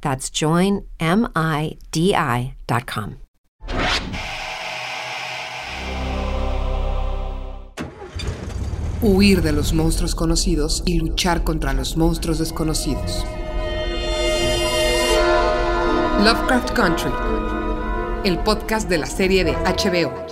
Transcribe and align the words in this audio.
That's 0.00 0.30
joinmidi.com. 0.30 0.90
Huir 9.02 9.40
de 9.40 9.52
los 9.52 9.72
monstruos 9.72 10.14
conocidos 10.14 10.82
y 10.84 10.98
luchar 10.98 11.42
contra 11.42 11.72
los 11.72 11.96
monstruos 11.96 12.38
desconocidos. 12.38 13.24
Lovecraft 16.22 16.72
Country, 16.72 17.10
el 18.24 18.38
podcast 18.40 18.90
de 18.90 18.98
la 18.98 19.06
serie 19.06 19.42
de 19.42 19.52
HBO. 19.52 20.29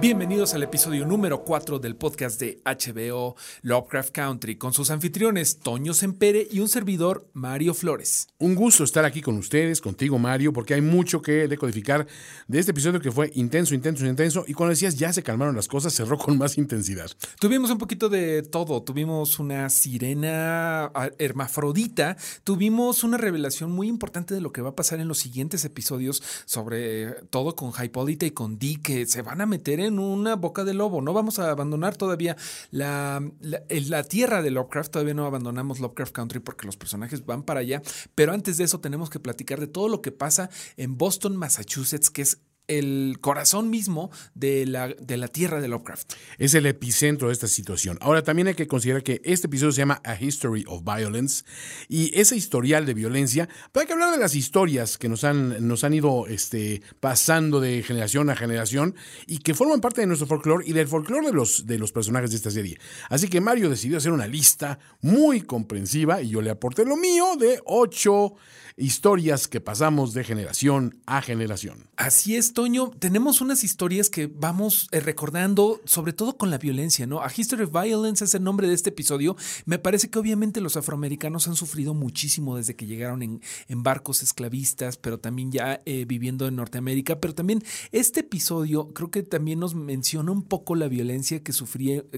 Bienvenidos 0.00 0.54
al 0.54 0.64
episodio 0.64 1.06
número 1.06 1.44
4 1.44 1.78
del 1.78 1.94
podcast 1.94 2.40
de 2.40 2.60
HBO 2.64 3.36
Lovecraft 3.62 4.10
Country 4.10 4.56
con 4.56 4.72
sus 4.72 4.90
anfitriones 4.90 5.60
Toño 5.60 5.94
Sempere 5.94 6.48
y 6.50 6.58
un 6.58 6.68
servidor 6.68 7.30
Mario 7.32 7.74
Flores. 7.74 8.26
Un 8.38 8.56
gusto 8.56 8.82
estar 8.82 9.04
aquí 9.04 9.22
con 9.22 9.38
ustedes, 9.38 9.80
contigo 9.80 10.18
Mario, 10.18 10.52
porque 10.52 10.74
hay 10.74 10.80
mucho 10.80 11.22
que 11.22 11.46
decodificar 11.46 12.08
de 12.48 12.58
este 12.58 12.72
episodio 12.72 13.00
que 13.00 13.12
fue 13.12 13.30
intenso, 13.34 13.72
intenso, 13.74 14.04
intenso 14.04 14.44
y 14.48 14.52
cuando 14.52 14.70
decías 14.70 14.96
ya 14.96 15.12
se 15.12 15.22
calmaron 15.22 15.54
las 15.54 15.68
cosas, 15.68 15.94
cerró 15.94 16.18
con 16.18 16.36
más 16.36 16.58
intensidad. 16.58 17.10
Tuvimos 17.38 17.70
un 17.70 17.78
poquito 17.78 18.08
de 18.08 18.42
todo, 18.42 18.82
tuvimos 18.82 19.38
una 19.38 19.70
sirena 19.70 20.90
hermafrodita, 21.18 22.16
tuvimos 22.42 23.04
una 23.04 23.16
revelación 23.16 23.70
muy 23.70 23.86
importante 23.86 24.34
de 24.34 24.40
lo 24.40 24.52
que 24.52 24.60
va 24.60 24.70
a 24.70 24.76
pasar 24.76 24.98
en 24.98 25.06
los 25.06 25.18
siguientes 25.18 25.64
episodios, 25.64 26.20
sobre 26.46 27.12
todo 27.30 27.54
con 27.54 27.72
Hipólita 27.80 28.26
y 28.26 28.32
con 28.32 28.58
Dee, 28.58 28.82
que 28.82 29.06
se 29.06 29.22
van 29.22 29.40
a 29.40 29.46
meter 29.46 29.80
en 29.80 29.83
una 29.90 30.36
boca 30.36 30.64
de 30.64 30.74
lobo. 30.74 31.00
No 31.00 31.12
vamos 31.12 31.38
a 31.38 31.50
abandonar 31.50 31.96
todavía 31.96 32.36
la, 32.70 33.22
la, 33.40 34.04
tierra 34.04 34.42
de 34.42 34.50
Lovecraft, 34.50 34.92
todavía 34.92 35.14
no 35.14 35.26
abandonamos 35.26 35.80
Lovecraft 35.80 36.12
Country 36.12 36.40
porque 36.40 36.66
los 36.66 36.76
personajes 36.76 37.24
van 37.24 37.42
para 37.42 37.60
allá, 37.60 37.82
pero 38.14 38.32
antes 38.32 38.56
de 38.56 38.64
eso 38.64 38.80
tenemos 38.80 39.10
que 39.10 39.20
platicar 39.20 39.60
de 39.60 39.66
todo 39.66 39.88
lo 39.88 40.02
que 40.02 40.12
pasa 40.12 40.50
en 40.76 40.96
Boston, 40.98 41.36
Massachusetts, 41.36 42.10
que 42.10 42.22
es 42.22 42.38
el 42.68 43.18
corazón 43.20 43.70
mismo 43.70 44.10
de 44.34 44.66
la, 44.66 44.88
de 44.88 45.16
la 45.16 45.28
tierra 45.28 45.60
de 45.60 45.68
Lovecraft. 45.68 46.14
Es 46.38 46.54
el 46.54 46.66
epicentro 46.66 47.28
de 47.28 47.34
esta 47.34 47.48
situación. 47.48 47.98
Ahora, 48.00 48.22
también 48.22 48.48
hay 48.48 48.54
que 48.54 48.66
considerar 48.66 49.02
que 49.02 49.20
este 49.24 49.46
episodio 49.46 49.72
se 49.72 49.78
llama 49.78 50.00
A 50.04 50.20
History 50.20 50.64
of 50.66 50.82
Violence 50.84 51.44
y 51.88 52.18
ese 52.18 52.36
historial 52.36 52.86
de 52.86 52.94
violencia, 52.94 53.48
pero 53.72 53.82
hay 53.82 53.86
que 53.86 53.92
hablar 53.92 54.12
de 54.12 54.18
las 54.18 54.34
historias 54.34 54.98
que 54.98 55.08
nos 55.08 55.24
han, 55.24 55.66
nos 55.66 55.84
han 55.84 55.94
ido 55.94 56.26
este, 56.26 56.82
pasando 57.00 57.60
de 57.60 57.82
generación 57.82 58.30
a 58.30 58.36
generación 58.36 58.94
y 59.26 59.38
que 59.38 59.54
forman 59.54 59.80
parte 59.80 60.00
de 60.00 60.06
nuestro 60.06 60.26
folclore 60.26 60.64
y 60.66 60.72
del 60.72 60.88
folclore 60.88 61.26
de 61.26 61.32
los, 61.32 61.66
de 61.66 61.78
los 61.78 61.92
personajes 61.92 62.30
de 62.30 62.36
esta 62.36 62.50
serie. 62.50 62.78
Así 63.10 63.28
que 63.28 63.40
Mario 63.40 63.70
decidió 63.70 63.98
hacer 63.98 64.12
una 64.12 64.26
lista 64.26 64.78
muy 65.00 65.42
comprensiva 65.42 66.22
y 66.22 66.30
yo 66.30 66.42
le 66.42 66.50
aporté 66.50 66.84
lo 66.84 66.96
mío 66.96 67.36
de 67.38 67.60
ocho 67.66 68.34
historias 68.76 69.46
que 69.46 69.60
pasamos 69.60 70.14
de 70.14 70.24
generación 70.24 70.98
a 71.06 71.22
generación. 71.22 71.86
Así 71.96 72.36
es, 72.36 72.54
Toño. 72.54 72.90
Tenemos 72.98 73.40
unas 73.40 73.62
historias 73.62 74.10
que 74.10 74.26
vamos 74.26 74.88
eh, 74.90 74.98
recordando, 74.98 75.80
sobre 75.84 76.12
todo 76.12 76.36
con 76.36 76.50
la 76.50 76.58
violencia, 76.58 77.06
¿no? 77.06 77.22
A 77.22 77.30
History 77.34 77.64
of 77.64 77.72
Violence 77.72 78.24
es 78.24 78.34
el 78.34 78.42
nombre 78.42 78.66
de 78.66 78.74
este 78.74 78.90
episodio. 78.90 79.36
Me 79.64 79.78
parece 79.78 80.10
que 80.10 80.18
obviamente 80.18 80.60
los 80.60 80.76
afroamericanos 80.76 81.46
han 81.46 81.54
sufrido 81.54 81.94
muchísimo 81.94 82.56
desde 82.56 82.74
que 82.74 82.86
llegaron 82.86 83.22
en, 83.22 83.40
barcos 83.84 84.22
esclavistas, 84.22 84.96
pero 84.96 85.18
también 85.18 85.52
ya 85.52 85.82
eh, 85.84 86.04
viviendo 86.06 86.48
en 86.48 86.56
Norteamérica. 86.56 87.20
Pero 87.20 87.34
también 87.34 87.62
este 87.92 88.20
episodio 88.20 88.92
creo 88.92 89.10
que 89.10 89.22
también 89.22 89.60
nos 89.60 89.74
menciona 89.74 90.32
un 90.32 90.42
poco 90.42 90.74
la 90.74 90.88
violencia 90.88 91.42
que, 91.42 91.52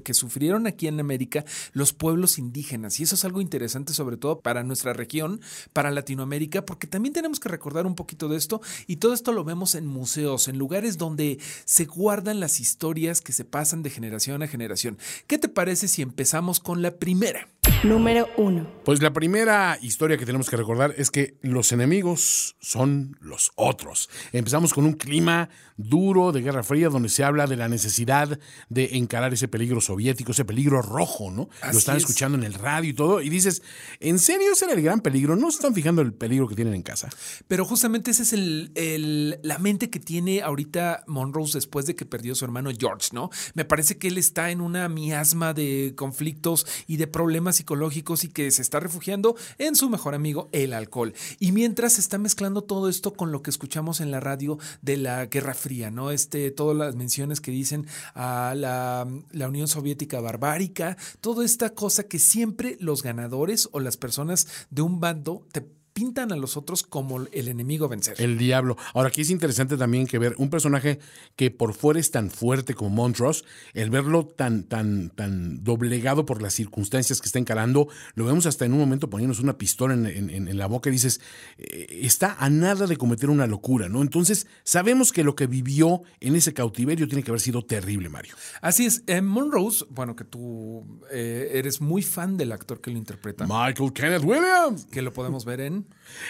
que 0.03 0.15
sufrieron 0.15 0.67
aquí 0.67 0.87
en 0.87 1.01
América 1.01 1.45
los 1.73 1.93
pueblos 1.93 2.39
indígenas. 2.39 2.99
Y 3.01 3.03
eso 3.03 3.17
es 3.17 3.25
algo 3.25 3.41
interesante, 3.41 3.93
sobre 3.93 4.17
todo 4.17 4.41
para 4.41 4.63
nuestra 4.63 4.93
región, 4.93 5.41
para 5.73 5.91
Latinoamérica 5.91 6.46
porque 6.65 6.87
también 6.87 7.13
tenemos 7.13 7.41
que 7.41 7.49
recordar 7.49 7.87
un 7.87 7.95
poquito 7.95 8.29
de 8.29 8.37
esto 8.37 8.61
y 8.87 8.97
todo 8.97 9.13
esto 9.15 9.33
lo 9.33 9.45
vemos 9.45 9.75
en 9.75 9.87
museos, 9.87 10.49
en 10.49 10.59
lugares 10.59 10.99
donde 10.99 11.39
se 11.65 11.85
guardan 11.85 12.41
las 12.41 12.61
historias 12.61 13.21
que 13.21 13.33
se 13.33 13.45
pasan 13.45 13.83
de 13.83 13.91
generación 13.91 14.43
a 14.43 14.49
generación. 14.49 14.99
¿Qué 15.27 15.39
te 15.39 15.49
parece 15.49 15.89
si 15.89 16.03
empezamos 16.03 16.61
con 16.61 16.83
la 16.83 16.97
primera? 16.97 17.49
Número 17.83 18.29
uno. 18.37 18.69
Pues 18.85 19.03
la 19.03 19.13
primera 19.13 19.79
historia 19.83 20.17
que 20.17 20.27
tenemos 20.27 20.49
que 20.49 20.57
recordar 20.57 20.95
es 20.97 21.11
que 21.11 21.37
los 21.43 21.73
enemigos 21.73 22.57
son 22.61 23.17
los 23.21 23.51
otros. 23.57 24.09
Empezamos 24.33 24.73
con 24.73 24.85
un 24.85 24.95
clima 24.95 25.49
duro 25.77 26.33
de 26.33 26.43
Guerra 26.43 26.63
Fría 26.63 26.89
donde 26.89 27.09
se 27.09 27.25
habla 27.25 27.47
de 27.47 27.57
la 27.57 27.69
necesidad 27.69 28.39
de 28.69 28.97
encarar 28.97 29.35
ese 29.35 29.49
peligro 29.49 29.81
soviético, 29.81 30.33
ese 30.33 30.45
peligro 30.45 30.81
rojo, 30.81 31.31
¿no? 31.31 31.49
Lo 31.73 31.79
están 31.79 31.97
escuchando 31.97 32.39
en 32.39 32.45
el 32.45 32.55
radio 32.55 32.91
y 32.91 32.95
todo 32.95 33.21
y 33.21 33.29
dices, 33.29 33.63
¿en 34.01 34.19
serio 34.19 34.53
ese 34.53 34.67
era 34.67 34.75
el 34.75 34.83
gran 34.83 35.01
peligro? 35.01 35.37
¿No 35.37 35.51
se 35.51 35.57
están 35.57 35.75
fijando 35.75 36.03
el 36.03 36.13
peligro 36.13 36.36
que 36.49 36.55
tienen 36.55 36.75
en 36.75 36.83
casa? 36.83 37.09
Pero 37.49 37.65
justamente 37.65 38.11
ese 38.11 38.23
es 38.23 38.33
el, 38.33 39.39
la 39.43 39.59
mente 39.59 39.91
que 39.91 40.01
tiene 40.01 40.43
ahorita 40.43 41.05
Monrose 41.07 41.59
después 41.59 41.87
de 41.87 41.95
que 41.95 42.05
perdió 42.05 42.33
a 42.33 42.37
su 42.37 42.45
hermano 42.45 42.71
George, 42.77 43.11
¿no? 43.13 43.31
Me 43.55 43.65
parece 43.65 43.99
que 43.99 44.09
él 44.09 44.19
está 44.19 44.51
en 44.51 44.61
una 44.61 44.89
miasma 44.89 45.55
de 45.55 45.95
conflictos 45.97 46.67
y 46.87 46.97
de 46.97 47.07
problemas 47.07 47.57
psicológicos 47.57 48.25
y 48.25 48.29
que 48.29 48.51
se 48.51 48.63
está 48.63 48.81
refugiando 48.81 49.37
en 49.59 49.77
su 49.77 49.89
mejor 49.89 50.15
amigo, 50.15 50.49
el 50.53 50.73
alcohol. 50.73 51.15
Y 51.39 51.53
mientras 51.53 51.95
se 51.95 52.01
está 52.01 52.19
mezclando 52.19 52.63
todo 52.63 52.89
esto 52.89 53.15
con 53.15 53.33
lo 53.33 53.43
que 53.43 53.51
escuchamos 53.51 54.01
en 54.01 54.11
la 54.11 54.21
radio 54.21 54.59
de 54.83 54.97
la 54.97 55.27
Guerra 55.27 55.55
Fría, 55.55 55.91
¿no? 55.91 56.11
Este, 56.11 56.51
todas 56.51 56.77
las 56.77 56.95
menciones 56.95 57.41
que 57.41 57.51
dicen 57.51 57.87
a 58.15 58.55
la, 58.57 59.07
la 59.31 59.49
Unión 59.49 59.69
Soviética 59.69 60.21
barbárica, 60.21 60.97
toda 61.21 61.45
esta 61.45 61.71
cosa 61.71 62.05
que 62.05 62.19
siempre 62.19 62.77
los 62.81 63.03
ganadores 63.03 63.69
o 63.73 63.81
las 63.81 63.97
personas 63.97 64.49
de 64.71 64.83
un 64.83 65.01
bando 65.01 65.47
te 65.53 65.67
pintan 65.97 66.31
a 66.31 66.37
los 66.37 66.59
otros 66.59 66.83
como 66.83 67.23
el 67.23 67.49
enemigo 67.49 67.87
a 67.87 67.89
vencer. 67.89 68.21
El 68.21 68.37
diablo. 68.37 68.77
Ahora, 68.93 69.09
aquí 69.09 69.23
es 69.23 69.31
interesante 69.31 69.79
también 69.79 70.07
que 70.07 70.19
ver 70.19 70.35
un 70.37 70.51
personaje 70.51 70.99
que 71.37 71.51
por 71.51 71.73
fuera 71.73 71.99
es 71.99 72.11
tan 72.11 72.31
fuerte 72.31 72.75
como 72.75 72.91
Montrose, 72.91 73.45
el 73.73 73.89
verlo 73.89 74.27
tan, 74.27 74.65
tan, 74.65 75.09
tan 75.09 75.65
doblegado 75.65 76.27
por 76.27 76.43
las 76.43 76.53
circunstancias 76.53 77.23
que 77.23 77.29
está 77.29 77.39
encarando, 77.39 77.89
lo 78.15 78.27
vemos 78.27 78.45
hasta 78.45 78.67
en 78.67 78.75
un 78.75 78.79
momento 78.79 79.09
poniéndonos 79.09 79.43
una 79.43 79.57
pistola 79.57 79.95
en, 79.95 80.59
la 80.59 80.67
boca 80.67 80.91
y 80.91 80.93
dices, 80.93 81.23
eh, 81.57 81.87
está 82.03 82.37
a 82.39 82.51
nada 82.51 82.87
de 82.87 82.99
cometer 82.99 83.31
una 83.31 83.47
locura, 83.47 83.89
¿no? 83.89 84.03
Entonces, 84.03 84.47
sabemos 84.65 85.13
que 85.13 85.25
lo 85.25 85.35
que 85.35 85.47
vivió 85.47 86.03
en 86.21 86.37
ese 86.37 86.53
cautiverio 86.53 87.09
tiene 87.09 87.23
que 87.23 87.31
haber 87.31 87.41
sido 87.41 87.65
terrible, 87.65 88.11
Mario. 88.11 88.35
Así 88.61 88.85
es. 88.85 89.03
En 89.07 89.25
Monrose, 89.25 89.87
bueno, 89.89 90.15
que 90.15 90.25
tú 90.25 91.01
eh, 91.11 91.53
eres 91.55 91.81
muy 91.81 92.03
fan 92.03 92.37
del 92.37 92.53
actor 92.53 92.83
que 92.83 92.91
lo 92.91 92.99
interpreta. 92.99 93.47
Michael 93.47 93.95
Kenneth 93.95 94.25
Williams. 94.25 94.85
Que 94.91 95.01
lo 95.01 95.15
podemos 95.15 95.47
ver 95.47 95.63
en... 95.63 95.86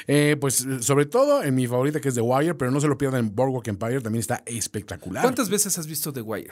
Eh, 0.07 0.37
pues 0.41 0.67
sobre 0.81 1.07
todo 1.07 1.43
en 1.43 1.55
mi 1.55 1.67
favorita 1.67 2.01
que 2.01 2.09
es 2.09 2.15
The 2.15 2.21
Wire, 2.21 2.55
pero 2.55 2.71
no 2.71 2.81
se 2.81 2.89
lo 2.89 2.99
pierdan 2.99 3.27
en 3.27 3.35
Boardwalk 3.35 3.67
Empire, 3.69 4.01
también 4.01 4.21
está 4.21 4.43
espectacular. 4.47 5.23
¿Cuántas 5.23 5.49
veces 5.49 5.79
has 5.79 5.87
visto 5.87 6.13
The 6.13 6.23
Wire? 6.23 6.51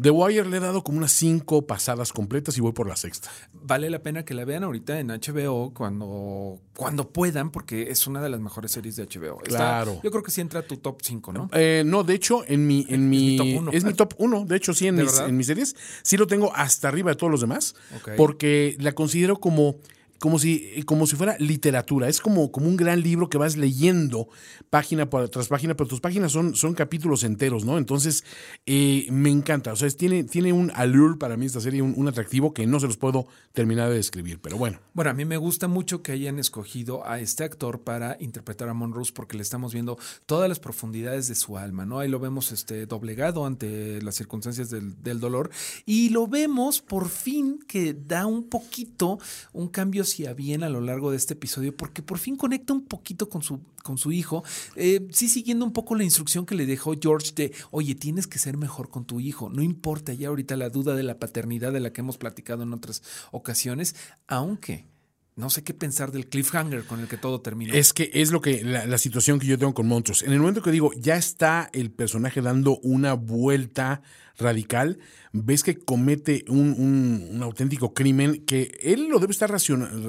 The 0.00 0.10
Wire 0.10 0.48
le 0.48 0.56
he 0.58 0.60
dado 0.60 0.82
como 0.84 0.98
unas 0.98 1.12
cinco 1.12 1.66
pasadas 1.66 2.12
completas 2.12 2.56
y 2.58 2.60
voy 2.60 2.72
por 2.72 2.88
la 2.88 2.96
sexta. 2.96 3.30
Vale 3.52 3.90
la 3.90 4.02
pena 4.02 4.24
que 4.24 4.34
la 4.34 4.44
vean 4.44 4.64
ahorita 4.64 4.98
en 5.00 5.08
HBO 5.08 5.72
cuando, 5.74 6.60
cuando 6.76 7.08
puedan, 7.08 7.50
porque 7.50 7.90
es 7.90 8.06
una 8.06 8.22
de 8.22 8.28
las 8.28 8.40
mejores 8.40 8.72
series 8.72 8.96
de 8.96 9.06
HBO. 9.06 9.38
claro. 9.38 10.00
Yo 10.02 10.10
creo 10.10 10.22
que 10.22 10.30
sí 10.30 10.40
entra 10.40 10.60
a 10.60 10.62
tu 10.62 10.76
top 10.76 10.98
5, 11.02 11.32
¿no? 11.32 11.50
Eh, 11.52 11.82
no, 11.86 12.04
de 12.04 12.14
hecho, 12.14 12.44
en 12.46 12.66
mi, 12.66 12.86
en 12.88 13.08
mi, 13.08 13.36
top 13.36 13.46
1. 13.58 13.70
Es 13.72 13.84
mi 13.84 13.94
top 13.94 14.14
1. 14.18 14.44
De 14.44 14.56
hecho, 14.56 14.74
sí, 14.74 14.88
en, 14.88 14.96
mis, 14.96 15.18
en 15.18 15.36
mis 15.36 15.46
series 15.46 15.76
sí 16.02 16.16
lo 16.16 16.26
tengo 16.26 16.54
hasta 16.54 16.88
arriba 16.88 17.10
de 17.10 17.16
todos 17.16 17.30
los 17.30 17.40
demás, 17.40 17.74
porque 18.16 18.76
la 18.80 18.92
considero 18.92 19.36
como 19.40 19.76
como 20.24 20.38
si, 20.38 20.82
como 20.86 21.06
si 21.06 21.16
fuera 21.16 21.36
literatura. 21.38 22.08
Es 22.08 22.18
como, 22.18 22.50
como 22.50 22.66
un 22.66 22.78
gran 22.78 23.02
libro 23.02 23.28
que 23.28 23.36
vas 23.36 23.58
leyendo 23.58 24.30
página 24.70 25.06
tras 25.06 25.48
página, 25.48 25.76
pero 25.76 25.86
tus 25.86 26.00
páginas 26.00 26.32
son, 26.32 26.56
son 26.56 26.72
capítulos 26.72 27.24
enteros, 27.24 27.66
¿no? 27.66 27.76
Entonces, 27.76 28.24
eh, 28.64 29.06
me 29.10 29.28
encanta. 29.28 29.74
O 29.74 29.76
sea, 29.76 29.86
tiene, 29.90 30.24
tiene 30.24 30.54
un 30.54 30.72
allure 30.76 31.18
para 31.18 31.36
mí 31.36 31.44
esta 31.44 31.60
serie, 31.60 31.82
un, 31.82 32.08
atractivo 32.08 32.54
que 32.54 32.66
no 32.66 32.80
se 32.80 32.86
los 32.86 32.96
puedo 32.96 33.26
terminar 33.52 33.90
de 33.90 33.96
describir, 33.96 34.40
pero 34.40 34.56
bueno. 34.56 34.80
Bueno, 34.94 35.10
a 35.10 35.14
mí 35.14 35.26
me 35.26 35.36
gusta 35.36 35.68
mucho 35.68 36.02
que 36.02 36.12
hayan 36.12 36.38
escogido 36.38 37.06
a 37.06 37.20
este 37.20 37.44
actor 37.44 37.82
para 37.82 38.16
interpretar 38.18 38.70
a 38.70 38.72
Monrose 38.72 39.12
porque 39.12 39.36
le 39.36 39.42
estamos 39.42 39.74
viendo 39.74 39.98
todas 40.24 40.48
las 40.48 40.58
profundidades 40.58 41.28
de 41.28 41.34
su 41.34 41.58
alma, 41.58 41.84
¿no? 41.84 41.98
Ahí 41.98 42.08
lo 42.08 42.18
vemos 42.18 42.50
este, 42.50 42.86
doblegado 42.86 43.44
ante 43.44 44.00
las 44.00 44.14
circunstancias 44.14 44.70
del, 44.70 45.02
del 45.02 45.20
dolor 45.20 45.50
y 45.84 46.08
lo 46.08 46.26
vemos 46.28 46.80
por 46.80 47.10
fin 47.10 47.58
que 47.68 47.92
da 47.92 48.24
un 48.24 48.48
poquito 48.48 49.18
un 49.52 49.68
cambio 49.68 50.02
hacia 50.14 50.32
bien 50.32 50.62
a 50.62 50.68
lo 50.68 50.80
largo 50.80 51.10
de 51.10 51.16
este 51.16 51.34
episodio 51.34 51.76
porque 51.76 52.00
por 52.00 52.18
fin 52.18 52.36
conecta 52.36 52.72
un 52.72 52.84
poquito 52.84 53.28
con 53.28 53.42
su, 53.42 53.60
con 53.82 53.98
su 53.98 54.12
hijo, 54.12 54.44
eh, 54.76 55.08
sí 55.10 55.28
siguiendo 55.28 55.64
un 55.64 55.72
poco 55.72 55.96
la 55.96 56.04
instrucción 56.04 56.46
que 56.46 56.54
le 56.54 56.66
dejó 56.66 56.94
George 57.00 57.32
de, 57.34 57.52
oye, 57.72 57.96
tienes 57.96 58.28
que 58.28 58.38
ser 58.38 58.56
mejor 58.56 58.90
con 58.90 59.04
tu 59.04 59.18
hijo, 59.18 59.50
no 59.50 59.62
importa 59.62 60.14
ya 60.14 60.28
ahorita 60.28 60.56
la 60.56 60.70
duda 60.70 60.94
de 60.94 61.02
la 61.02 61.18
paternidad 61.18 61.72
de 61.72 61.80
la 61.80 61.92
que 61.92 62.00
hemos 62.02 62.16
platicado 62.16 62.62
en 62.62 62.72
otras 62.72 63.02
ocasiones, 63.32 63.96
aunque... 64.28 64.93
No 65.36 65.50
sé 65.50 65.64
qué 65.64 65.74
pensar 65.74 66.12
del 66.12 66.28
cliffhanger 66.28 66.84
con 66.84 67.00
el 67.00 67.08
que 67.08 67.16
todo 67.16 67.40
termina. 67.40 67.74
Es 67.74 67.92
que 67.92 68.08
es 68.14 68.30
lo 68.30 68.40
que 68.40 68.62
la, 68.62 68.98
situación 68.98 69.40
que 69.40 69.48
yo 69.48 69.58
tengo 69.58 69.74
con 69.74 69.88
Montrose. 69.88 70.24
En 70.24 70.32
el 70.32 70.38
momento 70.38 70.62
que 70.62 70.70
digo, 70.70 70.92
ya 70.96 71.16
está 71.16 71.70
el 71.72 71.90
personaje 71.90 72.40
dando 72.40 72.78
una 72.84 73.14
vuelta 73.14 74.02
radical, 74.38 75.00
ves 75.32 75.64
que 75.64 75.76
comete 75.76 76.44
un, 76.48 77.40
auténtico 77.42 77.94
crimen 77.94 78.44
que 78.44 78.78
él 78.80 79.08
lo 79.08 79.18
debe 79.18 79.32
estar 79.32 79.52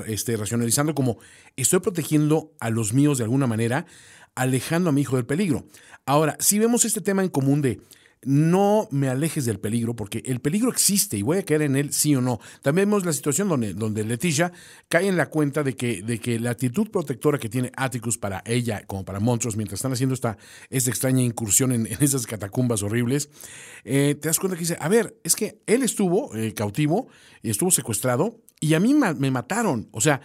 este, 0.06 0.38
racionalizando 0.38 0.94
como 0.94 1.18
estoy 1.56 1.80
protegiendo 1.80 2.54
a 2.60 2.70
los 2.70 2.94
míos 2.94 3.18
de 3.18 3.24
alguna 3.24 3.48
manera, 3.48 3.88
alejando 4.36 4.90
a 4.90 4.94
mi 4.94 5.02
hijo 5.02 5.16
del 5.16 5.26
peligro. 5.26 5.66
Ahora, 6.06 6.38
si 6.40 6.60
vemos 6.60 6.86
este 6.86 7.02
tema 7.02 7.24
en 7.24 7.30
común 7.30 7.64
de 7.64 7.82
no 8.24 8.88
me 8.92 9.08
alejes 9.08 9.46
del 9.46 9.60
peligro, 9.60 9.96
porque 9.96 10.24
el 10.26 10.40
peligro 10.40 10.72
existe 10.72 11.18
y 11.18 11.22
voy 11.22 11.38
a 11.38 11.44
caer 11.44 11.64
en 11.64 11.76
él 11.76 11.94
sí 11.94 12.16
o 12.16 12.22
no. 12.22 12.40
También 12.62 12.90
vemos 12.90 13.06
la 13.06 13.14
situación 13.14 13.48
donde, 13.48 13.74
donde 13.74 14.04
Leticia 14.04 14.52
cae 14.90 15.08
en 15.08 15.18
la 15.18 15.30
cuenta 15.30 15.64
de 15.64 15.76
que, 15.76 16.02
de 16.02 16.20
que 16.20 16.40
la 16.40 16.52
actitud 16.52 16.90
protectora 16.90 17.38
que 17.38 17.50
tiene 17.50 17.72
Atticus 17.76 18.18
para 18.18 18.42
ella, 18.46 18.84
como 18.88 19.06
para 19.06 19.20
monstruos, 19.20 19.56
mientras 19.58 19.78
están 19.78 19.94
haciendo 19.94 20.16
esta, 20.16 20.38
esta 20.70 20.90
extraña 20.90 21.22
incursión 21.22 21.72
en, 21.72 21.86
esas 22.00 22.26
catacumbas 22.26 22.84
horribles, 22.84 23.30
eh, 23.84 24.16
te 24.20 24.28
das 24.28 24.40
cuenta 24.40 24.56
que 24.56 24.62
dice, 24.62 24.78
a 24.80 24.90
ver, 24.90 25.18
es 25.24 25.36
que 25.36 25.62
él 25.68 25.84
estuvo 25.84 26.36
eh, 26.36 26.54
cautivo 26.54 27.08
estuvo 27.50 27.72
secuestrado 27.72 28.42
y 28.60 28.74
a 28.74 28.80
mí 28.80 28.94
me 28.94 29.32
mataron. 29.32 29.88
O 29.92 30.02
sea, 30.02 30.22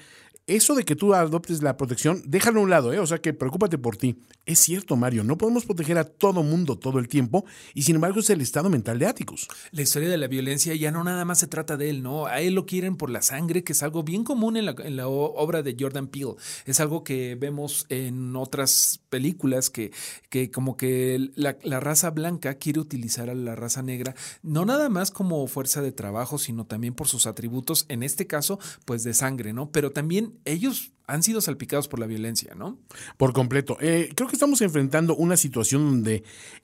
eso 0.56 0.75
de 0.75 0.85
que 0.85 0.97
tú 0.97 1.14
adoptes 1.14 1.62
la 1.62 1.76
protección, 1.76 2.23
déjalo 2.26 2.61
a 2.61 2.62
un 2.64 2.70
lado, 2.70 2.93
¿eh? 2.93 2.99
o 2.99 3.06
sea 3.06 3.20
que 3.20 3.32
preocúpate 3.32 3.79
por 3.79 3.97
ti. 3.97 4.17
Es 4.47 4.58
cierto, 4.58 4.97
Mario, 4.97 5.23
no 5.23 5.38
podemos 5.38 5.64
proteger 5.64 5.99
a 5.99 6.05
todo 6.05 6.43
mundo 6.43 6.76
todo 6.76 6.99
el 6.99 7.08
tiempo 7.08 7.44
y 7.75 7.82
sin 7.82 7.97
embargo 7.97 8.20
es 8.20 8.31
el 8.31 8.41
estado 8.41 8.69
mental 8.69 8.99
de 8.99 9.06
Áticos. 9.06 9.49
La 9.70 9.82
historia 9.82 10.08
de 10.08 10.19
la 10.19 10.26
violencia 10.26 10.75
ya 10.75 10.91
no 10.91 11.05
nada 11.05 11.25
más 11.25 11.38
se 11.38 11.47
trata 11.47 11.76
de 11.76 11.91
él, 11.91 12.02
¿no? 12.02 12.26
A 12.26 12.41
él 12.41 12.55
lo 12.55 12.67
quieren 12.67 12.97
por 12.97 13.11
la 13.11 13.23
sangre, 13.23 13.62
que 13.62 13.73
es 13.73 13.82
algo 13.82 14.02
bien 14.02 14.25
común 14.25 14.56
en 14.56 14.67
la, 14.97 15.08
obra 15.08 15.62
de 15.62 15.76
Jordan 15.79 16.08
Peele. 16.08 16.35
Es 16.64 16.81
algo 16.81 17.05
que 17.05 17.37
vemos 17.37 17.87
en 17.88 18.35
otras 18.35 19.00
películas 19.08 19.70
que, 19.70 19.93
que 20.31 20.50
como 20.50 20.76
que 20.76 21.31
la, 21.37 21.56
la 21.62 21.81
raza 21.81 22.11
blanca 22.11 22.55
quiere 22.55 22.81
utilizar 22.81 23.31
a 23.31 23.35
la 23.35 23.55
raza 23.55 23.82
negra, 23.82 24.14
no 24.43 24.64
nada 24.64 24.88
más 24.88 25.11
como 25.11 25.46
fuerza 25.46 25.82
de 25.82 25.93
trabajo, 25.93 26.38
sino 26.38 26.67
también 26.67 26.94
por 26.94 27.08
sus 27.08 27.26
atributos, 27.26 27.87
en 27.88 28.03
este 28.03 28.26
caso, 28.26 28.58
pues 28.85 29.05
de 29.05 29.14
sangre, 29.14 29.53
¿no? 29.53 29.70
Pero 29.70 29.91
también 29.93 30.39
ellos 30.44 30.92
han 31.10 31.22
sido 31.22 31.40
salpicados 31.40 31.88
por 31.88 31.98
la 31.98 32.06
violencia, 32.06 32.54
¿no? 32.54 32.78
Por 33.16 33.32
completo. 33.32 33.76
Eh, 33.80 34.12
creo 34.14 34.28
que 34.28 34.36
estamos 34.36 34.60
enfrentando 34.60 35.16
una 35.16 35.36
situación 35.36 35.84
donde 35.84 36.22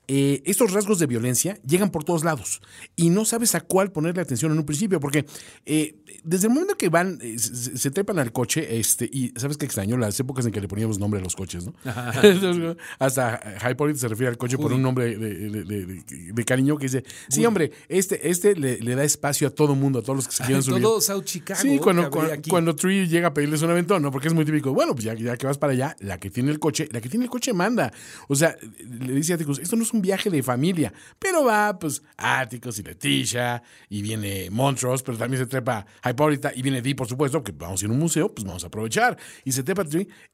eh, 0.09 0.43
estos 0.45 0.73
rasgos 0.73 1.01
de 1.01 1.07
violencia 1.07 1.59
llegan 1.67 1.91
por 1.91 2.05
todos 2.05 2.23
lados 2.25 2.63
y 2.95 3.11
no 3.11 3.25
sabes 3.25 3.57
a 3.57 3.61
cuál 3.61 3.91
ponerle 3.91 4.23
atención 4.23 4.53
en 4.53 4.59
un 4.59 4.65
principio, 4.65 5.01
porque 5.01 5.27
eh, 5.67 5.97
desde 6.23 6.47
el 6.47 6.55
momento 6.55 6.77
que 6.77 6.89
van, 6.89 7.19
se, 7.39 7.91
trepan 7.91 8.21
al 8.21 8.33
coche, 8.33 8.79
este, 8.79 9.09
y 9.13 9.33
sabes 9.37 9.57
que 9.57 9.67
extraño 9.67 9.97
las 9.97 10.19
épocas 10.21 10.47
en 10.47 10.53
que 10.53 10.61
le 10.61 10.69
poníamos 10.69 10.99
nombre 11.01 11.19
a 11.19 11.23
los 11.23 11.35
coches, 11.35 11.67
¿no? 11.67 11.75
Hasta 12.99 13.41
Hypolite 13.69 13.99
se 13.99 14.09
refiere 14.09 14.31
al 14.31 14.39
coche 14.39 14.57
por 14.59 14.73
un 14.73 14.83
nombre 14.83 15.17
de, 15.19 16.45
cariño 16.45 16.79
que 16.79 16.85
dice, 16.85 17.05
sí, 17.29 17.45
hombre, 17.45 17.73
este, 17.89 18.31
este 18.31 18.55
le, 18.55 18.95
da 18.95 19.03
espacio 19.03 19.49
a 19.49 19.51
todo 19.51 19.75
mundo, 19.75 19.99
a 19.99 20.03
todos 20.03 20.17
los 20.17 20.29
que 20.29 20.35
se 20.35 20.45
quieran 20.45 20.63
subir. 20.63 20.83
Todo 20.83 21.01
South 21.01 21.25
Chicago. 21.25 21.61
Sí, 21.61 21.79
cuando, 21.79 22.11
cuando, 22.49 22.77
Tree 22.77 23.09
llega 23.09 23.29
a 23.29 23.35
pedirles 23.35 23.63
un 23.63 23.71
aventón, 23.71 24.03
¿no? 24.03 24.13
Porque 24.13 24.29
es 24.29 24.35
muy 24.37 24.45
típico. 24.45 24.73
Bueno, 24.73 24.95
pues 24.95 25.05
ya, 25.05 25.37
que 25.37 25.47
vas 25.47 25.59
para 25.59 25.73
allá, 25.73 25.97
la 26.01 26.19
que 26.19 26.31
tiene 26.31 26.51
el 26.51 26.59
coche, 26.59 26.89
la 26.93 27.01
que 27.01 27.09
tiene 27.09 27.25
el 27.25 27.31
coche 27.31 27.53
manda. 27.53 27.93
O 28.29 28.35
sea, 28.35 28.57
le 28.79 29.13
dice 29.13 29.35
a 29.35 29.37
esto 29.37 29.77
no 29.77 29.83
es 29.83 29.93
un 29.93 30.03
viaje 30.03 30.31
de 30.31 30.43
familia, 30.43 30.93
pero 31.19 31.45
va, 31.45 31.79
pues, 31.79 32.03
Atticus 32.17 32.79
y 32.79 32.83
Leticia, 32.83 33.63
y 33.89 34.03
viene 34.03 34.49
Montrose, 34.51 35.03
pero 35.05 35.19
también 35.19 35.43
se 35.43 35.47
trepa 35.47 35.87
Hipólita, 36.09 36.53
y 36.55 36.63
viene 36.63 36.83
Dee, 36.83 36.95
por 36.95 37.09
supuesto, 37.09 37.43
que 37.43 37.53
vamos 37.53 37.83
a 37.83 37.85
ir 37.85 37.91
a 37.91 37.95
un 37.95 37.99
museo, 37.99 38.33
pues 38.33 38.45
vamos 38.47 38.63
a 38.65 38.69
aprovechar. 38.69 39.17
Y 39.45 39.53
se 39.53 39.63
trepa 39.63 39.85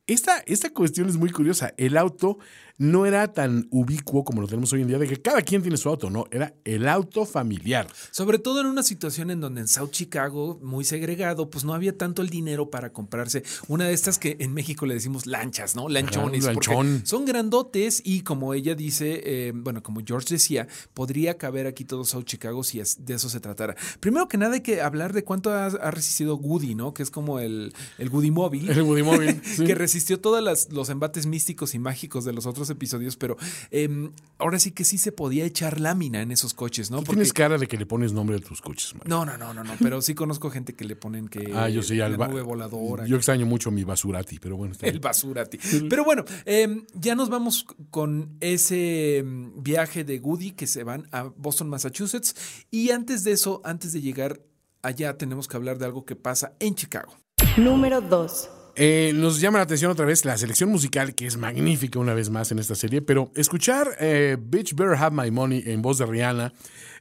Esta, 0.06 0.43
esta 0.46 0.70
cuestión 0.70 1.08
es 1.08 1.16
muy 1.16 1.31
curiosa. 1.31 1.72
El 1.76 1.96
auto 1.96 2.38
no 2.78 3.06
era 3.06 3.32
tan 3.32 3.69
ubicuo 3.70 4.25
como 4.25 4.40
lo 4.40 4.48
tenemos 4.48 4.72
hoy 4.72 4.82
en 4.82 4.88
día, 4.88 4.98
de 4.98 5.06
que 5.06 5.20
cada 5.20 5.43
quien 5.43 5.62
tiene 5.62 5.76
su 5.76 5.88
auto, 5.88 6.10
no, 6.10 6.25
era 6.31 6.55
el 6.64 6.88
auto 6.88 7.25
familiar. 7.25 7.87
Sobre 8.10 8.38
todo 8.38 8.60
en 8.60 8.66
una 8.66 8.82
situación 8.82 9.31
en 9.31 9.40
donde 9.40 9.60
en 9.60 9.69
South 9.69 9.90
Chicago, 9.90 10.58
muy 10.62 10.84
segregado, 10.84 11.48
pues 11.48 11.64
no 11.64 11.75
había 11.75 11.96
tanto 11.96 12.22
el 12.22 12.28
dinero 12.28 12.70
para 12.70 12.93
comprarse 12.93 13.44
una 13.69 13.84
de 13.84 13.91
estas 13.92 14.18
que 14.18 14.36
en 14.40 14.54
México 14.54 14.86
le 14.86 14.94
decimos 14.94 15.26
lanchas, 15.26 15.76
¿no? 15.76 15.88
Lanchones. 15.88 16.44
lanchón. 16.44 17.02
Son 17.04 17.24
grandotes 17.24 18.02
y 18.04 18.22
como 18.22 18.54
ella 18.54 18.74
dice, 18.74 19.22
eh, 19.24 19.52
bueno, 19.54 19.82
como 19.82 20.00
George 20.04 20.28
decía, 20.30 20.68
podría 20.94 21.38
caber 21.38 21.66
aquí 21.66 21.84
todo 21.84 22.04
South 22.04 22.24
Chicago 22.24 22.64
si 22.64 22.80
de 22.98 23.14
eso 23.14 23.28
se 23.28 23.40
tratara. 23.40 23.76
Primero 24.00 24.28
que 24.28 24.38
nada 24.38 24.54
hay 24.54 24.60
que 24.60 24.80
hablar 24.80 25.12
de 25.12 25.24
cuánto 25.24 25.52
ha, 25.52 25.90
resistido 25.90 26.36
Woody, 26.36 26.74
¿no? 26.74 26.94
Que 26.94 27.02
es 27.02 27.10
como 27.10 27.38
el, 27.38 27.74
el 27.98 28.08
Woody 28.08 28.30
móvil. 28.30 28.70
El 28.82 28.82
Woody 28.82 29.02
móvil. 29.02 29.40
que 29.66 29.74
resistió 29.74 30.20
todos 30.20 30.68
los 30.70 30.88
embates 30.88 31.26
místicos 31.26 31.74
y 31.74 31.78
mágicos 31.78 32.24
de 32.24 32.32
los 32.32 32.46
otros 32.46 32.70
episodios, 32.70 33.16
pero 33.16 33.36
em, 33.70 34.12
ahora 34.38 34.58
sí 34.58 34.70
que 34.70 34.84
sí 34.84 34.98
se 34.98 35.12
podía 35.12 35.44
echar 35.44 35.80
lámina 35.80 36.22
en 36.22 36.32
esos 36.32 36.54
coches, 36.54 36.90
¿no? 36.90 36.98
Porque... 36.98 37.12
Tienes 37.12 37.32
cara 37.32 37.58
de 37.58 37.66
que 37.66 37.76
le 37.76 37.86
pones 37.86 38.12
nombre 38.12 38.36
a 38.36 38.40
tus 38.40 38.60
coches. 38.60 38.94
No, 39.04 39.24
no, 39.24 39.36
no, 39.36 39.52
no, 39.52 39.64
no, 39.64 39.72
pero 39.80 40.00
sí 40.02 40.14
conozco 40.14 40.50
gente 40.50 40.74
que 40.74 40.84
le 40.84 40.96
ponen 40.96 41.28
que 41.28 41.52
ah, 41.54 41.68
yo 41.68 41.82
sí, 41.82 41.96
la 41.96 42.08
nube 42.08 42.42
voladora. 42.42 43.06
Yo 43.06 43.16
extraño 43.16 43.46
mucho 43.46 43.70
mi 43.72 43.84
basurati, 43.84 44.38
pero 44.38 44.56
bueno. 44.56 44.74
el 44.82 45.00
basurati. 45.00 45.58
Pero 45.88 46.04
bueno, 46.04 46.24
em, 46.44 46.84
ya 46.94 47.14
nos 47.14 47.28
vamos 47.28 47.66
con 47.90 48.36
ese 48.40 49.19
em, 49.19 49.62
viaje 49.62 50.04
de 50.04 50.19
Goody 50.19 50.52
que 50.52 50.66
se 50.66 50.84
van 50.84 51.08
a 51.12 51.24
Boston, 51.24 51.69
Massachusetts. 51.69 52.34
Y 52.70 52.91
antes 52.91 53.24
de 53.24 53.32
eso, 53.32 53.60
antes 53.64 53.93
de 53.93 54.00
llegar 54.00 54.41
allá, 54.82 55.17
tenemos 55.17 55.48
que 55.48 55.56
hablar 55.56 55.79
de 55.79 55.86
algo 55.86 56.05
que 56.05 56.17
pasa 56.17 56.55
en 56.60 56.74
Chicago. 56.74 57.17
Número 57.56 58.00
2. 58.00 58.61
Eh, 58.74 59.12
nos 59.14 59.41
llama 59.41 59.58
la 59.58 59.64
atención 59.64 59.91
otra 59.91 60.06
vez 60.06 60.24
la 60.24 60.38
selección 60.38 60.70
musical, 60.70 61.14
que 61.14 61.26
es 61.26 61.36
magnífica 61.36 61.98
una 61.98 62.14
vez 62.14 62.31
más 62.31 62.52
en 62.52 62.58
esta 62.58 62.74
serie, 62.74 63.02
pero 63.02 63.31
escuchar 63.34 63.88
eh, 64.00 64.38
Bitch 64.41 64.74
Better 64.74 64.96
Have 64.96 65.14
My 65.14 65.31
Money 65.31 65.62
en 65.67 65.82
voz 65.82 65.98
de 65.98 66.06
Rihanna 66.06 66.52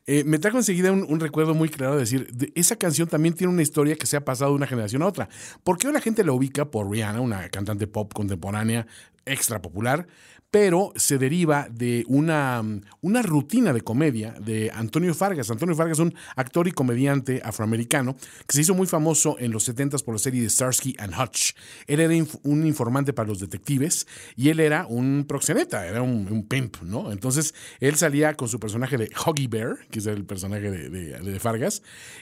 eh, 0.08 0.24
me 0.26 0.40
trajo 0.40 0.58
enseguida 0.58 0.92
un, 0.92 1.20
recuerdo 1.20 1.54
muy 1.54 1.70
claro 1.70 1.94
de 1.94 2.00
decir, 2.00 2.28
esa 2.56 2.76
canción 2.76 3.08
también 3.08 3.36
tiene 3.36 3.54
una 3.54 3.62
historia 3.62 3.96
que 3.96 4.08
se 4.08 4.18
ha 4.18 4.26
pasado 4.26 4.52
de 4.52 4.58
una 4.58 4.68
generación 4.68 5.04
a 5.04 5.08
otra. 5.08 5.30
Porque 5.64 5.88
hoy 5.88 5.94
la 5.94 6.02
gente 6.02 6.24
la 6.24 6.34
ubica 6.34 6.72
por 6.72 6.90
Rihanna, 6.90 7.22
una 7.22 7.48
cantante 7.50 7.88
pop 7.88 8.12
contemporánea 8.12 8.88
extra 9.26 9.62
popular, 9.62 10.08
pero 10.52 10.92
se 10.98 11.18
deriva 11.18 11.68
de 11.72 12.04
una, 12.08 12.62
una 13.00 13.22
rutina 13.22 13.72
de 13.72 13.82
comedia 13.82 14.36
de 14.40 14.70
Antonio 14.74 15.14
Fargas. 15.14 15.50
Antonio 15.50 15.76
Fargas 15.76 15.98
es 15.98 16.04
un 16.04 16.14
actor 16.36 16.68
y 16.68 16.74
comediante 16.74 17.42
afroamericano 17.44 18.16
que 18.46 18.54
se 18.54 18.62
hizo 18.62 18.76
muy 18.76 18.86
famoso 18.86 19.38
en 19.40 19.52
los 19.52 19.64
70 19.64 19.98
por 20.00 20.16
la 20.16 20.20
serie 20.20 20.42
de 20.42 20.50
Starsky 20.50 20.96
and 21.00 21.14
Hutch. 21.18 21.54
Él 21.88 22.02
era 22.02 22.14
un 22.44 22.66
informante 22.66 23.14
para 23.14 23.30
los 23.30 23.40
detectives 23.40 24.08
y 24.36 24.50
él 24.50 24.60
era 24.60 24.86
un 24.88 25.26
proxeneta, 25.28 25.88
era 25.88 26.02
un, 26.02 26.46
pimp, 26.48 26.82
¿no? 26.84 27.12
Entonces 27.12 27.54
él 27.80 27.96
salía 27.96 28.36
con 28.36 28.48
su 28.48 28.60
personaje 28.60 28.98
de 28.98 29.10
Huggy 29.26 29.48
Bear, 29.48 29.78
que 29.90 30.00
es 30.00 30.06
el 30.06 30.26
personaje 30.26 30.70
de, 30.70 31.40
Fargas, 31.40 31.82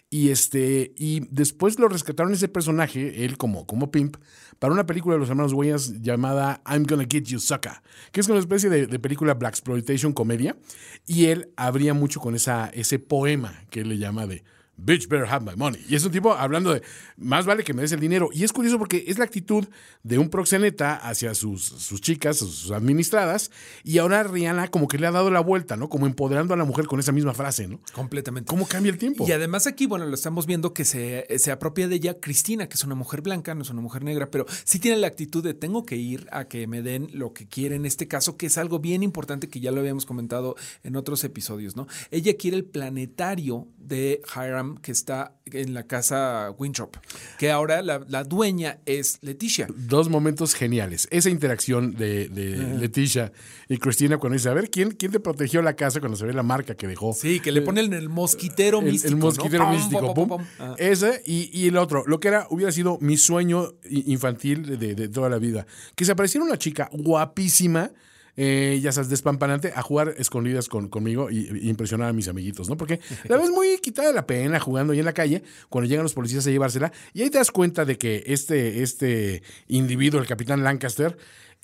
y, 0.10 0.30
este, 0.30 0.94
y 0.98 1.22
después 1.32 1.80
lo 1.80 1.88
rescataron 1.88 2.34
ese 2.34 2.48
personaje, 2.48 3.26
él 3.26 3.38
como, 3.38 3.66
como 3.66 3.92
pimp, 3.92 4.18
para 4.60 4.74
una 4.74 4.86
película 4.86 5.16
de 5.16 5.20
los 5.20 5.30
hermanos 5.30 5.54
Wayans 5.54 6.02
llamada 6.02 6.62
I'm 6.66 6.86
Gonna 6.86 7.06
Get 7.10 7.24
You 7.24 7.40
Sucker, 7.40 7.82
es 8.20 8.28
una 8.28 8.40
especie 8.40 8.70
de, 8.70 9.00
película 9.00 9.34
Black 9.34 9.54
Exploitation 9.54 10.14
comedia, 10.14 10.58
y 11.06 11.26
él 11.26 11.52
abría 11.56 11.94
mucho 11.94 12.20
con 12.20 12.36
esa, 12.36 12.70
ese 12.74 13.00
poema 13.00 13.66
que 13.70 13.82
él 13.82 13.90
le 13.90 13.98
llama 13.98 14.28
de 14.28 14.44
bitch 14.84 15.08
better 15.08 15.28
have 15.30 15.46
my 15.46 15.56
money. 15.56 15.84
Y 15.90 15.96
es 15.96 16.06
un 16.06 16.12
tipo 16.12 16.34
hablando 16.34 16.74
de, 16.74 16.82
más 17.18 17.46
vale 17.46 17.64
que 17.64 17.74
me 17.74 17.82
des 17.82 17.92
el 17.92 18.00
dinero. 18.00 18.30
Y 18.32 18.44
es 18.44 18.54
curioso 18.54 18.78
porque 18.78 19.04
es 19.08 19.18
la 19.18 19.26
actitud 19.26 19.68
de 20.04 20.18
un 20.18 20.30
proxeneta 20.30 20.96
hacia 20.96 21.34
sus, 21.36 21.64
sus 21.64 22.02
chicas, 22.02 22.38
sus 22.38 22.72
administradas, 22.72 23.52
y 23.84 23.98
ahora 23.98 24.24
Rihanna 24.24 24.70
como 24.70 24.88
que 24.88 24.98
le 24.98 25.08
ha 25.08 25.12
dado 25.12 25.32
la 25.32 25.40
vuelta, 25.40 25.78
¿no? 25.78 25.90
Como 25.90 26.06
empoderando 26.06 26.54
a 26.54 26.58
la 26.58 26.66
mujer 26.66 26.88
con 26.88 27.00
esa 27.00 27.12
misma 27.12 27.34
frase, 27.34 27.68
¿no? 27.68 27.80
Completamente. 27.94 28.48
¿Cómo 28.48 28.68
cambia 28.68 28.92
el 28.92 28.98
tiempo? 28.98 29.26
Y 29.28 29.32
además 29.32 29.68
aquí, 29.68 29.86
bueno, 29.86 30.06
lo 30.06 30.16
estamos 30.16 30.46
viendo 30.46 30.74
que 30.74 30.86
se, 30.86 31.26
se 31.38 31.52
apropia 31.52 31.88
de 31.88 31.96
ella 31.96 32.20
Cristina, 32.20 32.68
que 32.68 32.76
es 32.76 32.84
una 32.84 32.96
mujer 32.96 33.22
blanca, 33.22 33.54
no 33.56 33.62
es 33.62 33.70
una 33.70 33.82
mujer 33.82 34.04
negra, 34.04 34.32
pero 34.32 34.46
sí 34.64 34.80
tiene 34.80 34.98
la 34.98 35.08
actitud 35.08 35.44
de 35.44 35.54
tengo 35.54 35.86
que 35.86 35.98
ir 35.98 36.28
a 36.32 36.48
que 36.48 36.68
me 36.68 36.82
den 36.82 37.10
lo 37.14 37.34
que 37.34 37.48
quiere 37.48 37.76
en 37.76 37.86
este 37.86 38.08
caso, 38.08 38.38
que 38.38 38.48
es 38.48 38.58
algo 38.58 38.80
bien 38.80 39.04
importante 39.04 39.50
que 39.50 39.60
ya 39.60 39.72
lo 39.72 39.80
habíamos 39.80 40.06
comentado 40.06 40.56
en 40.84 40.96
otros 40.96 41.24
episodios, 41.24 41.76
¿no? 41.76 41.88
Ella 42.12 42.36
quiere 42.38 42.58
el 42.58 42.66
planetario 42.66 43.68
de 43.78 44.22
Hiram 44.36 44.69
que 44.78 44.92
está 44.92 45.34
en 45.46 45.74
la 45.74 45.84
casa 45.84 46.52
Winthrop, 46.58 46.96
que 47.38 47.52
ahora 47.52 47.82
la, 47.82 48.06
la 48.08 48.24
dueña 48.24 48.80
es 48.86 49.18
Leticia. 49.22 49.68
Dos 49.76 50.10
momentos 50.10 50.54
geniales. 50.54 51.08
Esa 51.12 51.30
interacción 51.30 51.96
de, 51.96 52.30
de 52.30 52.58
Leticia 52.78 53.32
y 53.68 53.78
Cristina 53.78 54.18
cuando 54.18 54.36
dice, 54.36 54.50
a 54.50 54.54
ver, 54.54 54.70
¿quién, 54.70 54.92
¿quién 54.92 55.12
te 55.12 55.20
protegió 55.20 55.62
la 55.62 55.76
casa 55.76 56.00
cuando 56.00 56.18
se 56.18 56.26
ve 56.26 56.34
la 56.34 56.44
marca 56.44 56.76
que 56.76 56.88
dejó? 56.88 57.14
Sí, 57.14 57.40
que 57.40 57.52
le 57.52 57.62
ponen 57.62 57.94
el 57.94 58.10
mosquitero 58.10 58.82
místico. 58.82 59.14
el 59.14 59.16
mosquitero 59.18 59.70
místico. 59.70 60.14
pum, 60.14 60.28
pum. 60.28 60.38
pum, 60.38 60.38
pum. 60.40 60.48
Ah. 60.60 60.76
Ese 60.78 61.22
y, 61.26 61.50
y 61.58 61.68
el 61.68 61.78
otro. 61.78 62.04
Lo 62.06 62.20
que 62.20 62.28
era, 62.30 62.48
hubiera 62.50 62.72
sido 62.72 62.98
mi 63.02 63.18
sueño 63.18 63.74
infantil 63.90 64.80
de, 64.80 64.96
de 64.96 65.10
toda 65.10 65.30
la 65.30 65.38
vida. 65.38 65.66
Que 65.96 66.06
se 66.06 66.12
apareciera 66.12 66.46
una 66.46 66.58
chica 66.58 66.90
guapísima. 66.94 67.92
Eh, 68.42 68.80
ya 68.82 68.94
sabes, 68.94 69.10
despampanante, 69.10 69.74
a 69.76 69.82
jugar 69.82 70.16
escondidas 70.18 70.70
con, 70.70 70.88
conmigo 70.88 71.30
y, 71.30 71.68
impresionar 71.68 72.08
a 72.08 72.14
mis 72.14 72.30
amiguitos, 72.30 72.70
¿no? 72.70 72.78
Porque 72.78 73.02
la 73.26 73.36
ves 73.36 73.50
muy 73.50 73.80
quitada 73.80 74.14
la 74.14 74.26
pena 74.26 74.62
jugando 74.62 74.94
ahí 74.94 75.00
en 75.00 75.06
la 75.06 75.12
calle, 75.12 75.44
cuando 75.68 75.90
llegan 75.90 76.04
los 76.04 76.14
policías 76.14 76.48
a 76.48 76.50
llevársela, 76.50 76.94
y 77.14 77.22
ahí 77.22 77.30
te 77.30 77.38
das 77.38 77.52
cuenta 77.52 77.84
de 77.84 77.98
que 77.98 78.24
este, 78.28 78.82
este 78.82 79.44
individuo, 79.68 80.22
el 80.22 80.26
capitán 80.26 80.64
Lancaster, 80.64 81.18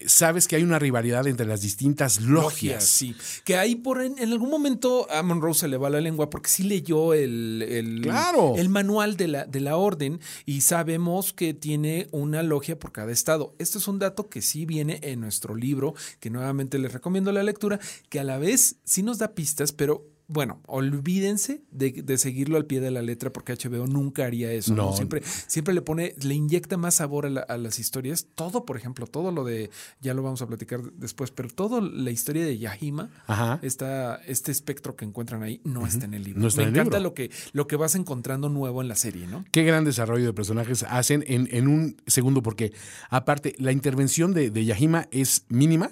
sabes 0.05 0.47
que 0.47 0.55
hay 0.57 0.63
una 0.63 0.77
rivalidad 0.79 1.25
entre 1.27 1.45
las 1.45 1.61
distintas 1.61 2.21
logias. 2.21 2.83
Sí, 2.83 3.15
que 3.43 3.57
ahí 3.57 3.75
por 3.75 4.01
en, 4.01 4.17
en 4.19 4.31
algún 4.31 4.49
momento 4.49 5.09
a 5.09 5.23
Monroe 5.23 5.53
se 5.53 5.67
le 5.67 5.77
va 5.77 5.89
la 5.89 6.01
lengua 6.01 6.29
porque 6.29 6.49
sí 6.49 6.63
leyó 6.63 7.13
el, 7.13 7.61
el, 7.67 8.01
Claro. 8.01 8.55
el 8.57 8.69
manual 8.69 9.15
de 9.17 9.27
la, 9.27 9.45
de 9.45 9.61
la 9.61 9.77
orden 9.77 10.19
y 10.45 10.61
sabemos 10.61 11.33
que 11.33 11.53
tiene 11.53 12.07
una 12.11 12.43
logia 12.43 12.77
por 12.77 12.91
cada 12.91 13.11
estado. 13.11 13.55
Esto 13.57 13.77
es 13.77 13.87
un 13.87 13.99
dato 13.99 14.29
que 14.29 14.41
sí 14.41 14.65
viene 14.65 14.99
en 15.01 15.21
nuestro 15.21 15.55
libro, 15.55 15.93
que 16.19 16.29
nuevamente 16.29 16.77
les 16.79 16.91
recomiendo 16.93 17.31
la 17.31 17.43
lectura, 17.43 17.79
que 18.09 18.19
a 18.19 18.23
la 18.23 18.37
vez 18.37 18.75
sí 18.83 19.01
nos 19.03 19.17
da 19.17 19.33
pistas, 19.33 19.71
pero 19.71 20.05
bueno, 20.27 20.61
olvídense 20.65 21.61
de, 21.71 21.91
de 21.91 22.17
seguirlo 22.17 22.57
al 22.57 22.65
pie 22.65 22.79
de 22.79 22.89
la 22.91 23.01
letra 23.01 23.31
porque 23.31 23.53
HBO 23.53 23.85
nunca 23.87 24.25
haría 24.25 24.51
eso. 24.51 24.73
¿no? 24.73 24.89
No. 24.91 24.95
Siempre, 24.95 25.21
siempre 25.47 25.73
le 25.73 25.81
pone, 25.81 26.15
le 26.21 26.33
inyecta 26.33 26.77
más 26.77 26.95
sabor 26.95 27.25
a, 27.25 27.29
la- 27.29 27.41
a 27.41 27.57
las 27.57 27.77
historias. 27.79 28.27
Todo, 28.35 28.65
por 28.65 28.75
ejemplo, 28.77 29.05
todo 29.07 29.31
lo 29.31 29.43
de, 29.43 29.69
ya 30.01 30.13
lo 30.13 30.23
vamos 30.23 30.41
a 30.41 30.47
platicar 30.47 30.81
después, 30.93 31.31
pero 31.31 31.49
toda 31.49 31.79
la 31.81 32.11
historia 32.11 32.43
de 32.45 32.57
Yahima, 32.57 33.09
Ajá. 33.27 33.59
esta, 33.61 34.15
este 34.25 34.51
espectro 34.51 34.95
que 34.95 35.05
encuentran 35.05 35.43
ahí, 35.43 35.61
no 35.63 35.85
está 35.85 36.05
en 36.05 36.13
el 36.15 36.23
libro. 36.23 36.41
No 36.41 36.47
está 36.47 36.61
Me 36.61 36.69
en 36.69 36.75
el 36.75 36.79
encanta 36.81 36.97
libro. 36.97 37.09
lo 37.09 37.13
que, 37.13 37.31
lo 37.53 37.67
que 37.67 37.75
vas 37.75 37.95
encontrando 37.95 38.49
nuevo 38.49 38.81
en 38.81 38.87
la 38.87 38.95
serie, 38.95 39.27
¿no? 39.27 39.45
Qué 39.51 39.63
gran 39.63 39.85
desarrollo 39.85 40.25
de 40.25 40.33
personajes 40.33 40.83
hacen 40.89 41.23
en, 41.27 41.47
en 41.51 41.67
un 41.67 41.97
segundo, 42.07 42.41
porque 42.41 42.73
aparte, 43.09 43.53
la 43.59 43.71
intervención 43.71 44.33
de, 44.33 44.49
de 44.49 44.65
Yahima 44.65 45.07
es 45.11 45.45
mínima 45.49 45.91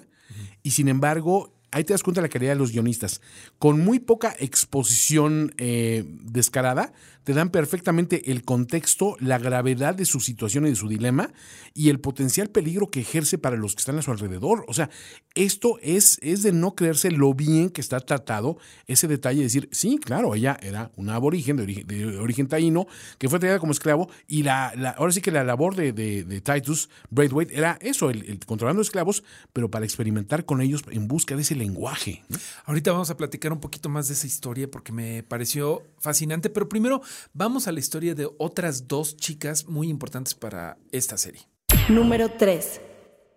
y 0.62 0.72
sin 0.72 0.88
embargo, 0.88 1.53
ahí 1.74 1.82
te 1.84 1.92
das 1.92 2.02
cuenta 2.02 2.20
de 2.20 2.28
la 2.28 2.32
calidad 2.32 2.52
de 2.52 2.58
los 2.58 2.72
guionistas. 2.72 3.20
Con 3.58 3.80
muy 3.80 3.98
poca 3.98 4.34
exposición 4.38 5.52
eh, 5.58 6.04
descarada, 6.22 6.92
te 7.24 7.32
dan 7.34 7.50
perfectamente 7.50 8.30
el 8.30 8.44
contexto, 8.44 9.16
la 9.20 9.38
gravedad 9.38 9.94
de 9.94 10.04
su 10.04 10.20
situación 10.20 10.66
y 10.66 10.70
de 10.70 10.76
su 10.76 10.88
dilema 10.88 11.32
y 11.74 11.88
el 11.88 11.98
potencial 12.00 12.50
peligro 12.50 12.90
que 12.90 13.00
ejerce 13.00 13.38
para 13.38 13.56
los 13.56 13.74
que 13.74 13.80
están 13.80 13.98
a 13.98 14.02
su 14.02 14.10
alrededor. 14.10 14.64
O 14.68 14.74
sea, 14.74 14.90
esto 15.34 15.78
es, 15.82 16.18
es 16.22 16.42
de 16.42 16.52
no 16.52 16.74
creerse 16.74 17.10
lo 17.10 17.34
bien 17.34 17.70
que 17.70 17.80
está 17.80 17.98
tratado 18.00 18.58
ese 18.86 19.08
detalle 19.08 19.38
de 19.38 19.44
decir, 19.44 19.68
sí, 19.72 19.98
claro, 19.98 20.34
ella 20.34 20.56
era 20.62 20.92
una 20.96 21.16
aborigen 21.16 21.56
de 21.56 21.62
origen, 21.64 21.86
de 21.86 22.18
origen 22.18 22.46
taíno 22.46 22.86
que 23.18 23.28
fue 23.28 23.38
traída 23.40 23.58
como 23.58 23.72
esclavo 23.72 24.08
y 24.28 24.42
la, 24.42 24.72
la- 24.76 24.90
ahora 24.90 25.12
sí 25.12 25.20
que 25.20 25.30
la 25.30 25.42
labor 25.44 25.74
de, 25.74 25.92
de- 25.92 26.24
de 26.24 26.40
Titus 26.40 26.88
Braithwaite 27.10 27.56
era 27.56 27.78
eso, 27.80 28.10
el, 28.10 28.22
el 28.30 28.38
controlando 28.46 28.82
esclavos, 28.82 29.24
pero 29.52 29.70
para 29.70 29.84
experimentar 29.84 30.44
con 30.44 30.60
ellos 30.60 30.82
en 30.90 31.08
busca 31.08 31.34
de 31.36 31.42
ese 31.42 31.54
lenguaje. 31.56 32.22
Ahorita 32.66 32.92
vamos 32.92 33.10
a 33.10 33.16
platicar 33.16 33.52
un 33.52 33.60
poquito 33.60 33.88
más 33.88 34.08
de 34.08 34.14
esa 34.14 34.26
historia 34.26 34.70
porque 34.70 34.92
me 34.92 35.22
pareció 35.22 35.82
fascinante, 35.98 36.50
pero 36.50 36.68
primero 36.68 37.00
vamos 37.32 37.68
a 37.68 37.72
la 37.72 37.80
historia 37.80 38.14
de 38.14 38.28
otras 38.38 38.88
dos 38.88 39.16
chicas 39.16 39.66
muy 39.66 39.88
importantes 39.88 40.34
para 40.34 40.78
esta 40.92 41.16
serie. 41.16 41.42
Número 41.88 42.30
3. 42.30 42.80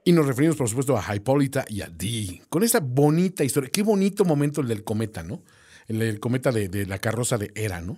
Y 0.05 0.13
nos 0.13 0.25
referimos, 0.25 0.55
por 0.55 0.69
supuesto, 0.69 0.97
a 0.97 1.15
Hipólita 1.15 1.65
y 1.67 1.81
a 1.81 1.87
Dee. 1.87 2.41
Con 2.49 2.63
esta 2.63 2.79
bonita 2.79 3.43
historia. 3.43 3.69
Qué 3.69 3.83
bonito 3.83 4.23
momento 4.23 4.61
el 4.61 4.69
del 4.69 4.83
cometa, 4.83 5.21
¿no? 5.21 5.43
El, 5.87 6.01
el 6.01 6.19
cometa 6.19 6.51
de, 6.51 6.69
de 6.69 6.85
la 6.85 6.99
carroza 6.99 7.37
de 7.37 7.51
Hera, 7.55 7.81
¿no? 7.81 7.97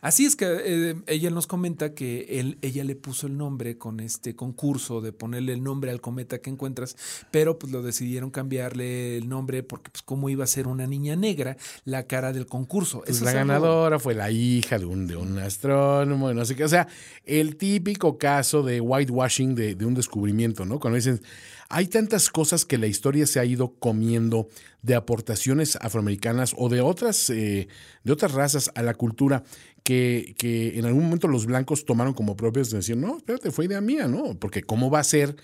Así 0.00 0.24
es 0.24 0.36
que 0.36 0.46
eh, 0.64 0.94
ella 1.08 1.30
nos 1.30 1.46
comenta 1.46 1.92
que 1.92 2.38
él, 2.40 2.56
ella 2.62 2.84
le 2.84 2.94
puso 2.94 3.26
el 3.26 3.36
nombre 3.36 3.76
con 3.78 3.98
este 4.00 4.36
concurso 4.36 5.00
de 5.00 5.12
ponerle 5.12 5.52
el 5.54 5.62
nombre 5.62 5.90
al 5.90 6.00
cometa 6.00 6.38
que 6.38 6.50
encuentras, 6.50 6.96
pero 7.32 7.58
pues 7.58 7.72
lo 7.72 7.82
decidieron 7.82 8.30
cambiarle 8.30 9.16
el 9.18 9.28
nombre 9.28 9.62
porque 9.64 9.90
pues 9.90 10.02
cómo 10.02 10.28
iba 10.30 10.44
a 10.44 10.46
ser 10.46 10.68
una 10.68 10.86
niña 10.86 11.16
negra 11.16 11.56
la 11.84 12.04
cara 12.06 12.32
del 12.32 12.46
concurso. 12.46 13.02
Pues 13.04 13.20
la 13.22 13.30
algo- 13.32 13.38
ganadora 13.40 13.98
fue 13.98 14.14
la 14.14 14.30
hija 14.30 14.78
de 14.78 14.84
un, 14.84 15.06
de 15.08 15.16
un 15.16 15.38
astrónomo, 15.38 16.32
no 16.32 16.44
sé 16.44 16.54
qué. 16.54 16.64
O 16.64 16.68
sea, 16.68 16.86
el 17.24 17.56
típico 17.56 18.18
caso 18.18 18.62
de 18.62 18.80
whitewashing 18.80 19.54
de, 19.56 19.74
de 19.74 19.84
un 19.84 19.94
descubrimiento, 19.94 20.64
¿no? 20.64 20.78
Cuando 20.78 20.96
dicen, 20.96 21.20
hay 21.68 21.86
tantas 21.86 22.30
cosas 22.30 22.64
que 22.64 22.78
la 22.78 22.86
historia 22.86 23.26
se 23.26 23.40
ha 23.40 23.44
ido 23.44 23.74
comiendo 23.78 24.48
de 24.82 24.94
aportaciones 24.94 25.76
afroamericanas 25.80 26.54
o 26.56 26.68
de 26.68 26.80
otras, 26.80 27.30
eh, 27.30 27.68
de 28.04 28.12
otras 28.12 28.32
razas 28.32 28.70
a 28.74 28.82
la 28.82 28.94
cultura 28.94 29.42
que, 29.82 30.34
que 30.38 30.78
en 30.78 30.84
algún 30.84 31.04
momento 31.04 31.28
los 31.28 31.46
blancos 31.46 31.84
tomaron 31.84 32.14
como 32.14 32.36
propias 32.36 32.70
de 32.70 32.78
decir, 32.78 32.96
no, 32.96 33.16
espérate, 33.16 33.50
fue 33.50 33.66
idea 33.66 33.80
mía, 33.80 34.06
¿no? 34.08 34.38
Porque 34.38 34.62
cómo 34.62 34.90
va 34.90 35.00
a 35.00 35.04
ser 35.04 35.36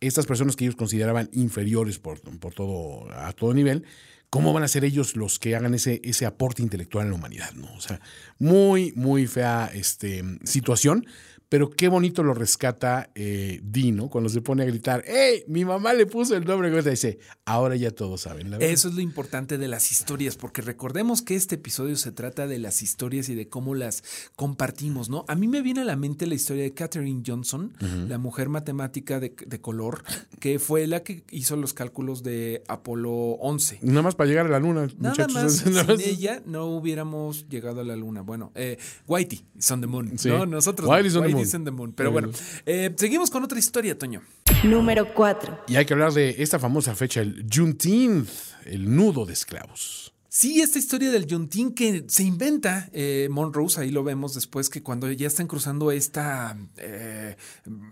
estas 0.00 0.26
personas 0.26 0.56
que 0.56 0.64
ellos 0.64 0.76
consideraban 0.76 1.30
inferiores 1.32 1.98
por, 1.98 2.20
por 2.38 2.54
todo, 2.54 3.10
a 3.12 3.32
todo 3.32 3.54
nivel, 3.54 3.84
¿cómo 4.30 4.52
van 4.52 4.62
a 4.62 4.68
ser 4.68 4.84
ellos 4.84 5.16
los 5.16 5.38
que 5.38 5.56
hagan 5.56 5.74
ese, 5.74 6.00
ese 6.04 6.26
aporte 6.26 6.62
intelectual 6.62 7.04
en 7.04 7.10
la 7.10 7.16
humanidad? 7.16 7.52
¿no? 7.54 7.72
O 7.74 7.80
sea, 7.80 8.00
muy, 8.38 8.92
muy 8.96 9.26
fea 9.26 9.70
este, 9.72 10.22
situación, 10.44 11.06
pero 11.48 11.70
qué 11.70 11.88
bonito 11.88 12.24
lo 12.24 12.34
rescata 12.34 13.10
eh, 13.14 13.60
Dee, 13.62 13.92
¿no? 13.92 14.08
Cuando 14.08 14.28
se 14.28 14.40
pone 14.40 14.64
a 14.64 14.66
gritar, 14.66 15.04
¡Ey! 15.06 15.44
Mi 15.46 15.64
mamá 15.64 15.94
le 15.94 16.06
puso 16.06 16.34
el 16.36 16.44
nombre, 16.44 16.68
y 16.76 16.90
dice, 16.90 17.20
ahora 17.44 17.76
ya 17.76 17.92
todos 17.92 18.22
saben. 18.22 18.50
La. 18.50 18.56
Eso 18.58 18.88
es 18.88 18.94
lo 18.94 19.00
importante 19.00 19.56
de 19.56 19.68
las 19.68 19.92
historias, 19.92 20.36
porque 20.36 20.60
recordemos 20.60 21.22
que 21.22 21.36
este 21.36 21.54
episodio 21.54 21.94
se 21.96 22.10
trata 22.10 22.48
de 22.48 22.58
las 22.58 22.82
historias 22.82 23.28
y 23.28 23.36
de 23.36 23.48
cómo 23.48 23.76
las 23.76 24.02
compartimos, 24.34 25.08
¿no? 25.08 25.24
A 25.28 25.36
mí 25.36 25.46
me 25.46 25.62
viene 25.62 25.82
a 25.82 25.84
la 25.84 25.94
mente 25.94 26.26
la 26.26 26.34
historia 26.34 26.64
de 26.64 26.74
Katherine 26.74 27.22
Johnson, 27.24 27.72
la 28.08 28.18
mujer 28.18 28.48
matemática 28.48 29.20
de, 29.20 29.34
de 29.46 29.60
color, 29.60 30.02
que 30.40 30.58
fue 30.58 30.86
la 30.88 31.04
que 31.04 31.22
hizo 31.30 31.54
los 31.56 31.74
cálculos 31.74 32.24
de 32.24 32.64
Apolo 32.66 33.12
11. 33.12 33.78
Nada 33.82 34.02
más 34.02 34.15
para 34.16 34.28
llegar 34.28 34.46
a 34.46 34.48
la 34.48 34.58
luna, 34.58 34.86
Nada 34.98 35.10
muchachos. 35.10 35.34
más, 35.34 35.52
sin 35.56 35.72
más. 35.86 35.88
ella 36.00 36.42
no 36.46 36.66
hubiéramos 36.66 37.48
llegado 37.48 37.80
a 37.80 37.84
la 37.84 37.96
luna. 37.96 38.22
Bueno, 38.22 38.52
eh, 38.54 38.78
Whitey 39.06 39.44
is 39.56 39.70
on 39.70 39.80
the 39.80 39.86
moon. 39.86 40.18
Sí. 40.18 40.28
No, 40.28 40.46
nosotros 40.46 40.88
Whitey 40.88 41.02
no, 41.02 41.08
is 41.08 41.16
on 41.16 41.22
the 41.22 41.26
Whitey 41.28 41.34
moon. 41.34 41.42
is 41.46 41.54
on 41.54 41.64
the 41.64 41.70
moon. 41.70 41.92
Pero 41.92 42.10
bueno, 42.12 42.30
eh, 42.64 42.92
seguimos 42.96 43.30
con 43.30 43.44
otra 43.44 43.58
historia, 43.58 43.96
Toño. 43.98 44.22
Número 44.64 45.12
4. 45.14 45.64
Y 45.68 45.76
hay 45.76 45.84
que 45.84 45.92
hablar 45.94 46.12
de 46.12 46.36
esta 46.38 46.58
famosa 46.58 46.94
fecha, 46.94 47.20
el 47.20 47.46
Juneteenth, 47.52 48.28
el 48.64 48.94
nudo 48.94 49.26
de 49.26 49.32
esclavos. 49.34 50.12
Sí, 50.38 50.60
esta 50.60 50.78
historia 50.78 51.10
del 51.10 51.24
Yuntín 51.24 51.72
que 51.72 52.04
se 52.08 52.22
inventa 52.22 52.90
eh, 52.92 53.26
Monrose, 53.30 53.80
ahí 53.80 53.90
lo 53.90 54.04
vemos 54.04 54.34
después 54.34 54.68
que 54.68 54.82
cuando 54.82 55.10
ya 55.10 55.28
están 55.28 55.46
cruzando 55.46 55.90
esta 55.90 56.58
eh, 56.76 57.36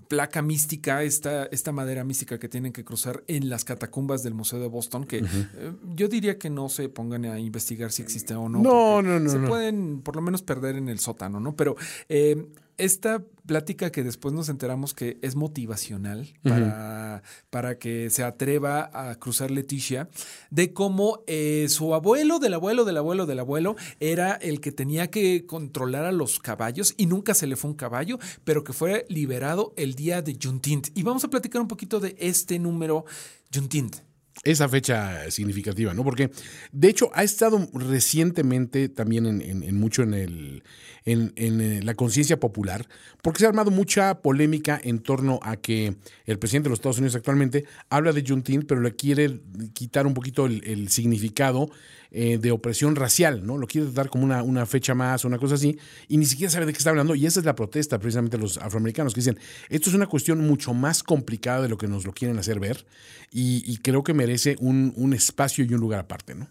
placa 0.09 0.43
mística, 0.43 1.03
esta, 1.05 1.47
esta 1.47 1.73
madera 1.73 2.05
mística 2.05 2.39
que 2.39 2.51
tienen 2.51 2.75
que 2.75 2.85
cruzar 2.85 3.25
en 3.29 3.49
las 3.49 3.65
catacumbas 3.65 4.23
del 4.23 4.35
Museo 4.35 4.61
de 4.61 4.69
Boston, 4.69 5.05
que 5.05 5.21
eh, 5.21 5.73
yo 5.95 6.09
diría 6.09 6.39
que 6.39 6.51
no 6.51 6.69
se 6.69 6.91
pongan 6.91 7.25
a 7.25 7.41
investigar 7.41 7.91
si 7.93 8.03
existe 8.03 8.35
o 8.35 8.47
no. 8.51 8.59
No, 8.59 9.01
no, 9.01 9.19
no, 9.19 9.31
Se 9.31 9.39
no. 9.39 9.49
pueden 9.49 10.03
por 10.03 10.15
lo 10.15 10.21
menos 10.21 10.43
perder 10.43 10.77
en 10.77 10.91
el 10.91 10.99
sótano, 10.99 11.41
¿no? 11.41 11.57
Pero 11.57 11.77
eh, 12.11 12.47
esta 12.79 13.23
plática 13.47 13.93
que 13.93 14.03
después 14.03 14.35
nos 14.35 14.49
enteramos 14.49 14.95
que 14.95 15.19
es 15.23 15.37
motivacional 15.37 16.33
para, 16.43 17.23
para 17.51 17.79
que 17.79 18.11
se 18.11 18.25
atreva 18.25 18.91
a 18.93 19.15
cruzar 19.17 19.51
Leticia, 19.51 20.09
de 20.51 20.73
cómo 20.73 21.23
eh, 21.27 21.67
su 21.69 21.95
abuelo, 21.95 22.39
del 22.39 22.55
abuelo, 22.55 22.85
del 22.85 22.97
abuelo, 22.97 23.27
del 23.27 23.39
abuelo, 23.39 23.77
era 24.01 24.33
el 24.35 24.61
que 24.61 24.73
tenía 24.73 25.11
que 25.11 25.47
controlar 25.47 26.05
a 26.05 26.13
los 26.13 26.39
caballos 26.39 26.95
y 26.97 27.07
nunca 27.07 27.35
se 27.35 27.47
le 27.47 27.57
fue 27.57 27.71
un 27.71 27.77
caballo, 27.77 28.19
pero 28.45 28.65
que 28.65 28.73
fue 28.73 29.07
liberado 29.09 29.75
el 29.77 29.95
día 29.95 30.23
de 30.23 30.39
Juneteenth. 30.41 30.89
Y 30.95 31.03
vamos 31.03 31.25
a 31.25 31.29
platicar 31.29 31.61
un 31.61 31.69
poquito 31.69 32.01
de 32.01 32.17
este 32.19 32.59
número 32.59 33.05
Juneteenth. 33.53 34.14
Esa 34.45 34.69
fecha 34.69 35.31
significativa, 35.31 35.95
¿no? 35.95 36.05
Porque 36.05 36.31
de 36.73 36.89
hecho 36.89 37.11
ha 37.15 37.23
estado 37.23 37.69
recientemente 37.73 38.89
también 38.89 39.27
en, 39.27 39.41
en- 39.43 39.63
en 39.63 39.77
mucho 39.79 40.03
en, 40.03 40.15
el, 40.15 40.63
en, 41.05 41.33
eh, 41.37 41.81
la 41.83 41.95
conciencia 41.95 42.39
popular, 42.39 42.87
porque 43.23 43.41
se 43.41 43.47
ha 43.47 43.49
armado 43.49 43.71
mucha 43.71 44.21
polémica 44.23 44.81
en 44.83 44.99
torno 45.01 45.41
a 45.43 45.57
que 45.57 45.97
el 46.27 46.39
presidente 46.39 46.69
de 46.69 46.71
los 46.71 46.79
Estados 46.79 46.99
Unidos 46.99 47.17
actualmente 47.17 47.65
habla 47.91 48.13
de 48.13 48.25
Juneteenth, 48.27 48.67
pero 48.67 48.81
le 48.81 48.95
quiere 48.95 49.41
quitar 49.73 50.07
un 50.07 50.15
poquito 50.15 50.47
el 50.47 50.89
significado 50.89 51.71
eh, 52.17 52.39
de 52.39 52.51
opresión 52.53 52.95
racial, 52.97 53.45
¿no? 53.45 53.59
Lo 53.59 53.67
quiere 53.67 53.91
dar 53.91 54.09
como 54.09 54.25
una, 54.25 54.43
una 54.43 54.65
fecha 54.67 54.95
más 54.95 55.25
o 55.25 55.29
una 55.29 55.39
cosa 55.39 55.57
así, 55.57 55.77
y 56.09 56.17
ni 56.17 56.25
siquiera 56.27 56.51
sabe 56.51 56.65
de 56.67 56.73
qué 56.73 56.79
está 56.79 56.91
hablando, 56.91 57.15
y 57.15 57.27
esa 57.27 57.41
es 57.41 57.47
la 57.47 57.55
protesta 57.57 57.99
precisamente 57.99 58.37
de 58.37 58.43
los 58.43 58.57
afroamericanos, 58.59 59.13
que 59.13 59.21
dicen, 59.21 59.39
esto 59.69 59.91
es 59.91 59.97
una 59.97 60.07
cuestión 60.07 60.39
mucho 60.47 60.73
más 60.75 61.03
complicada 61.03 61.63
de 61.63 61.69
lo 61.69 61.77
que 61.77 61.89
nos 61.89 62.05
lo 62.07 62.13
quieren 62.13 62.39
hacer 62.39 62.61
ver, 62.61 62.87
y, 63.31 63.63
y 63.71 63.79
creo 63.79 64.03
que 64.05 64.15
merece 64.15 64.57
un, 64.61 64.93
un 64.97 65.13
espacio 65.13 65.65
y 65.65 65.75
un 65.75 65.81
lugar 65.81 66.01
aparte, 66.01 66.35
¿no? 66.35 66.49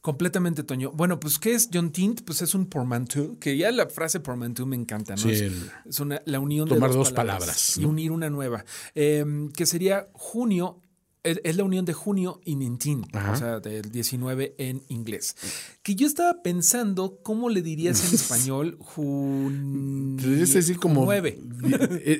Completamente, 0.00 0.62
Toño. 0.62 0.92
Bueno, 0.92 1.18
pues, 1.18 1.38
¿qué 1.38 1.54
es 1.54 1.68
John 1.72 1.90
Tint? 1.90 2.22
Pues 2.24 2.40
es 2.42 2.54
un 2.54 2.66
portmanteau, 2.66 3.38
que 3.38 3.56
ya 3.56 3.70
la 3.72 3.88
frase 3.88 4.20
portmanteau 4.20 4.66
me 4.66 4.76
encanta, 4.76 5.14
¿no? 5.16 5.22
Sí, 5.22 5.30
es, 5.32 5.40
el- 5.42 5.70
es 5.88 6.00
una, 6.00 6.22
la 6.26 6.38
unión 6.40 6.68
tomar 6.68 6.90
de 6.90 6.96
dos, 6.96 7.08
dos 7.08 7.12
palabras, 7.14 7.76
y 7.78 7.84
unir 7.84 8.12
una 8.12 8.30
nueva, 8.30 8.64
Eh, 8.94 9.24
que 9.54 9.66
sería 9.66 10.06
junio. 10.12 10.80
Es 11.26 11.40
es 11.44 11.56
la 11.56 11.64
unión 11.64 11.84
de 11.84 11.92
junio 11.92 12.40
y 12.44 12.54
19, 12.56 13.08
Ajá. 13.12 13.32
o 13.32 13.36
sea, 13.36 13.60
del 13.60 13.90
19 13.90 14.54
en 14.58 14.82
inglés. 14.88 15.36
Que 15.82 15.94
yo 15.94 16.06
estaba 16.06 16.42
pensando, 16.42 17.18
¿cómo 17.22 17.48
le 17.48 17.62
dirías 17.62 18.08
en 18.08 18.14
español? 18.20 18.76
Jun... 18.80 20.16
Es 20.24 20.54
decir, 20.54 20.78
como... 20.78 21.04
9. 21.04 21.38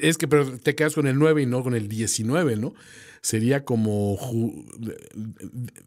Es 0.02 0.18
que 0.18 0.28
pero 0.28 0.58
te 0.58 0.74
quedas 0.74 0.94
con 0.94 1.06
el 1.06 1.18
9 1.18 1.42
y 1.42 1.46
no 1.46 1.62
con 1.62 1.74
el 1.74 1.88
19, 1.88 2.56
¿no? 2.56 2.74
Sería 3.26 3.64
como 3.64 4.16
ju- 4.16 4.64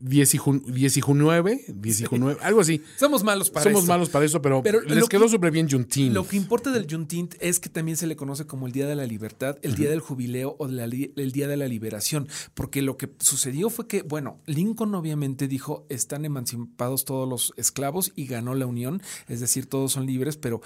10 0.01 0.33
y 0.33 0.37
jun- 0.37 0.61
10 0.67 0.97
y 0.97 0.99
jun 0.99 1.19
9, 1.19 1.61
10 1.73 2.01
y 2.01 2.03
jun 2.05 2.19
9, 2.19 2.37
algo 2.43 2.59
así. 2.59 2.81
Somos 2.97 3.23
malos 3.23 3.49
para 3.49 3.63
Somos 3.63 3.83
esto. 3.83 3.93
malos 3.93 4.09
para 4.09 4.25
eso, 4.25 4.41
pero, 4.41 4.61
Pero 4.61 4.81
les 4.81 5.07
quedó 5.07 5.23
que- 5.23 5.29
súper 5.29 5.51
bien 5.51 5.69
Juneteenth. 5.69 6.13
Lo 6.13 6.27
que 6.27 6.35
importa 6.35 6.69
del 6.69 6.85
Juneteenth 6.91 7.35
es 7.39 7.61
que 7.61 7.69
también 7.69 7.95
se 7.95 8.07
le 8.07 8.17
conoce 8.17 8.45
como 8.45 8.67
el 8.67 8.73
Día 8.73 8.87
de 8.87 8.95
la 8.97 9.05
Libertad, 9.05 9.57
el 9.61 9.75
Día 9.75 9.89
del 9.89 10.01
Jubileo 10.01 10.57
o 10.59 10.67
la 10.67 10.83
el 10.83 11.31
Día 11.31 11.47
de 11.47 11.55
la 11.55 11.69
Liberación, 11.69 12.27
porque 12.55 12.81
lo 12.81 12.97
que 12.97 13.09
sucedió 13.19 13.69
fue 13.69 13.87
que, 13.87 14.01
bueno, 14.01 14.41
Lincoln 14.45 14.93
obviamente 14.93 15.47
dijo, 15.47 15.85
están 15.87 16.25
emancipados 16.25 17.05
todos 17.05 17.29
los 17.29 17.53
esclavos 17.55 18.11
y 18.17 18.25
ganó 18.25 18.53
la 18.53 18.65
Unión, 18.65 19.01
es 19.29 19.39
decir, 19.39 19.65
todos 19.65 19.93
son 19.93 20.05
libres, 20.05 20.35
pero 20.35 20.61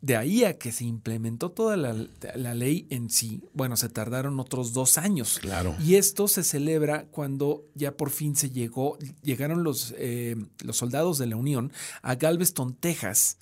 de 0.00 0.16
ahí 0.16 0.44
a 0.44 0.58
que 0.58 0.72
se 0.72 0.84
implementó 0.84 1.50
toda 1.50 1.76
la, 1.76 1.94
la 2.34 2.54
ley 2.54 2.86
en 2.90 3.10
sí, 3.10 3.42
bueno, 3.52 3.76
se 3.76 3.88
tardaron 3.88 4.38
otros 4.38 4.72
dos 4.72 4.98
años. 4.98 5.38
Claro. 5.40 5.74
Y 5.84 5.96
esto 5.96 6.28
se 6.28 6.44
celebra 6.44 7.06
cuando 7.06 7.64
ya 7.74 7.96
por 7.96 8.10
fin 8.10 8.36
se 8.36 8.50
llegó, 8.50 8.96
llegaron 9.22 9.64
los, 9.64 9.94
eh, 9.98 10.36
los 10.62 10.76
soldados 10.76 11.18
de 11.18 11.26
la 11.26 11.36
Unión 11.36 11.72
a 12.02 12.14
Galveston, 12.14 12.74
Texas, 12.74 13.38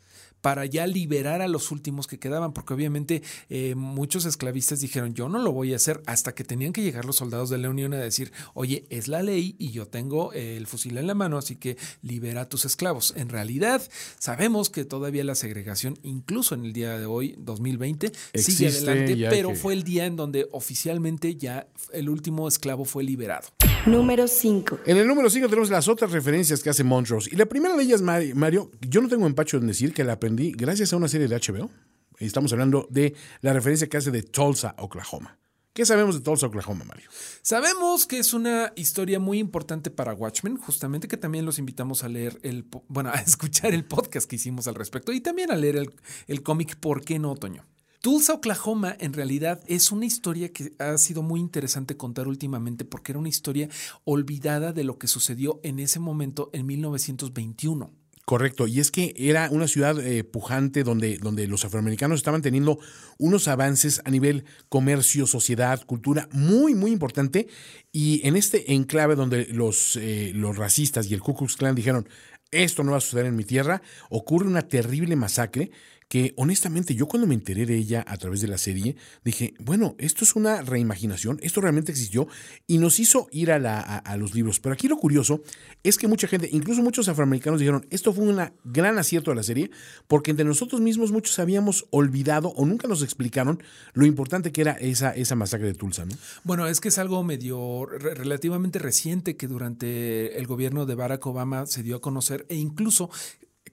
para 0.46 0.64
ya 0.64 0.86
liberar 0.86 1.42
a 1.42 1.48
los 1.48 1.72
últimos 1.72 2.06
que 2.06 2.20
quedaban, 2.20 2.52
porque 2.52 2.72
obviamente 2.72 3.20
eh, 3.48 3.74
muchos 3.74 4.24
esclavistas 4.26 4.78
dijeron, 4.78 5.12
yo 5.12 5.28
no 5.28 5.40
lo 5.40 5.50
voy 5.50 5.72
a 5.72 5.76
hacer, 5.76 6.02
hasta 6.06 6.36
que 6.36 6.44
tenían 6.44 6.72
que 6.72 6.82
llegar 6.84 7.04
los 7.04 7.16
soldados 7.16 7.50
de 7.50 7.58
la 7.58 7.68
Unión 7.68 7.92
a 7.94 7.96
decir, 7.96 8.30
oye, 8.54 8.86
es 8.88 9.08
la 9.08 9.24
ley 9.24 9.56
y 9.58 9.72
yo 9.72 9.88
tengo 9.88 10.32
eh, 10.34 10.56
el 10.56 10.68
fusil 10.68 10.98
en 10.98 11.08
la 11.08 11.14
mano, 11.14 11.36
así 11.36 11.56
que 11.56 11.76
libera 12.00 12.42
a 12.42 12.48
tus 12.48 12.64
esclavos. 12.64 13.12
En 13.16 13.28
realidad, 13.28 13.82
sabemos 14.20 14.70
que 14.70 14.84
todavía 14.84 15.24
la 15.24 15.34
segregación, 15.34 15.98
incluso 16.04 16.54
en 16.54 16.64
el 16.64 16.72
día 16.72 16.96
de 16.96 17.06
hoy, 17.06 17.34
2020, 17.38 18.12
sigue 18.34 18.68
adelante, 18.68 19.16
pero 19.30 19.48
que- 19.48 19.56
fue 19.56 19.72
el 19.72 19.82
día 19.82 20.06
en 20.06 20.14
donde 20.14 20.46
oficialmente 20.52 21.34
ya 21.34 21.66
el 21.92 22.08
último 22.08 22.46
esclavo 22.46 22.84
fue 22.84 23.02
liberado. 23.02 23.48
Número 23.86 24.26
5. 24.26 24.80
En 24.86 24.96
el 24.96 25.06
número 25.06 25.30
5 25.30 25.48
tenemos 25.48 25.70
las 25.70 25.86
otras 25.86 26.10
referencias 26.10 26.62
que 26.62 26.70
hace 26.70 26.82
Montrose. 26.82 27.30
Y 27.32 27.36
la 27.36 27.46
primera 27.46 27.76
de 27.76 27.84
ellas, 27.84 28.02
Mari- 28.02 28.34
Mario, 28.34 28.70
yo 28.80 29.00
no 29.00 29.08
tengo 29.08 29.26
empacho 29.26 29.58
en 29.58 29.66
decir 29.68 29.92
que 29.94 30.02
la 30.02 30.14
aprendí 30.14 30.52
gracias 30.52 30.92
a 30.92 30.96
una 30.96 31.06
serie 31.08 31.28
de 31.28 31.36
HBO. 31.36 31.70
Estamos 32.18 32.52
hablando 32.52 32.88
de 32.90 33.14
la 33.42 33.52
referencia 33.52 33.88
que 33.88 33.96
hace 33.96 34.10
de 34.10 34.22
Tulsa, 34.24 34.74
Oklahoma. 34.78 35.38
¿Qué 35.72 35.84
sabemos 35.86 36.14
de 36.16 36.22
Tulsa, 36.22 36.46
Oklahoma, 36.46 36.84
Mario? 36.84 37.08
Sabemos 37.42 38.06
que 38.06 38.18
es 38.18 38.32
una 38.32 38.72
historia 38.76 39.20
muy 39.20 39.38
importante 39.38 39.90
para 39.90 40.14
Watchmen, 40.14 40.56
justamente 40.56 41.06
que 41.06 41.18
también 41.18 41.44
los 41.44 41.58
invitamos 41.58 42.02
a 42.02 42.08
leer 42.08 42.40
el, 42.42 42.64
bueno, 42.88 43.10
a 43.14 43.16
escuchar 43.20 43.72
el 43.72 43.84
podcast 43.84 44.28
que 44.28 44.36
hicimos 44.36 44.66
al 44.66 44.74
respecto 44.74 45.12
y 45.12 45.20
también 45.20 45.52
a 45.52 45.56
leer 45.56 45.76
el, 45.76 45.94
el 46.26 46.42
cómic 46.42 46.76
¿Por 46.76 47.04
qué 47.04 47.18
no, 47.18 47.34
Toño? 47.36 47.64
Tulsa, 48.06 48.34
Oklahoma, 48.34 48.96
en 49.00 49.12
realidad 49.12 49.60
es 49.66 49.90
una 49.90 50.06
historia 50.06 50.52
que 50.52 50.72
ha 50.78 50.96
sido 50.96 51.24
muy 51.24 51.40
interesante 51.40 51.96
contar 51.96 52.28
últimamente 52.28 52.84
porque 52.84 53.10
era 53.10 53.18
una 53.18 53.28
historia 53.28 53.68
olvidada 54.04 54.72
de 54.72 54.84
lo 54.84 54.96
que 54.96 55.08
sucedió 55.08 55.58
en 55.64 55.80
ese 55.80 55.98
momento 55.98 56.48
en 56.52 56.66
1921. 56.66 57.90
Correcto, 58.24 58.68
y 58.68 58.78
es 58.78 58.92
que 58.92 59.12
era 59.16 59.48
una 59.50 59.66
ciudad 59.66 59.98
eh, 59.98 60.22
pujante 60.22 60.84
donde, 60.84 61.18
donde 61.18 61.48
los 61.48 61.64
afroamericanos 61.64 62.18
estaban 62.18 62.42
teniendo 62.42 62.78
unos 63.18 63.48
avances 63.48 64.00
a 64.04 64.10
nivel 64.10 64.44
comercio, 64.68 65.26
sociedad, 65.26 65.84
cultura 65.84 66.28
muy, 66.30 66.76
muy 66.76 66.92
importante. 66.92 67.48
Y 67.90 68.24
en 68.24 68.36
este 68.36 68.72
enclave 68.72 69.16
donde 69.16 69.46
los, 69.46 69.96
eh, 69.96 70.30
los 70.32 70.56
racistas 70.56 71.10
y 71.10 71.14
el 71.14 71.22
Ku 71.22 71.34
Klux 71.34 71.56
Klan 71.56 71.74
dijeron, 71.74 72.08
esto 72.52 72.84
no 72.84 72.92
va 72.92 72.98
a 72.98 73.00
suceder 73.00 73.26
en 73.26 73.34
mi 73.34 73.44
tierra, 73.44 73.82
ocurre 74.10 74.46
una 74.46 74.62
terrible 74.62 75.16
masacre 75.16 75.72
que 76.08 76.32
honestamente 76.36 76.94
yo 76.94 77.06
cuando 77.08 77.26
me 77.26 77.34
enteré 77.34 77.66
de 77.66 77.76
ella 77.76 78.04
a 78.06 78.16
través 78.16 78.40
de 78.40 78.46
la 78.48 78.58
serie, 78.58 78.94
dije, 79.24 79.54
bueno, 79.58 79.96
esto 79.98 80.22
es 80.24 80.36
una 80.36 80.62
reimaginación, 80.62 81.38
esto 81.42 81.60
realmente 81.60 81.90
existió 81.90 82.28
y 82.68 82.78
nos 82.78 83.00
hizo 83.00 83.26
ir 83.32 83.50
a, 83.50 83.58
la- 83.58 83.80
a- 83.80 84.16
los 84.16 84.34
libros. 84.34 84.60
Pero 84.60 84.72
aquí 84.72 84.86
lo 84.88 84.96
curioso 84.98 85.42
es 85.82 85.98
que 85.98 86.06
mucha 86.08 86.28
gente, 86.28 86.48
incluso 86.52 86.80
muchos 86.82 87.08
afroamericanos 87.08 87.58
dijeron, 87.60 87.86
esto 87.90 88.12
fue 88.12 88.24
un 88.24 88.40
gran 88.64 88.98
acierto 88.98 89.30
de 89.32 89.36
la 89.36 89.42
serie, 89.42 89.70
porque 90.06 90.30
entre 90.30 90.46
nosotros 90.46 90.80
mismos 90.80 91.10
muchos 91.12 91.38
habíamos 91.40 91.86
olvidado 91.90 92.48
o 92.50 92.64
nunca 92.66 92.86
nos 92.88 93.02
explicaron 93.02 93.62
lo 93.92 94.06
importante 94.06 94.52
que 94.52 94.60
era 94.60 94.72
esa, 94.72 95.10
esa 95.10 95.34
masacre 95.34 95.66
de 95.66 95.74
Tulsa, 95.74 96.04
¿no? 96.06 96.14
Bueno, 96.44 96.66
es 96.68 96.80
que 96.80 96.88
es 96.88 96.98
algo 96.98 97.22
medio 97.24 97.84
re- 97.84 98.14
relativamente 98.14 98.78
reciente 98.78 99.36
que 99.36 99.48
durante 99.48 100.38
el 100.38 100.46
gobierno 100.46 100.86
de 100.86 100.94
Barack 100.94 101.26
Obama 101.26 101.66
se 101.66 101.82
dio 101.82 101.96
a 101.96 102.00
conocer 102.00 102.46
e 102.48 102.54
incluso 102.56 103.10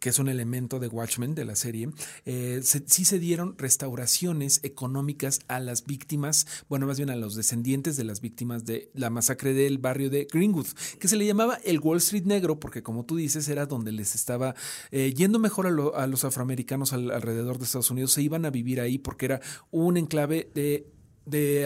que 0.04 0.10
es 0.10 0.20
un 0.20 0.28
elemento 0.28 0.80
de 0.80 0.90
Watchmen 0.90 1.34
de 1.34 1.46
la 1.46 1.56
serie, 1.56 1.88
eh, 2.26 2.60
se- 2.62 2.84
sí 2.88 3.06
se 3.06 3.20
dieron 3.20 3.58
restauraciones 3.58 4.60
económicas 4.64 5.40
a 5.48 5.62
las 5.62 5.86
víctimas, 5.86 6.46
bueno, 6.68 6.88
más 6.88 6.98
bien 6.98 7.10
a 7.10 7.16
los 7.16 7.36
descendientes 7.36 7.96
de 7.96 8.04
las 8.04 8.20
víctimas 8.20 8.66
de 8.66 8.92
la 8.94 9.10
masacre 9.10 9.54
del 9.54 9.78
barrio 9.78 10.10
de 10.10 10.28
Greenwood, 10.30 10.68
que 11.00 11.08
se 11.08 11.16
le 11.16 11.26
llamaba 11.26 11.56
el 11.64 11.80
Wall 11.80 12.00
Street 12.00 12.26
Negro, 12.26 12.60
porque 12.60 12.84
como 12.84 13.06
tú 13.06 13.16
dices, 13.16 13.48
era 13.48 13.66
donde 13.66 13.94
les 13.94 14.14
estaba 14.14 14.56
eh, 14.92 15.14
yendo 15.16 15.40
mejor 15.40 15.68
a, 15.68 15.72
lo- 15.72 15.96
a 15.96 16.06
los 16.06 16.26
afroamericanos 16.26 16.92
al- 16.92 17.10
alrededor 17.10 17.58
de 17.58 17.64
Estados 17.64 17.90
Unidos, 17.90 18.12
se 18.12 18.22
iban 18.22 18.44
a 18.44 18.50
vivir 18.50 18.82
ahí 18.82 18.98
porque 18.98 19.26
era 19.28 19.40
un 19.72 19.96
enclave 19.96 20.52
de 20.54 21.66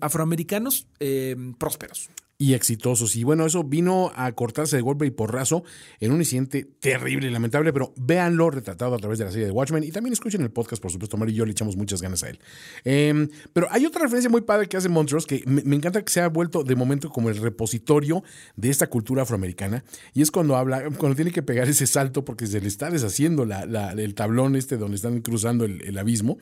afroamericanos 0.00 0.88
eh, 0.98 1.36
prósperos. 1.56 2.10
Y 2.40 2.54
exitosos. 2.54 3.16
Y 3.16 3.22
bueno, 3.22 3.44
eso 3.44 3.62
vino 3.64 4.10
a 4.16 4.32
cortarse 4.32 4.74
de 4.74 4.80
golpe 4.80 5.04
y 5.04 5.10
porrazo 5.10 5.62
en 6.00 6.10
un 6.10 6.20
incidente 6.20 6.66
terrible 6.80 7.28
y 7.28 7.30
lamentable, 7.30 7.70
pero 7.70 7.92
véanlo 7.98 8.50
retratado 8.50 8.94
a 8.94 8.98
través 8.98 9.18
de 9.18 9.26
la 9.26 9.30
serie 9.30 9.44
de 9.44 9.52
Watchmen 9.52 9.84
y 9.84 9.90
también 9.90 10.14
escuchen 10.14 10.40
el 10.40 10.50
podcast, 10.50 10.80
por 10.80 10.90
supuesto, 10.90 11.18
Mario 11.18 11.34
y 11.34 11.36
yo 11.36 11.44
le 11.44 11.52
echamos 11.52 11.76
muchas 11.76 12.00
ganas 12.00 12.22
a 12.24 12.30
él. 12.30 12.40
Eh, 12.86 13.28
pero 13.52 13.68
hay 13.70 13.84
otra 13.84 14.00
referencia 14.02 14.30
muy 14.30 14.40
padre 14.40 14.68
que 14.68 14.78
hace 14.78 14.88
Montrose 14.88 15.26
que 15.26 15.44
me, 15.46 15.76
encanta 15.76 16.02
que 16.02 16.10
se 16.10 16.22
ha 16.22 16.28
vuelto 16.28 16.64
de 16.64 16.74
momento 16.76 17.10
como 17.10 17.28
el 17.28 17.36
repositorio 17.36 18.24
de 18.56 18.70
esta 18.70 18.86
cultura 18.86 19.24
afroamericana 19.24 19.84
y 20.14 20.22
es 20.22 20.30
cuando 20.30 20.56
habla, 20.56 20.88
cuando 20.96 21.16
tiene 21.16 21.32
que 21.32 21.42
pegar 21.42 21.68
ese 21.68 21.86
salto 21.86 22.24
porque 22.24 22.46
se 22.46 22.58
le 22.62 22.68
está 22.68 22.90
deshaciendo 22.90 23.44
la- 23.44 23.92
el 23.92 24.14
tablón 24.14 24.56
este 24.56 24.78
donde 24.78 24.96
están 24.96 25.20
cruzando 25.20 25.66
el, 25.66 25.82
el 25.82 25.98
abismo. 25.98 26.38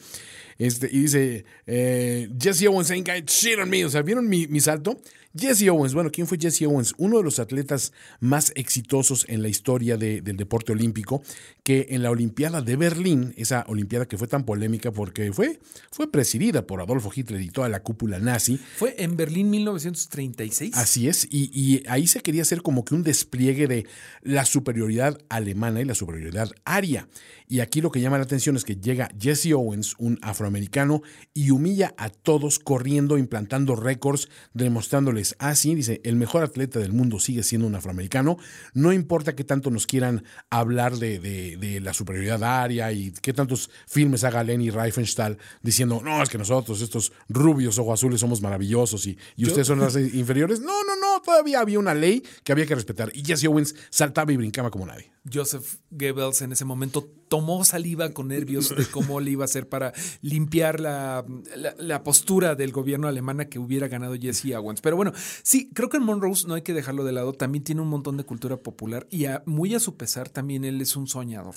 Este, 0.58 0.88
y 0.90 1.02
dice, 1.02 1.44
eh, 1.66 2.28
Jesse 2.40 2.66
Owens 2.66 2.90
ain't 2.90 3.06
got 3.06 3.28
shit 3.30 3.58
on 3.58 3.70
me. 3.70 3.84
O 3.84 3.90
sea, 3.90 4.02
¿vieron 4.02 4.28
mi, 4.28 4.46
mi 4.48 4.60
salto? 4.60 5.00
Jesse 5.38 5.68
Owens, 5.68 5.94
bueno, 5.94 6.10
¿quién 6.10 6.26
fue 6.26 6.38
Jesse 6.40 6.62
Owens? 6.62 6.94
Uno 6.98 7.18
de 7.18 7.24
los 7.24 7.38
atletas 7.38 7.92
más 8.20 8.52
exitosos 8.56 9.24
en 9.28 9.42
la 9.42 9.48
historia 9.48 9.96
de- 9.96 10.20
del 10.20 10.36
deporte 10.36 10.72
olímpico, 10.72 11.22
que 11.62 11.86
en 11.90 12.02
la 12.02 12.10
Olimpiada 12.10 12.60
de 12.62 12.76
Berlín, 12.76 13.34
esa 13.36 13.64
Olimpiada 13.68 14.06
que 14.06 14.18
fue 14.18 14.26
tan 14.28 14.44
polémica 14.44 14.90
porque 14.90 15.32
fue, 15.32 15.60
fue 15.92 16.10
presidida 16.10 16.66
por 16.66 16.80
Adolfo 16.80 17.10
Hitler 17.14 17.40
y 17.40 17.50
toda 17.50 17.68
la 17.68 17.82
cúpula 17.82 18.18
nazi, 18.18 18.58
Fue 18.76 18.94
en 18.98 19.16
Berlín 19.16 19.50
1936. 19.50 20.74
Así 20.76 21.08
es, 21.08 21.26
y, 21.30 21.50
y 21.52 21.82
ahí 21.88 22.06
se 22.06 22.20
quería 22.20 22.42
hacer 22.42 22.62
como 22.62 22.84
que 22.84 22.94
un 22.94 23.02
despliegue 23.02 23.66
de 23.66 23.86
la 24.22 24.44
superioridad 24.44 25.18
alemana 25.28 25.80
y 25.80 25.84
la 25.84 25.94
superioridad 25.94 26.50
aria. 26.64 27.08
Y 27.50 27.60
aquí 27.60 27.80
lo 27.80 27.90
que 27.90 28.00
llama 28.00 28.18
la 28.18 28.24
atención 28.24 28.56
es 28.56 28.64
que 28.64 28.76
llega 28.76 29.08
Jesse 29.18 29.52
Owens, 29.54 29.94
un 29.98 30.18
afroamericano, 30.20 31.02
y 31.32 31.50
humilla 31.50 31.94
a 31.96 32.10
todos 32.10 32.58
corriendo, 32.58 33.16
implantando 33.16 33.74
récords, 33.74 34.28
demostrándole 34.52 35.22
ah, 35.38 35.54
sí, 35.54 35.74
dice, 35.74 36.00
el 36.04 36.16
mejor 36.16 36.42
atleta 36.42 36.78
del 36.78 36.92
mundo 36.92 37.18
sigue 37.20 37.42
siendo 37.42 37.66
un 37.66 37.74
afroamericano, 37.74 38.38
no 38.74 38.92
importa 38.92 39.34
qué 39.34 39.44
tanto 39.44 39.70
nos 39.70 39.86
quieran 39.86 40.24
hablar 40.50 40.96
de, 40.98 41.18
de- 41.18 41.56
de 41.56 41.80
la 41.80 41.92
superioridad 41.94 42.42
aria 42.44 42.92
y 42.92 43.12
qué 43.22 43.32
tantos 43.32 43.70
filmes 43.86 44.24
haga 44.24 44.42
Lenny 44.44 44.70
Riefenstahl 44.70 45.38
diciendo, 45.62 46.00
no, 46.04 46.22
es 46.22 46.28
que 46.28 46.38
nosotros, 46.38 46.80
estos 46.80 47.12
rubios 47.28 47.78
ojos 47.78 47.94
azules, 48.00 48.20
somos 48.20 48.40
maravillosos 48.40 49.06
y, 49.06 49.18
y 49.36 49.46
ustedes 49.46 49.66
son 49.66 49.80
las 49.80 49.96
inferiores. 49.96 50.60
No, 50.60 50.84
no, 50.84 50.96
no, 50.96 51.20
todavía 51.22 51.60
había 51.60 51.78
una 51.78 51.94
ley 51.94 52.22
que 52.44 52.52
había 52.52 52.66
que 52.66 52.74
respetar 52.74 53.10
y 53.14 53.24
Jesse 53.24 53.44
Owens 53.46 53.74
saltaba 53.90 54.32
y 54.32 54.36
brincaba 54.36 54.70
como 54.70 54.86
nadie. 54.86 55.10
Joseph 55.30 55.76
Goebbels 55.90 56.40
en 56.40 56.52
ese 56.52 56.64
momento 56.64 57.06
tomó 57.28 57.62
saliva 57.64 58.10
con 58.14 58.28
nervios 58.28 58.74
de 58.74 58.86
cómo 58.86 59.20
le 59.20 59.32
iba 59.32 59.44
a 59.44 59.46
hacer 59.46 59.68
para 59.68 59.92
limpiar 60.22 60.80
la, 60.80 61.24
la- 61.54 61.74
la 61.78 62.02
postura 62.02 62.54
del 62.54 62.72
gobierno 62.72 63.08
alemana 63.08 63.44
que 63.46 63.58
hubiera 63.58 63.88
ganado 63.88 64.14
Jesse 64.18 64.54
Owens. 64.56 64.80
Pero 64.80 64.96
bueno, 64.96 65.07
sí, 65.42 65.70
creo 65.74 65.88
que 65.88 65.98
en 65.98 66.04
Monrose 66.04 66.46
no 66.46 66.54
hay 66.54 66.62
que 66.62 66.74
dejarlo 66.74 67.04
de 67.04 67.12
lado. 67.12 67.32
También 67.32 67.64
tiene 67.64 67.80
un 67.80 67.88
montón 67.88 68.16
de 68.16 68.24
cultura 68.24 68.56
popular 68.56 69.06
y 69.10 69.26
muy 69.46 69.74
a 69.74 69.80
su 69.80 69.96
pesar 69.96 70.28
también 70.28 70.64
él 70.64 70.80
es 70.80 70.96
un 70.96 71.06
soñador. 71.06 71.54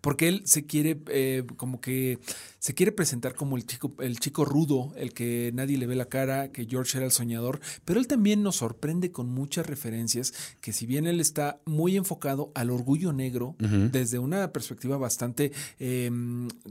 Porque 0.00 0.28
él 0.28 0.42
se 0.44 0.66
quiere 0.66 1.00
eh, 1.08 1.44
como 1.56 1.80
que 1.80 2.18
se 2.58 2.74
quiere 2.74 2.92
presentar 2.92 3.34
como 3.34 3.56
el 3.56 3.66
chico, 3.66 3.94
el 4.00 4.18
chico 4.18 4.44
rudo, 4.44 4.92
el 4.96 5.12
que 5.12 5.50
nadie 5.54 5.78
le 5.78 5.86
ve 5.86 5.94
la 5.94 6.06
cara, 6.06 6.50
que 6.50 6.66
George 6.66 6.98
era 6.98 7.06
el 7.06 7.12
soñador. 7.12 7.60
Pero 7.84 8.00
él 8.00 8.06
también 8.06 8.42
nos 8.42 8.56
sorprende 8.56 9.12
con 9.12 9.30
muchas 9.30 9.66
referencias 9.66 10.32
que 10.60 10.72
si 10.72 10.86
bien 10.86 11.06
él 11.06 11.20
está 11.20 11.60
muy 11.64 11.96
enfocado 11.96 12.52
al 12.54 12.70
orgullo 12.70 13.12
negro 13.12 13.54
desde 13.58 14.18
una 14.18 14.52
perspectiva 14.52 14.96
bastante 14.96 15.52
eh, 15.78 16.10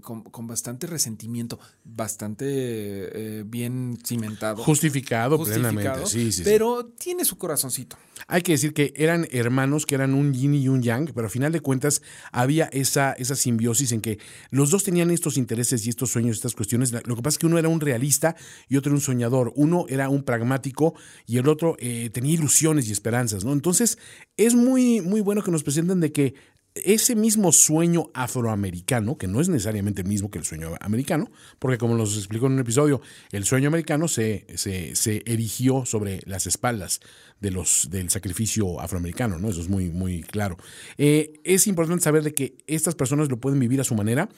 con, 0.01 0.23
con 0.23 0.47
bastante 0.47 0.87
resentimiento, 0.87 1.59
bastante 1.83 2.45
eh, 2.47 3.43
bien 3.45 3.97
cimentado. 4.03 4.63
Justificado, 4.63 5.43
plenamente. 5.43 6.05
Sí, 6.05 6.31
sí, 6.31 6.31
sí. 6.31 6.41
pero 6.43 6.85
tiene 6.85 7.25
su 7.25 7.37
corazoncito. 7.37 7.97
Hay 8.27 8.41
que 8.41 8.53
decir 8.53 8.73
que 8.73 8.93
eran 8.95 9.27
hermanos, 9.31 9.85
que 9.85 9.95
eran 9.95 10.13
un 10.13 10.33
yin 10.33 10.53
y 10.55 10.67
un 10.67 10.81
yang, 10.81 11.11
pero 11.13 11.27
a 11.27 11.29
final 11.29 11.51
de 11.51 11.61
cuentas 11.61 12.01
había 12.31 12.65
esa, 12.65 13.13
esa 13.13 13.35
simbiosis 13.35 13.91
en 13.91 14.01
que 14.01 14.19
los 14.49 14.69
dos 14.69 14.83
tenían 14.83 15.11
estos 15.11 15.37
intereses 15.37 15.76
y 15.85 15.89
estos 15.89 16.11
sueños, 16.11 16.37
estas 16.37 16.55
cuestiones. 16.55 16.91
Lo 16.91 17.15
que 17.15 17.21
pasa 17.21 17.35
es 17.35 17.37
que 17.39 17.45
uno 17.45 17.57
era 17.57 17.69
un 17.69 17.81
realista 17.81 18.35
y 18.67 18.77
otro 18.77 18.93
un 18.93 19.01
soñador. 19.01 19.53
Uno 19.55 19.85
era 19.89 20.09
un 20.09 20.23
pragmático 20.23 20.95
y 21.25 21.37
el 21.37 21.47
otro 21.47 21.75
eh, 21.79 22.09
tenía 22.11 22.33
ilusiones 22.33 22.89
y 22.89 22.91
esperanzas, 22.91 23.45
¿no? 23.45 23.53
Entonces, 23.53 23.97
es 24.37 24.55
muy, 24.55 25.01
muy 25.01 25.21
bueno 25.21 25.43
que 25.43 25.51
nos 25.51 25.63
presenten 25.63 25.99
de 25.99 26.11
que 26.11 26.35
ese 26.83 27.15
mismo 27.15 27.51
sueño 27.51 28.09
afroamericano, 28.13 29.17
que 29.17 29.27
no 29.27 29.41
es 29.41 29.49
necesariamente 29.49 30.01
el 30.01 30.07
mismo 30.07 30.29
que 30.29 30.39
el 30.39 30.45
sueño 30.45 30.75
americano, 30.79 31.29
porque 31.59 31.77
como 31.77 31.95
nos 31.95 32.17
explicó 32.17 32.47
en 32.47 32.53
un 32.53 32.59
episodio, 32.59 33.01
el 33.31 33.45
sueño 33.45 33.67
americano 33.67 34.07
se, 34.07 34.45
se, 34.55 34.95
se 34.95 35.23
erigió 35.25 35.85
sobre 35.85 36.21
las 36.25 36.47
espaldas 36.47 36.99
de 37.39 37.51
los, 37.51 37.89
del 37.89 38.09
sacrificio 38.09 38.79
afroamericano, 38.79 39.37
¿no? 39.39 39.49
Eso 39.49 39.61
es 39.61 39.69
muy, 39.69 39.89
muy 39.89 40.23
claro. 40.23 40.57
Eh, 40.97 41.39
es 41.43 41.67
importante 41.67 42.03
saber 42.03 42.23
de 42.23 42.33
que 42.33 42.57
estas 42.67 42.95
personas 42.95 43.29
lo 43.29 43.37
pueden 43.37 43.59
vivir 43.59 43.81
a 43.81 43.83
su 43.83 43.95
manera 43.95 44.29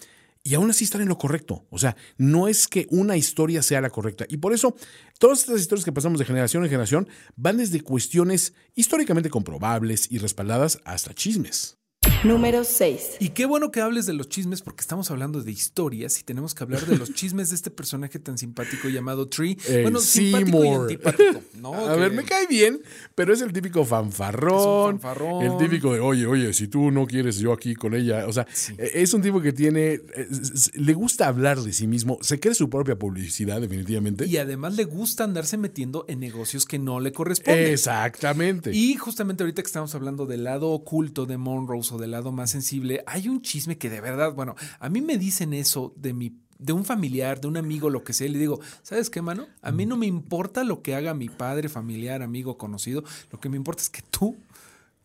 y 0.43 0.55
aún 0.55 0.69
así 0.69 0.83
están 0.83 1.01
en 1.01 1.09
lo 1.09 1.17
correcto. 1.17 1.65
O 1.69 1.77
sea, 1.77 1.95
no 2.17 2.47
es 2.47 2.67
que 2.67 2.87
una 2.89 3.17
historia 3.17 3.61
sea 3.61 3.81
la 3.81 3.89
correcta. 3.89 4.25
Y 4.29 4.37
por 4.37 4.53
eso, 4.53 4.75
todas 5.19 5.39
estas 5.39 5.59
historias 5.59 5.85
que 5.85 5.91
pasamos 5.91 6.19
de 6.19 6.25
generación 6.25 6.63
en 6.63 6.69
generación 6.69 7.07
van 7.35 7.57
desde 7.57 7.81
cuestiones 7.81 8.53
históricamente 8.75 9.29
comprobables 9.29 10.11
y 10.11 10.17
respaldadas 10.17 10.79
hasta 10.85 11.13
chismes. 11.13 11.78
Número 12.23 12.65
6. 12.65 13.17
Y 13.19 13.29
qué 13.29 13.45
bueno 13.45 13.71
que 13.71 13.79
hables 13.79 14.05
de 14.05 14.11
los 14.13 14.27
chismes 14.27 14.61
porque 14.61 14.81
estamos 14.81 15.09
hablando 15.09 15.41
de 15.41 15.51
historias 15.51 16.19
y 16.19 16.23
tenemos 16.23 16.53
que 16.53 16.63
hablar 16.65 16.85
de 16.85 16.97
los 16.97 17.13
chismes 17.13 17.49
de 17.49 17.55
este 17.55 17.71
personaje 17.71 18.19
tan 18.19 18.37
simpático 18.37 18.89
llamado 18.89 19.29
Tree. 19.29 19.57
El 19.69 19.83
bueno, 19.83 20.01
simpático 20.01 20.49
y 20.49 20.51
Seymour. 20.61 20.81
antipático, 20.81 21.41
¿no? 21.61 21.73
A 21.89 21.93
Que- 21.93 21.99
ver, 22.01 22.11
me 22.11 22.23
cae 22.25 22.45
bien, 22.47 22.81
pero 23.15 23.33
es 23.33 23.41
el 23.41 23.53
típico 23.53 23.85
fanfarrón. 23.85 24.49
Es 24.59 24.65
un 24.95 24.99
fanfarrón. 24.99 25.43
El 25.43 25.57
típico 25.57 25.93
de, 25.93 26.01
oye, 26.01 26.25
oye, 26.25 26.51
si 26.53 26.67
tú 26.67 26.91
no 26.91 27.05
quieres 27.07 27.37
yo 27.39 27.53
aquí 27.53 27.73
con 27.73 27.93
ella. 27.95 28.27
O 28.27 28.33
sea, 28.33 28.45
eh, 28.77 28.91
es 28.95 29.13
un 29.13 29.21
tipo 29.21 29.39
que 29.41 29.53
tiene. 29.53 29.93
eh, 29.93 30.27
le 30.73 30.93
gusta 30.93 31.27
hablar 31.27 31.61
de 31.61 31.71
sí 31.71 31.87
mismo, 31.87 32.17
se 32.21 32.37
cree 32.39 32.53
su 32.53 32.69
propia 32.69 32.99
publicidad, 32.99 33.61
definitivamente. 33.61 34.25
Y 34.27 34.35
además 34.37 34.75
le 34.75 34.83
gusta 34.83 35.23
andarse 35.23 35.57
metiendo 35.57 36.03
en 36.09 36.19
negocios 36.19 36.65
que 36.65 36.79
no 36.79 36.99
le 36.99 37.13
corresponden. 37.13 37.71
Exactamente. 37.71 38.71
Y 38.75 38.95
justamente 38.95 39.43
ahorita 39.43 39.61
que 39.61 39.67
estamos 39.67 39.95
hablando 39.95 40.25
del 40.25 40.43
lado 40.43 40.67
oculto 40.69 41.25
de 41.25 41.37
Monrose 41.37 41.93
o 41.95 41.97
del 41.99 42.11
lado 42.11 42.31
más 42.31 42.51
sensible, 42.51 43.03
hay 43.05 43.27
un 43.27 43.41
chisme 43.41 43.77
que 43.77 43.89
de 43.89 44.01
verdad, 44.01 44.33
bueno, 44.33 44.55
a 44.79 44.89
mí 44.89 45.01
me 45.01 45.17
dicen 45.17 45.53
eso 45.53 45.93
de 45.95 46.13
mi 46.13 46.33
de 46.59 46.73
un 46.73 46.83
familiar, 46.83 47.39
de 47.39 47.47
un 47.47 47.57
amigo, 47.57 47.89
lo 47.89 48.03
que 48.03 48.11
sea, 48.13 48.27
le 48.27 48.37
digo, 48.37 48.59
¿sabes 48.83 49.09
qué, 49.09 49.21
mano? 49.21 49.47
A 49.61 49.71
mí 49.71 49.85
no 49.85 49.95
me 49.95 50.05
importa 50.05 50.65
lo 50.65 50.81
que 50.81 50.93
haga 50.93 51.13
mi 51.13 51.29
padre, 51.29 51.69
familiar, 51.69 52.21
amigo, 52.21 52.57
conocido, 52.57 53.03
lo 53.31 53.39
que 53.39 53.47
me 53.47 53.55
importa 53.55 53.81
es 53.81 53.89
que 53.89 54.01
tú 54.01 54.35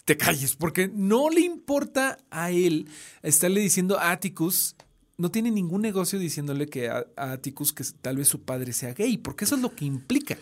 te 0.05 0.17
calles, 0.17 0.57
porque 0.57 0.91
no 0.93 1.31
le 1.31 1.41
importa 1.41 2.19
a 2.31 2.51
él 2.51 2.89
estarle 3.23 3.61
diciendo 3.61 3.99
a 3.99 4.11
Atticus, 4.11 4.75
no 5.17 5.31
tiene 5.31 5.51
ningún 5.53 5.81
negocio 5.81 6.19
diciéndole 6.19 6.67
que 6.67 6.89
a, 6.89 7.07
a 7.17 7.33
Atticus 7.33 7.73
que 7.73 7.85
tal 8.03 8.17
vez 8.17 8.29
su 8.29 8.43
padre 8.43 8.73
sea 8.73 8.93
gay, 8.93 9.17
porque 9.17 9.45
eso 9.45 9.55
es 9.55 9.63
lo 9.63 9.75
que 9.75 9.85
implica. 9.85 10.37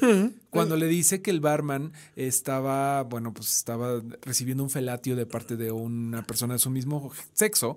Cuando 0.50 0.76
le 0.76 0.86
dice 0.86 1.20
que 1.20 1.30
el 1.30 1.40
barman 1.40 1.92
estaba, 2.16 3.02
bueno, 3.04 3.32
pues 3.34 3.56
estaba 3.56 4.02
recibiendo 4.22 4.62
un 4.62 4.70
felatio 4.70 5.14
de 5.16 5.26
parte 5.26 5.56
de 5.56 5.70
una 5.70 6.22
persona 6.26 6.54
de 6.54 6.58
su 6.58 6.70
mismo 6.70 7.10
sexo 7.32 7.76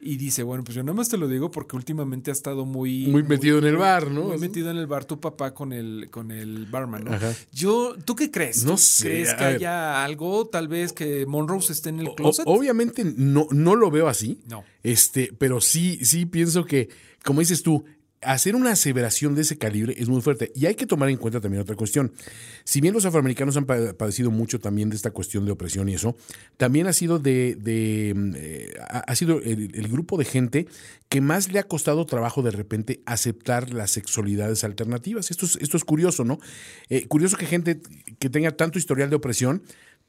y 0.00 0.16
dice, 0.16 0.42
bueno, 0.42 0.64
pues 0.64 0.74
yo 0.74 0.82
nada 0.82 0.94
más 0.94 1.08
te 1.08 1.16
lo 1.16 1.28
digo 1.28 1.50
porque 1.50 1.76
últimamente 1.76 2.30
ha 2.30 2.34
estado 2.34 2.64
muy... 2.64 3.06
Muy 3.06 3.22
metido 3.22 3.58
en 3.58 3.64
el 3.66 3.76
bar, 3.76 4.10
¿no? 4.10 4.24
Muy 4.24 4.38
metido 4.38 4.70
en 4.70 4.76
el 4.76 4.86
bar 4.88 5.04
tu 5.04 5.20
papá 5.20 5.54
con 5.54 5.72
el, 5.72 6.08
con 6.10 6.30
el 6.32 6.66
barman, 6.66 7.04
¿no? 7.04 7.12
Ajá. 7.12 7.32
Yo, 7.52 7.94
¿tú 8.04 8.16
qué 8.16 8.30
crees? 8.30 8.64
No 8.64 8.72
¿Tú 8.72 8.78
sé, 8.78 9.04
¿Crees 9.08 9.34
que 9.34 9.44
haya 9.44 10.04
algo, 10.04 10.46
tal 10.48 10.66
vez, 10.68 10.92
que 10.92 11.24
Monrose 11.26 11.72
esté 11.72 11.90
en 11.90 12.00
el 12.00 12.08
O- 12.08 12.14
closet? 12.16 12.44
obviamente 12.48 13.04
no, 13.04 13.46
no 13.50 13.76
lo 13.76 13.90
veo 13.92 14.08
así. 14.08 14.40
No. 14.48 14.64
Este, 14.82 15.32
pero 15.38 15.60
sí, 15.60 15.98
sí 16.04 16.26
pienso 16.26 16.64
que, 16.64 16.88
como 17.24 17.38
dices 17.40 17.62
tú, 17.62 17.84
hacer 18.22 18.54
una 18.56 18.70
aseveración 18.72 19.34
de 19.34 19.42
ese 19.42 19.58
calibre 19.58 19.94
es 19.98 20.08
muy 20.08 20.20
fuerte. 20.22 20.52
Y 20.54 20.66
hay 20.66 20.74
que 20.74 20.86
tomar 20.86 21.08
en 21.08 21.16
cuenta 21.16 21.40
también 21.40 21.60
otra 21.62 21.76
cuestión. 21.76 22.12
Si 22.64 22.80
bien 22.80 22.94
los 22.94 23.04
afroamericanos 23.04 23.56
han 23.56 23.66
pa- 23.66 23.92
padecido 23.94 24.30
mucho 24.30 24.60
también 24.60 24.90
de 24.90 24.96
esta 24.96 25.10
cuestión 25.10 25.44
de 25.44 25.52
opresión 25.52 25.88
y 25.88 25.94
eso, 25.94 26.16
también 26.56 26.86
ha 26.86 26.92
sido 26.92 27.18
de, 27.18 28.12
mm, 28.14 28.32
eh, 28.36 28.70
ha 28.88 29.14
sido 29.16 29.40
el, 29.40 29.70
el 29.74 29.88
grupo 29.88 30.16
de 30.16 30.24
gente 30.24 30.66
que 31.08 31.20
más 31.20 31.52
le 31.52 31.58
ha 31.58 31.64
costado 31.64 32.06
trabajo 32.06 32.42
de 32.42 32.52
repente 32.52 33.02
aceptar 33.04 33.72
las 33.74 33.90
sexualidades 33.90 34.64
alternativas. 34.64 35.30
Esto 35.30 35.44
es, 35.44 35.56
esto 35.56 35.76
es 35.76 35.84
curioso, 35.84 36.24
¿no? 36.24 36.38
Eh, 36.88 37.06
curioso 37.06 37.36
que 37.36 37.46
gente 37.46 37.80
que 38.18 38.30
tenga 38.30 38.52
tanto 38.52 38.78
historial 38.78 39.10
de 39.10 39.16
opresión 39.16 39.62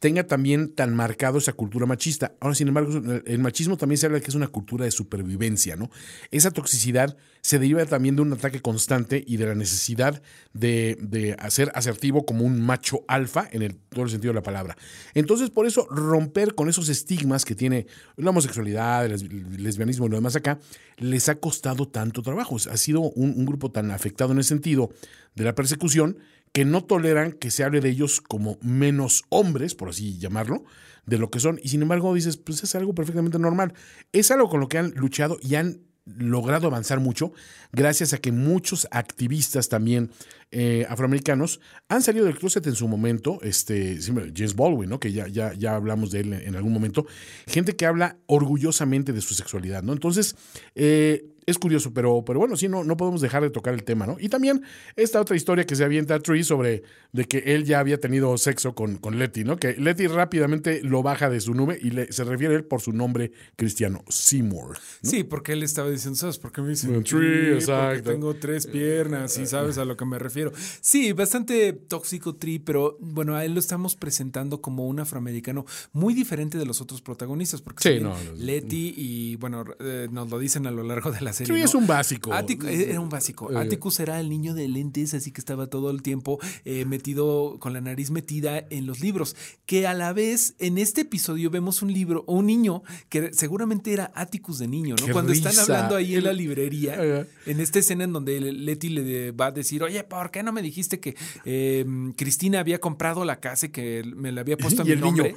tenga 0.04 0.28
también 0.28 0.76
tan 0.76 0.94
marcado 0.94 1.38
esa 1.38 1.54
cultura 1.54 1.86
machista. 1.86 2.36
Ahora, 2.42 2.56
sin 2.56 2.68
embargo, 2.68 2.92
el 3.26 3.39
machismo 3.39 3.78
también 3.78 3.98
se 3.98 4.08
habla 4.08 4.18
de 4.18 4.22
que 4.22 4.32
es 4.32 4.36
una 4.36 4.50
cultura 4.50 4.84
de 4.84 4.92
supervivencia, 4.92 5.78
¿no? 5.78 5.89
Esa 6.30 6.52
toxicidad 6.52 7.16
se 7.39 7.58
deriva 7.58 7.86
también 7.86 8.18
de 8.18 8.22
un 8.22 8.34
ataque 8.34 8.62
constante 8.62 9.24
y 9.26 9.38
de 9.38 9.46
la 9.46 9.56
necesidad 9.56 10.22
de, 10.52 10.98
de 11.00 11.38
hacer 11.39 11.72
asertivo 11.74 12.26
como 12.26 12.44
un 12.44 12.62
macho 12.62 13.06
alfa 13.08 13.48
en 13.54 13.80
todo 13.88 14.04
el 14.04 14.10
sentido 14.10 14.34
de 14.34 14.39
la 14.39 14.44
palabra. 14.44 14.76
Entonces, 15.13 15.50
por 15.52 15.68
eso, 15.68 15.88
romper 15.89 16.54
con 16.54 16.68
esos 16.68 16.89
estigmas 16.89 17.46
que 17.46 17.56
tiene 17.56 17.88
la 18.18 18.32
homosexualidad, 18.32 19.06
el 19.06 19.13
lesbi- 19.13 19.58
lesbianismo 19.58 20.08
y 20.08 20.10
lo 20.10 20.18
demás 20.18 20.36
acá, 20.36 20.60
les 20.98 21.30
ha 21.30 21.36
costado 21.36 21.88
tanto 21.88 22.22
trabajo. 22.24 22.58
Ha 22.70 22.76
sido 22.76 23.00
un 23.00 23.46
grupo 23.46 23.72
tan 23.72 23.89
afectado 23.89 24.34
en 24.34 24.39
el 24.39 24.44
sentido 24.44 24.89
de 25.34 25.46
la 25.46 25.56
persecución 25.56 26.18
que 26.54 26.66
no 26.66 26.84
toleran 26.84 27.34
que 27.34 27.52
se 27.52 27.63
hable 27.63 27.82
de 27.82 27.89
ellos 27.89 28.22
como 28.22 28.58
menos 28.62 29.24
hombres, 29.30 29.76
por 29.76 29.89
así 29.89 30.18
llamarlo, 30.20 30.63
de 31.06 31.18
lo 31.18 31.30
que 31.30 31.39
son. 31.39 31.60
Y 31.62 31.70
sin 31.70 31.82
embargo 31.82 32.13
dices, 32.13 32.38
pues 32.38 32.63
es 32.63 32.76
algo 32.76 32.94
perfectamente 32.94 33.39
normal. 33.39 33.74
Es 34.12 34.32
algo 34.32 34.50
con 34.50 34.60
lo 34.60 34.70
que 34.70 34.78
han 34.78 34.92
luchado 34.92 35.38
y 35.42 35.56
han 35.56 35.82
logrado 36.06 36.68
avanzar 36.68 37.00
mucho 37.00 37.32
gracias 37.72 38.13
a 38.13 38.18
que 38.18 38.32
muchos 38.32 38.88
activistas 38.92 39.70
también 39.70 40.12
eh, 40.52 40.86
afroamericanos 40.89 41.62
han 41.88 42.02
salido 42.02 42.26
del 42.26 42.38
closet 42.38 42.68
en 42.68 42.76
su 42.76 42.88
momento, 42.88 43.39
este, 43.42 43.98
James 44.02 44.56
Baldwin, 44.56 44.89
¿no? 44.89 45.00
que 45.00 45.12
ya, 45.12 45.28
ya, 45.28 45.54
ya 45.54 45.76
hablamos 45.76 46.12
de 46.12 46.20
él 46.20 46.34
en 46.34 46.56
algún 46.56 46.74
momento, 46.74 47.08
gente 47.48 47.76
que 47.76 47.86
habla 47.86 48.18
orgullosamente 48.28 49.13
de 49.13 49.22
su 49.22 49.34
sexualidad, 49.34 49.82
¿no? 49.82 49.94
Entonces, 49.94 50.36
eh, 50.76 51.26
es 51.45 51.58
curioso, 51.58 51.93
pero, 51.93 52.23
pero 52.25 52.39
bueno, 52.39 52.56
sí, 52.56 52.67
no, 52.67 52.84
no 52.84 52.97
podemos 52.97 53.21
dejar 53.21 53.43
de 53.43 53.49
tocar 53.49 53.73
el 53.73 53.84
tema, 53.84 54.06
¿no? 54.06 54.17
Y 54.19 54.29
también 54.29 54.63
esta 54.95 55.19
otra 55.19 55.36
historia 55.36 55.65
que 55.65 55.75
se 55.75 55.84
avienta 55.84 56.19
Tree 56.19 56.43
sobre 56.43 56.84
de 57.12 57.25
que 57.25 57.39
él 57.39 57.65
ya 57.65 57.79
había 57.79 57.99
tenido 57.99 58.38
sexo 58.38 58.75
con, 58.75 58.97
con 58.97 59.19
Letty, 59.19 59.43
¿no? 59.43 59.58
Que 59.58 59.73
Letty 59.73 60.08
rápidamente 60.08 60.82
lo 60.84 61.03
baja 61.03 61.29
de 61.29 61.41
su 61.41 61.53
nube 61.53 61.77
y 61.82 61.91
le, 61.91 62.12
se 62.12 62.23
refiere 62.23 62.56
a 62.56 62.58
él 62.58 62.65
por 62.65 62.82
su 62.82 62.91
nombre 62.91 63.32
cristiano, 63.56 64.03
Seymour. 64.08 64.77
¿no? 65.01 65.10
Sí, 65.10 65.23
porque 65.23 65.53
él 65.53 65.63
estaba 65.63 65.89
diciendo, 65.89 66.17
¿sabes 66.17 66.38
por 66.39 66.51
qué 66.51 66.62
me 66.62 66.69
dicen 66.69 66.95
Un 66.95 67.03
tree? 67.03 67.53
exacto. 67.53 68.12
tengo 68.12 68.36
tres 68.36 68.67
piernas 68.67 69.38
y 69.38 69.45
sabes 69.45 69.77
a 69.77 69.86
lo 69.86 69.97
que 69.97 70.06
me 70.06 70.19
refiero. 70.19 70.51
Sí, 70.82 71.13
bastante 71.13 71.73
tóxico 71.73 72.36
Tree, 72.36 72.60
pero 72.60 72.97
bueno, 72.99 73.36
a 73.36 73.45
él 73.45 73.53
lo 73.53 73.60
estamos 73.60 73.95
presentando 73.95 74.62
como 74.62 74.88
un 74.88 74.99
afroamericano 74.99 75.65
muy 75.91 76.13
diferente 76.13 76.58
de 76.58 76.65
los 76.65 76.82
otros 76.82 77.01
protagonistas, 77.01 77.62
porque 77.62 77.84
Sí, 77.84 77.99
no, 77.99 78.15
Letty 78.38 78.93
y 78.95 79.36
bueno, 79.38 79.65
eh, 79.79 80.08
nos 80.12 80.29
lo 80.29 80.39
dicen 80.39 80.67
a 80.67 80.71
lo 80.71 80.84
largo 80.84 81.12
de 81.12 81.21
la 81.21 81.33
la 81.34 81.38
serie. 81.38 81.54
Sí, 81.56 81.60
¿no? 81.60 81.65
es 81.65 81.76
un 81.76 81.88
básico. 81.88 82.32
Attic- 82.32 82.65
eh, 82.65 82.89
era 82.91 83.00
un 83.00 83.10
básico. 83.10 83.52
Eh. 83.52 83.58
Atticus 83.58 84.00
era 84.00 84.19
el 84.19 84.30
niño 84.30 84.54
de 84.54 84.67
lentes, 84.67 85.13
así 85.13 85.32
que 85.32 85.41
estaba 85.41 85.67
todo 85.67 85.89
el 85.91 86.02
tiempo 86.02 86.39
eh, 86.65 86.86
metido, 86.86 87.58
con 87.60 87.74
la 87.74 87.82
nariz 87.82 88.12
metida 88.12 88.65
en 88.69 88.86
los 88.86 89.00
libros. 89.02 89.36
Que 89.65 89.88
a 89.88 89.93
la 89.93 90.13
vez, 90.13 90.56
en 90.60 90.78
este 90.78 91.02
episodio 91.02 91.50
vemos 91.50 91.82
un 91.82 91.91
libro, 91.93 92.24
un 92.28 92.46
niño 92.46 92.84
que 93.10 93.34
seguramente 93.34 93.93
era 93.93 94.12
Atticus 94.15 94.60
de 94.60 94.67
niño, 94.67 94.96
¿no? 95.00 95.06
Qué 95.06 95.12
Cuando 95.12 95.32
están 95.34 95.58
hablando 95.58 95.96
ahí 95.96 96.15
en 96.15 96.24
la 96.24 96.34
librería, 96.34 96.93
Ajá. 96.93 97.28
en 97.46 97.60
esta 97.60 97.80
escena 97.80 98.04
en 98.04 98.13
donde 98.13 98.39
Leti 98.39 98.89
le 98.89 99.32
va 99.32 99.48
a 99.48 99.52
decir, 99.52 99.84
oye, 99.84 100.04
¿por 100.04 100.32
qué 100.32 100.43
no 100.43 100.52
me 100.52 100.62
dijiste 100.62 101.00
que 101.00 101.15
eh, 101.46 101.86
Cristina 102.15 102.60
había 102.60 102.80
comprado 102.80 103.26
la 103.26 103.39
casa 103.39 103.65
y 103.65 103.69
que 103.69 104.04
me 104.15 104.32
la 104.32 104.41
había 104.41 104.58
puesto 104.58 104.82
a 104.82 104.86
Y 104.86 104.89
mi 104.89 104.93
el 104.93 105.02
niño, 105.02 105.24
nombre? 105.24 105.36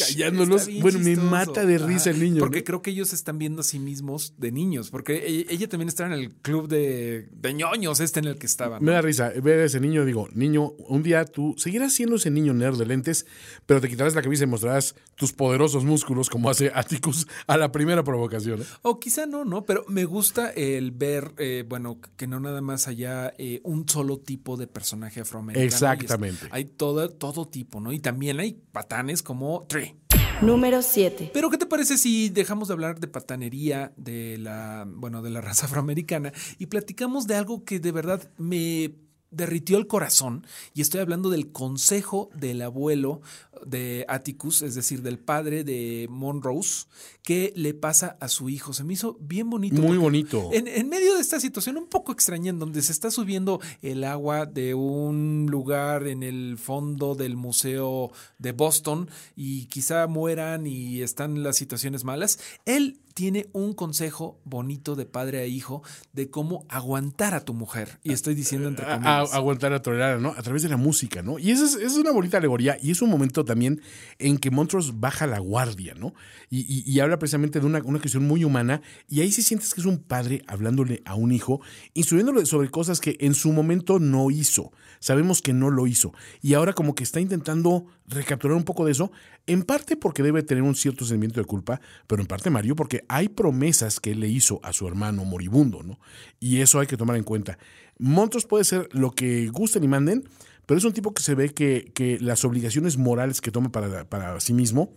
callándolos. 0.00 0.62
Está 0.62 0.70
bien 0.70 0.82
Bueno, 0.82 0.98
me 1.00 1.16
mata 1.16 1.64
de 1.66 1.78
risa 1.78 2.10
el 2.10 2.20
niño. 2.20 2.40
Porque 2.40 2.58
¿no? 2.60 2.64
creo 2.64 2.82
que 2.82 2.90
ellos 2.90 3.12
están 3.12 3.38
viendo 3.38 3.60
a 3.60 3.64
sí 3.64 3.78
mismos 3.78 4.34
de 4.38 4.52
niños. 4.52 4.90
Porque 4.90 5.09
ella, 5.10 5.46
ella 5.50 5.68
también 5.68 5.88
está 5.88 6.06
en 6.06 6.12
el 6.12 6.32
club 6.34 6.68
de, 6.68 7.28
de 7.32 7.54
ñoños, 7.54 8.00
este 8.00 8.20
en 8.20 8.26
el 8.26 8.38
que 8.38 8.46
estaban. 8.46 8.82
Me 8.82 8.92
da 8.92 9.02
risa 9.02 9.30
ver 9.42 9.60
a 9.60 9.64
ese 9.64 9.80
niño. 9.80 10.04
Digo, 10.04 10.28
niño, 10.32 10.72
un 10.88 11.02
día 11.02 11.24
tú 11.24 11.54
seguirás 11.58 11.92
siendo 11.92 12.16
ese 12.16 12.30
niño 12.30 12.54
nerd 12.54 12.78
de 12.78 12.86
lentes, 12.86 13.26
pero 13.66 13.80
te 13.80 13.88
quitarás 13.88 14.14
la 14.14 14.22
camisa 14.22 14.44
y 14.44 14.46
mostrarás 14.46 14.94
tus 15.14 15.32
poderosos 15.32 15.84
músculos 15.84 16.30
como 16.30 16.50
hace 16.50 16.70
Atticus 16.74 17.26
a 17.46 17.56
la 17.56 17.72
primera 17.72 18.02
provocación. 18.02 18.62
¿eh? 18.62 18.64
O 18.82 18.98
quizá 19.00 19.26
no, 19.26 19.44
¿no? 19.44 19.64
Pero 19.64 19.84
me 19.88 20.04
gusta 20.04 20.50
el 20.50 20.90
ver, 20.90 21.32
eh, 21.38 21.64
bueno, 21.68 22.00
que 22.16 22.26
no 22.26 22.40
nada 22.40 22.60
más 22.60 22.88
haya 22.88 23.32
eh, 23.38 23.60
un 23.64 23.88
solo 23.88 24.18
tipo 24.18 24.56
de 24.56 24.66
personaje 24.66 25.20
afroamericano. 25.20 25.64
Exactamente. 25.64 26.48
Hay 26.50 26.64
todo, 26.64 27.08
todo 27.10 27.48
tipo, 27.48 27.80
¿no? 27.80 27.92
Y 27.92 28.00
también 28.00 28.40
hay 28.40 28.60
patanes 28.72 29.22
como 29.22 29.66
Tree. 29.68 29.94
Número 30.42 30.80
7. 30.80 31.30
Pero 31.34 31.50
¿qué 31.50 31.58
te 31.58 31.66
parece 31.66 31.98
si 31.98 32.30
dejamos 32.30 32.68
de 32.68 32.74
hablar 32.74 32.98
de 32.98 33.08
patanería 33.08 33.92
de 33.96 34.38
la, 34.38 34.86
bueno, 34.88 35.20
de 35.20 35.28
la 35.28 35.42
raza 35.42 35.66
afroamericana 35.66 36.32
y 36.58 36.66
platicamos 36.66 37.26
de 37.26 37.34
algo 37.34 37.64
que 37.66 37.78
de 37.78 37.92
verdad 37.92 38.30
me 38.38 38.94
derritió 39.30 39.78
el 39.78 39.86
corazón 39.86 40.46
y 40.74 40.80
estoy 40.80 41.00
hablando 41.00 41.30
del 41.30 41.52
consejo 41.52 42.30
del 42.34 42.62
abuelo 42.62 43.20
de 43.64 44.04
Atticus, 44.08 44.62
es 44.62 44.74
decir, 44.74 45.02
del 45.02 45.18
padre 45.18 45.64
de 45.64 46.06
Monrose, 46.10 46.86
que 47.22 47.52
le 47.56 47.74
pasa 47.74 48.16
a 48.20 48.28
su 48.28 48.48
hijo. 48.48 48.72
Se 48.72 48.84
me 48.84 48.94
hizo 48.94 49.16
bien 49.20 49.50
bonito. 49.50 49.82
Muy 49.82 49.98
bonito. 49.98 50.50
En, 50.52 50.66
en 50.66 50.88
medio 50.88 51.14
de 51.14 51.20
esta 51.20 51.40
situación 51.40 51.76
un 51.76 51.86
poco 51.86 52.12
extraña 52.12 52.50
en 52.50 52.58
donde 52.58 52.82
se 52.82 52.92
está 52.92 53.10
subiendo 53.10 53.60
el 53.82 54.04
agua 54.04 54.46
de 54.46 54.74
un 54.74 55.46
lugar 55.50 56.06
en 56.06 56.22
el 56.22 56.58
fondo 56.58 57.14
del 57.14 57.36
museo 57.36 58.10
de 58.38 58.52
Boston 58.52 59.10
y 59.36 59.66
quizá 59.66 60.06
mueran 60.06 60.66
y 60.66 61.02
están 61.02 61.42
las 61.42 61.56
situaciones 61.56 62.04
malas, 62.04 62.38
él 62.64 63.00
tiene 63.20 63.50
un 63.52 63.74
consejo 63.74 64.40
bonito 64.44 64.96
de 64.96 65.04
padre 65.04 65.40
a 65.40 65.44
hijo 65.46 65.82
de 66.14 66.30
cómo 66.30 66.64
aguantar 66.70 67.34
a 67.34 67.44
tu 67.44 67.52
mujer. 67.52 67.98
Y 68.02 68.14
estoy 68.14 68.34
diciendo 68.34 68.66
entre 68.66 68.86
A- 68.86 68.94
a- 68.94 68.96
comillas. 68.96 69.34
aguantar 69.34 69.74
a 69.74 69.82
tolerar, 69.82 70.18
¿no? 70.22 70.30
A 70.30 70.40
través 70.42 70.62
de 70.62 70.70
la 70.70 70.78
música, 70.78 71.20
¿no? 71.20 71.38
Y 71.38 71.50
esa 71.50 71.66
es, 71.66 71.92
una 71.98 72.12
bonita 72.12 72.38
alegoría 72.38 72.78
y 72.80 72.90
es 72.92 73.02
un 73.02 73.10
momento 73.10 73.44
también 73.44 73.82
en 74.18 74.38
que 74.38 74.50
Montrose 74.50 74.92
baja 74.94 75.26
la 75.26 75.38
guardia, 75.38 75.92
¿no? 75.92 76.14
Y, 76.48 76.60
y- 76.60 76.82
y 76.90 77.00
habla 77.00 77.18
precisamente 77.18 77.60
de 77.60 77.66
una, 77.66 77.82
una 77.84 77.98
cuestión 77.98 78.26
muy 78.26 78.42
humana 78.42 78.80
y 79.06 79.20
ahí 79.20 79.30
sí 79.32 79.42
sientes 79.42 79.74
que 79.74 79.82
es 79.82 79.86
un 79.86 79.98
padre 79.98 80.42
hablándole 80.46 81.02
a 81.04 81.14
un 81.14 81.30
hijo, 81.30 81.60
instruyéndole 81.92 82.46
sobre 82.46 82.70
cosas 82.70 83.00
que 83.02 83.18
en 83.20 83.34
su 83.34 83.52
momento 83.52 83.98
no 83.98 84.30
hizo. 84.30 84.72
Sabemos 84.98 85.42
que 85.42 85.52
no 85.52 85.68
lo 85.68 85.86
hizo. 85.86 86.14
Y 86.40 86.54
ahora 86.54 86.72
como 86.72 86.94
que 86.94 87.04
está 87.04 87.20
intentando 87.20 87.84
recapturar 88.10 88.56
un 88.56 88.64
poco 88.64 88.84
de 88.84 88.92
eso, 88.92 89.10
en 89.46 89.62
parte 89.62 89.96
porque 89.96 90.22
debe 90.22 90.42
tener 90.42 90.62
un 90.62 90.74
cierto 90.74 91.04
sentimiento 91.04 91.40
de 91.40 91.46
culpa, 91.46 91.80
pero 92.06 92.20
en 92.20 92.28
parte, 92.28 92.50
Mario, 92.50 92.76
porque 92.76 93.04
hay 93.08 93.28
promesas 93.28 94.00
que 94.00 94.10
él 94.10 94.20
le 94.20 94.28
hizo 94.28 94.60
a 94.62 94.72
su 94.72 94.86
hermano 94.86 95.24
moribundo, 95.24 95.82
¿no? 95.82 95.98
Y 96.40 96.60
eso 96.60 96.80
hay 96.80 96.86
que 96.86 96.96
tomar 96.96 97.16
en 97.16 97.24
cuenta. 97.24 97.58
Montrose 97.98 98.46
puede 98.46 98.64
ser 98.64 98.88
lo 98.92 99.12
que 99.12 99.48
gusten 99.48 99.84
y 99.84 99.88
manden, 99.88 100.28
pero 100.66 100.78
es 100.78 100.84
un 100.84 100.92
tipo 100.92 101.14
que 101.14 101.22
se 101.22 101.34
ve 101.34 101.50
que, 101.50 101.90
que 101.94 102.18
las 102.20 102.44
obligaciones 102.44 102.96
morales 102.96 103.40
que 103.40 103.50
toma 103.50 103.70
para, 103.70 104.04
para 104.08 104.38
sí 104.40 104.52
mismo, 104.52 104.92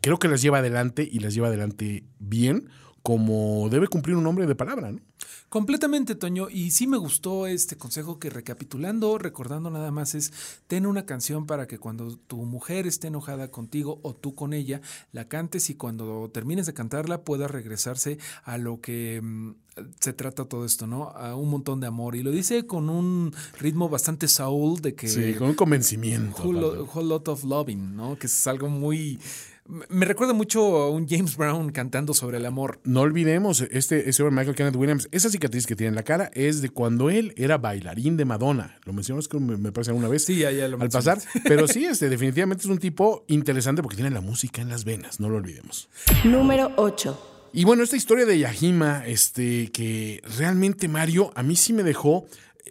creo 0.00 0.18
que 0.18 0.28
las 0.28 0.42
lleva 0.42 0.58
adelante 0.58 1.08
y 1.10 1.20
las 1.20 1.34
lleva 1.34 1.48
adelante 1.48 2.04
bien, 2.18 2.68
como 3.06 3.68
debe 3.70 3.86
cumplir 3.86 4.16
un 4.16 4.26
hombre 4.26 4.48
de 4.48 4.56
palabra, 4.56 4.90
¿no? 4.90 4.98
Completamente, 5.48 6.16
Toño. 6.16 6.48
Y 6.50 6.72
sí 6.72 6.88
me 6.88 6.96
gustó 6.96 7.46
este 7.46 7.76
consejo 7.76 8.18
que 8.18 8.30
recapitulando, 8.30 9.16
recordando 9.16 9.70
nada 9.70 9.92
más 9.92 10.16
es, 10.16 10.32
ten 10.66 10.86
una 10.86 11.06
canción 11.06 11.46
para 11.46 11.68
que 11.68 11.78
cuando 11.78 12.16
tu 12.16 12.38
mujer 12.38 12.84
esté 12.88 13.06
enojada 13.06 13.48
contigo 13.52 14.00
o 14.02 14.12
tú 14.16 14.34
con 14.34 14.52
ella, 14.52 14.80
la 15.12 15.28
cantes 15.28 15.70
y 15.70 15.76
cuando 15.76 16.28
termines 16.34 16.66
de 16.66 16.74
cantarla 16.74 17.22
puedas 17.22 17.48
regresarse 17.48 18.18
a 18.42 18.58
lo 18.58 18.80
que 18.80 19.20
mm, 19.22 19.50
se 20.00 20.12
trata 20.12 20.46
todo 20.46 20.64
esto, 20.64 20.88
¿no? 20.88 21.10
A 21.10 21.36
un 21.36 21.48
montón 21.48 21.78
de 21.78 21.86
amor. 21.86 22.16
Y 22.16 22.24
lo 22.24 22.32
dice 22.32 22.66
con 22.66 22.90
un 22.90 23.32
ritmo 23.60 23.88
bastante 23.88 24.26
soul 24.26 24.80
de 24.80 24.96
que... 24.96 25.06
Sí, 25.06 25.34
con 25.34 25.50
un 25.50 25.54
convencimiento. 25.54 26.42
Whole, 26.42 26.80
Whole 26.92 27.06
Lot 27.06 27.28
of 27.28 27.44
Loving, 27.44 27.94
¿no? 27.94 28.18
Que 28.18 28.26
es 28.26 28.46
algo 28.48 28.68
muy... 28.68 29.20
me- 29.68 30.06
recuerda 30.06 30.32
mucho 30.32 30.76
a 30.78 30.90
un 30.90 31.08
James 31.08 31.36
Brown 31.36 31.70
cantando 31.70 32.14
sobre 32.14 32.38
el 32.38 32.46
amor. 32.46 32.80
No 32.84 33.00
olvidemos, 33.00 33.60
este, 33.70 34.08
ese 34.08 34.22
hombre 34.22 34.36
Michael 34.40 34.56
Kenneth 34.56 34.76
Williams, 34.76 35.08
esa 35.12 35.30
cicatriz 35.30 35.66
que 35.66 35.76
tiene 35.76 35.88
en 35.90 35.94
la 35.94 36.02
cara 36.02 36.30
es 36.34 36.62
de 36.62 36.70
cuando 36.70 37.10
él 37.10 37.32
era 37.36 37.58
bailarín 37.58 38.16
de 38.16 38.24
Madonna. 38.24 38.78
Lo 38.84 38.92
mencionamos 38.92 39.28
que 39.28 39.38
me, 39.38 39.56
me 39.56 39.72
parece 39.72 39.90
alguna 39.90 40.08
vez 40.08 40.24
Sí, 40.24 40.36
ya, 40.38 40.50
ya 40.50 40.68
lo 40.68 40.80
al 40.80 40.88
pasar. 40.88 41.18
Pero 41.44 41.66
sí, 41.68 41.84
este, 41.84 42.08
definitivamente 42.08 42.62
es 42.64 42.70
un 42.70 42.78
tipo 42.78 43.24
interesante 43.28 43.82
porque 43.82 43.96
tiene 43.96 44.10
la 44.10 44.20
música 44.20 44.62
en 44.62 44.68
las 44.68 44.84
venas, 44.84 45.20
no 45.20 45.28
lo 45.28 45.36
olvidemos. 45.36 45.88
Número 46.24 46.72
8. 46.76 47.32
Y 47.52 47.64
bueno, 47.64 47.82
esta 47.82 47.96
historia 47.96 48.26
de 48.26 48.38
Yajima, 48.38 49.06
este, 49.06 49.70
que 49.72 50.20
realmente 50.36 50.88
Mario, 50.88 51.32
a 51.34 51.42
mí 51.42 51.56
sí 51.56 51.72
me 51.72 51.82
dejó. 51.82 52.26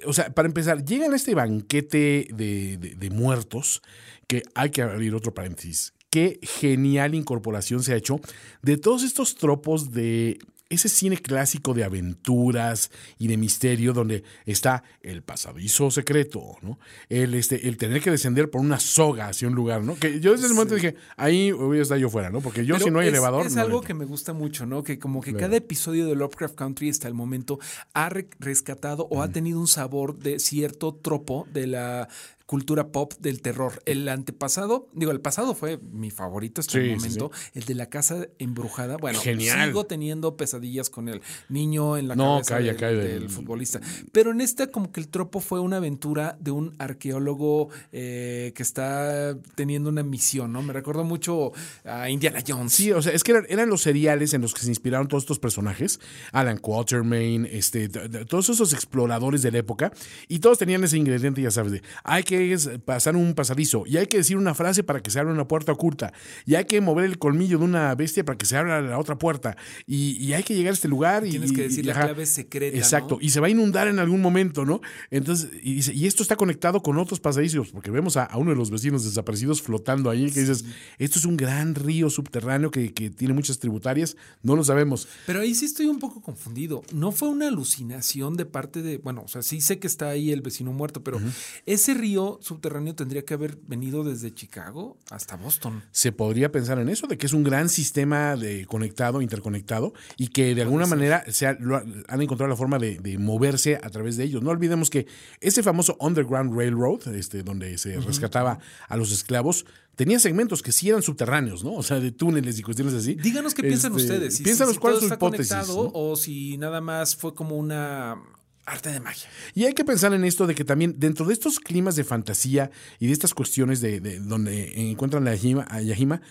O 0.06 0.14
sea, 0.14 0.30
para 0.34 0.48
empezar, 0.48 0.86
llegan 0.86 1.14
a 1.14 1.16
este 1.16 1.34
banquete 1.34 2.28
de, 2.32 2.78
de- 2.78 2.96
de 2.96 3.10
muertos, 3.10 3.82
que 4.28 4.44
hay 4.54 4.70
que 4.70 4.84
abrir 4.84 5.16
otro 5.16 5.34
paréntesis. 5.34 5.94
Qué 6.16 6.40
genial 6.42 7.14
incorporación 7.14 7.84
se 7.84 7.92
ha 7.92 7.98
hecho 7.98 8.22
de 8.62 8.78
todos 8.78 9.04
estos 9.04 9.36
tropos 9.36 9.92
de 9.92 10.40
ese 10.70 10.88
cine 10.88 11.18
clásico 11.18 11.74
de 11.74 11.84
aventuras 11.84 12.90
y 13.20 13.28
de 13.28 13.36
misterio 13.36 13.92
donde 13.92 14.24
está 14.46 14.84
el 15.02 15.24
pasadizo 15.24 15.92
secreto, 15.92 16.56
¿no? 16.62 16.80
El, 17.10 17.34
este, 17.34 17.68
el 17.68 17.76
tener 17.76 18.02
que 18.02 18.12
descender 18.12 18.50
por 18.50 18.62
una 18.62 18.80
soga 18.80 19.28
hacia 19.28 19.50
un 19.50 19.56
lugar, 19.56 19.84
¿no? 19.84 19.96
Que 19.96 20.22
yo 20.22 20.32
desde 20.32 20.46
ese 20.46 20.54
momento 20.56 20.76
dije, 20.76 20.96
ahí 21.18 21.52
voy 21.52 21.80
a 21.80 21.82
estar 21.82 21.98
yo 21.98 22.10
fuera, 22.10 22.30
¿no? 22.30 22.40
Porque 22.40 22.66
yo 22.66 22.76
Pero 22.76 22.86
si 22.86 22.92
no 22.92 23.00
hay 23.00 23.08
es, 23.08 23.14
elevador... 23.14 23.46
Es 23.46 23.56
no 23.56 23.62
algo 23.62 23.82
que 23.82 23.94
me 23.94 24.06
gusta 24.06 24.32
mucho, 24.32 24.66
¿no? 24.66 24.84
Que 24.84 24.98
como 24.98 25.20
que 25.22 25.32
Claro. 25.32 25.48
cada 25.48 25.58
episodio 25.58 26.08
de 26.08 26.16
Lovecraft 26.16 26.56
Country 26.56 26.90
hasta 26.90 27.10
el 27.10 27.14
momento 27.14 27.60
ha 27.94 28.08
re- 28.08 28.30
rescatado 28.40 29.06
o 29.12 29.22
ha 29.22 29.28
tenido 29.34 29.60
un 29.60 29.68
sabor 29.68 30.18
de 30.18 30.40
cierto 30.40 30.96
tropo 30.96 31.46
de 31.54 31.68
la 31.68 32.08
cultura 32.46 32.90
pop 32.92 33.14
del 33.20 33.42
terror. 33.42 33.82
El 33.86 34.08
antepasado, 34.08 34.88
digo, 34.94 35.12
el 35.12 35.20
pasado 35.22 35.56
fue 35.56 35.78
mi 35.78 36.12
favorito 36.12 36.62
hasta 36.62 36.78
el 36.78 36.84
Sí, 36.84 36.90
sí, 36.92 36.96
momento, 36.96 37.32
el 37.54 37.64
de 37.66 37.74
la 37.76 37.88
casa 37.90 38.28
embrujada. 38.40 38.98
Bueno, 38.98 39.20
Genial. 39.20 39.68
sigo 39.70 39.86
teniendo 39.86 40.38
pesadillas 40.38 40.90
con 40.90 41.10
el 41.10 41.22
niño 41.50 41.98
en 41.98 42.08
la 42.08 42.16
No, 42.16 42.34
cabeza 42.44 42.56
calla, 42.56 42.68
del, 42.72 42.78
calla. 42.78 42.98
del 43.00 43.30
futbolista. 43.30 43.80
Pero 44.12 44.32
en 44.32 44.42
esta 44.42 44.68
como 44.68 44.92
que 44.92 45.00
el 45.00 45.08
tropo 45.08 45.40
fue 45.40 45.60
una 45.60 45.78
aventura 45.78 46.38
de 46.40 46.52
un 46.52 46.76
arqueólogo 46.78 47.70
eh, 47.92 48.52
que 48.56 48.64
está 48.64 49.36
teniendo 49.56 49.90
una 49.90 50.04
misión, 50.04 50.52
¿no? 50.54 50.62
Me 50.62 50.74
recordó 50.74 51.04
mucho 51.04 51.52
a 51.84 52.10
Indiana 52.10 52.44
Jones. 52.48 52.74
Sí, 52.74 52.92
o 52.92 53.02
sea, 53.02 53.14
es 53.14 53.24
que 53.24 53.32
eran, 53.32 53.46
eran 53.50 53.70
los 53.70 53.82
seriales 53.82 54.34
en 54.34 54.42
los 54.42 54.54
que 54.54 54.62
se 54.62 54.70
inspiraron 54.70 55.08
todos 55.08 55.24
estos 55.24 55.40
personajes. 55.40 56.00
Alan 56.32 56.58
Quatermain, 56.58 57.46
este, 57.50 57.90
todos 57.90 58.50
esos 58.50 58.74
exploradores 58.74 59.42
de 59.42 59.52
la 59.52 59.58
época. 59.60 59.92
Y 60.28 60.40
todos 60.40 60.58
tenían 60.60 60.84
ese 60.84 60.98
ingrediente, 60.98 61.42
ya 61.42 61.52
sabes, 61.52 61.72
de 61.72 61.82
hay 62.04 62.24
que 62.24 62.35
es 62.54 62.70
pasar 62.86 63.16
un 63.16 63.34
pasadizo. 63.34 63.84
Y 63.86 63.98
hay 63.98 64.08
que 64.08 64.18
decir 64.18 64.38
una 64.38 64.54
frase 64.54 64.84
para 64.84 65.02
que 65.02 65.12
se 65.12 65.20
abra 65.20 65.32
una 65.34 65.48
puerta 65.48 65.72
oculta. 65.72 66.14
Y 66.46 66.56
hay 66.56 66.66
que 66.66 66.82
mover 66.82 67.06
el 67.06 67.18
colmillo 67.18 67.58
de 67.60 67.66
una 67.66 67.94
bestia 67.96 68.24
para 68.26 68.38
que 68.38 68.46
se 68.46 68.58
abra 68.58 68.82
la 68.82 68.98
otra 69.00 69.18
puerta. 69.18 69.56
Y, 69.86 70.18
y 70.24 70.34
hay 70.34 70.44
que 70.44 70.56
llegar 70.56 70.72
a 70.72 70.74
este 70.76 70.88
lugar. 70.88 71.26
Y, 71.26 71.32
Tienes 71.32 71.52
que 71.52 71.64
decir 71.64 71.84
y- 71.84 71.88
la 71.88 71.94
ajá. 71.94 72.04
clave 72.06 72.26
secreta, 72.26 72.78
Exacto. 72.78 73.16
¿no? 73.16 73.22
Y 73.22 73.30
se 73.30 73.40
va 73.40 73.48
a 73.48 73.50
inundar 73.50 73.88
en 73.88 74.00
algún 74.00 74.22
momento, 74.22 74.66
¿no? 74.66 74.82
Entonces, 75.12 75.50
y, 75.64 76.06
esto 76.06 76.24
está 76.24 76.36
conectado 76.36 76.82
con 76.82 76.98
otros 76.98 77.20
pasadizos, 77.20 77.70
porque 77.72 77.92
vemos 77.92 78.18
a, 78.18 78.24
a 78.24 78.38
uno 78.38 78.52
de 78.52 78.58
los 78.58 78.72
vecinos 78.72 79.04
desaparecidos 79.04 79.62
flotando 79.62 80.10
ahí, 80.10 80.32
que 80.32 80.40
dices, 80.42 80.66
esto 80.98 81.20
es 81.20 81.26
un 81.26 81.38
gran 81.38 81.76
río 81.76 82.10
subterráneo 82.10 82.72
que, 82.72 82.94
que 82.94 83.10
tiene 83.10 83.34
muchas 83.34 83.60
tributarias, 83.60 84.16
no 84.44 84.56
lo 84.56 84.64
sabemos. 84.64 85.08
Pero 85.26 85.42
ahí 85.42 85.54
sí 85.56 85.66
estoy 85.66 85.86
un 85.88 86.00
poco 86.00 86.22
confundido. 86.22 86.84
No 86.94 87.12
fue 87.12 87.30
una 87.30 87.48
alucinación 87.48 88.38
de 88.38 88.46
parte 88.46 88.82
de, 88.82 88.98
bueno, 88.98 89.24
o 89.26 89.28
sea, 89.28 89.42
sí 89.42 89.62
sé 89.62 89.80
que 89.80 89.88
está 89.88 90.10
ahí 90.10 90.32
el 90.32 90.42
vecino 90.42 90.72
muerto, 90.74 91.04
pero 91.04 91.20
ese 91.66 91.94
río 91.94 92.25
subterráneo 92.42 92.96
tendría 92.96 93.24
que 93.26 93.34
haber 93.34 93.58
venido 93.68 94.04
desde 94.04 94.34
Chicago 94.34 94.98
hasta 95.10 95.36
Boston. 95.38 95.84
Se 95.92 96.12
podría 96.12 96.52
pensar 96.52 96.80
en 96.80 96.90
eso, 96.90 97.08
de 97.08 97.18
que 97.18 97.26
es 97.26 97.34
un 97.34 97.44
gran 97.44 97.70
sistema 97.70 98.36
de 98.36 98.66
conectado, 98.66 99.22
interconectado, 99.22 99.94
y 100.18 100.28
que 100.30 100.54
de 100.56 100.62
alguna 100.62 100.86
manera 100.86 101.24
se 101.32 101.48
ha- 101.48 101.58
lo 101.60 101.76
ha- 101.78 101.86
han 102.08 102.22
encontrado 102.22 102.50
la 102.50 102.56
forma 102.56 102.78
de, 102.80 103.00
de 103.00 103.18
moverse 103.18 103.80
a 103.82 103.90
través 103.90 104.18
de 104.18 104.24
ellos. 104.26 104.42
No 104.44 104.50
olvidemos 104.52 104.90
que 104.90 105.08
ese 105.42 105.64
famoso 105.64 105.96
Underground 106.00 106.56
Railroad, 106.58 107.08
este, 107.16 107.44
donde 107.44 107.78
se 107.78 108.00
rescataba 108.00 108.60
a 108.88 108.98
los 108.98 109.12
esclavos, 109.12 109.66
tenía 109.96 110.20
segmentos 110.20 110.62
que 110.62 110.72
sí 110.72 110.90
eran 110.90 111.02
subterráneos, 111.02 111.64
¿no? 111.64 111.74
O 111.74 111.84
sea, 111.84 112.00
de 112.00 112.12
túneles 112.12 112.60
y 112.60 112.64
cuestiones 112.64 112.94
así. 112.94 113.16
Díganos 113.16 113.54
qué 113.54 113.62
piensan 113.64 113.92
Este, 113.96 114.04
ustedes. 114.14 114.36
Si, 114.36 114.44
piénsanos 114.44 114.72
si- 114.74 114.76
si 114.76 114.82
cuál 114.82 114.94
es 114.96 115.00
su 115.00 115.08
hipótesis. 115.14 115.54
o 115.70 116.16
si 116.18 116.58
nada 116.58 116.82
más 116.82 117.16
fue 117.16 117.34
como 117.34 117.56
una 117.58 118.22
arte 118.66 118.92
de 118.92 119.00
magia. 119.00 119.30
Y 119.54 119.66
hay 119.66 119.74
que 119.74 119.86
pensar 119.86 120.14
en 120.14 120.24
esto 120.24 120.48
de 120.48 120.56
que 120.56 120.64
también 120.64 120.96
dentro 120.98 121.26
de 121.26 121.34
estos 121.34 121.60
climas 121.60 121.96
de 121.96 122.04
fantasía 122.04 122.72
y 123.00 123.08
de 123.08 123.14
estas 123.14 123.34
cuestiones 123.34 123.82
de, 123.82 124.00
de 124.00 124.20
donde 124.20 124.90
encuentran 124.90 125.28
a 125.28 125.36
Yahima, 125.36 126.22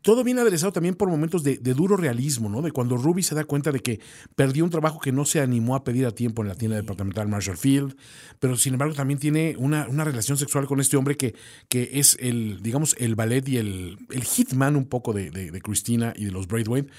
todo 0.00 0.24
viene 0.24 0.40
aderezado 0.40 0.72
también 0.72 0.94
por 0.94 1.08
momentos 1.08 1.42
de, 1.42 1.58
duro 1.58 1.96
realismo, 1.96 2.48
¿no? 2.48 2.62
De 2.62 2.72
cuando 2.72 2.96
Ruby 2.96 3.22
se 3.22 3.34
da 3.34 3.44
cuenta 3.44 3.72
de 3.72 3.80
que 3.80 4.00
perdió 4.34 4.64
un 4.64 4.70
trabajo 4.70 4.98
que 5.00 5.12
no 5.12 5.24
se 5.24 5.40
animó 5.40 5.76
a 5.76 5.84
pedir 5.84 6.06
a 6.06 6.12
tiempo 6.12 6.42
en 6.42 6.48
la 6.48 6.54
tienda 6.54 6.76
departamental 6.76 7.28
Marshall 7.28 7.58
Field, 7.58 7.96
pero 8.38 8.56
sin 8.56 8.72
embargo 8.72 8.94
también 8.94 9.18
tiene 9.18 9.54
una, 9.58 9.86
una 9.88 10.04
relación 10.04 10.38
sexual 10.38 10.66
con 10.66 10.80
este 10.80 10.96
hombre 10.96 11.16
que, 11.16 11.34
que 11.68 11.90
es 11.94 12.16
el, 12.20 12.62
digamos, 12.62 12.96
el 12.98 13.14
ballet 13.14 13.46
y 13.48 13.58
el, 13.58 13.98
el 14.10 14.24
hitman 14.24 14.76
un 14.76 14.86
poco 14.86 15.12
de, 15.12 15.30
de, 15.30 15.60
Christina 15.60 16.14
y 16.16 16.24
de 16.24 16.30
los 16.30 16.48
Braithwaite, 16.48 16.90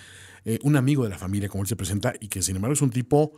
eh, 0.45 0.59
un 0.61 0.75
amigo 0.75 1.03
de 1.03 1.09
la 1.09 1.17
familia, 1.17 1.49
como 1.49 1.63
él 1.63 1.67
se 1.67 1.75
presenta, 1.75 2.13
y 2.19 2.27
que 2.27 2.41
sin 2.41 2.55
embargo 2.55 2.73
es 2.73 2.81
un 2.81 2.91
tipo 2.91 3.33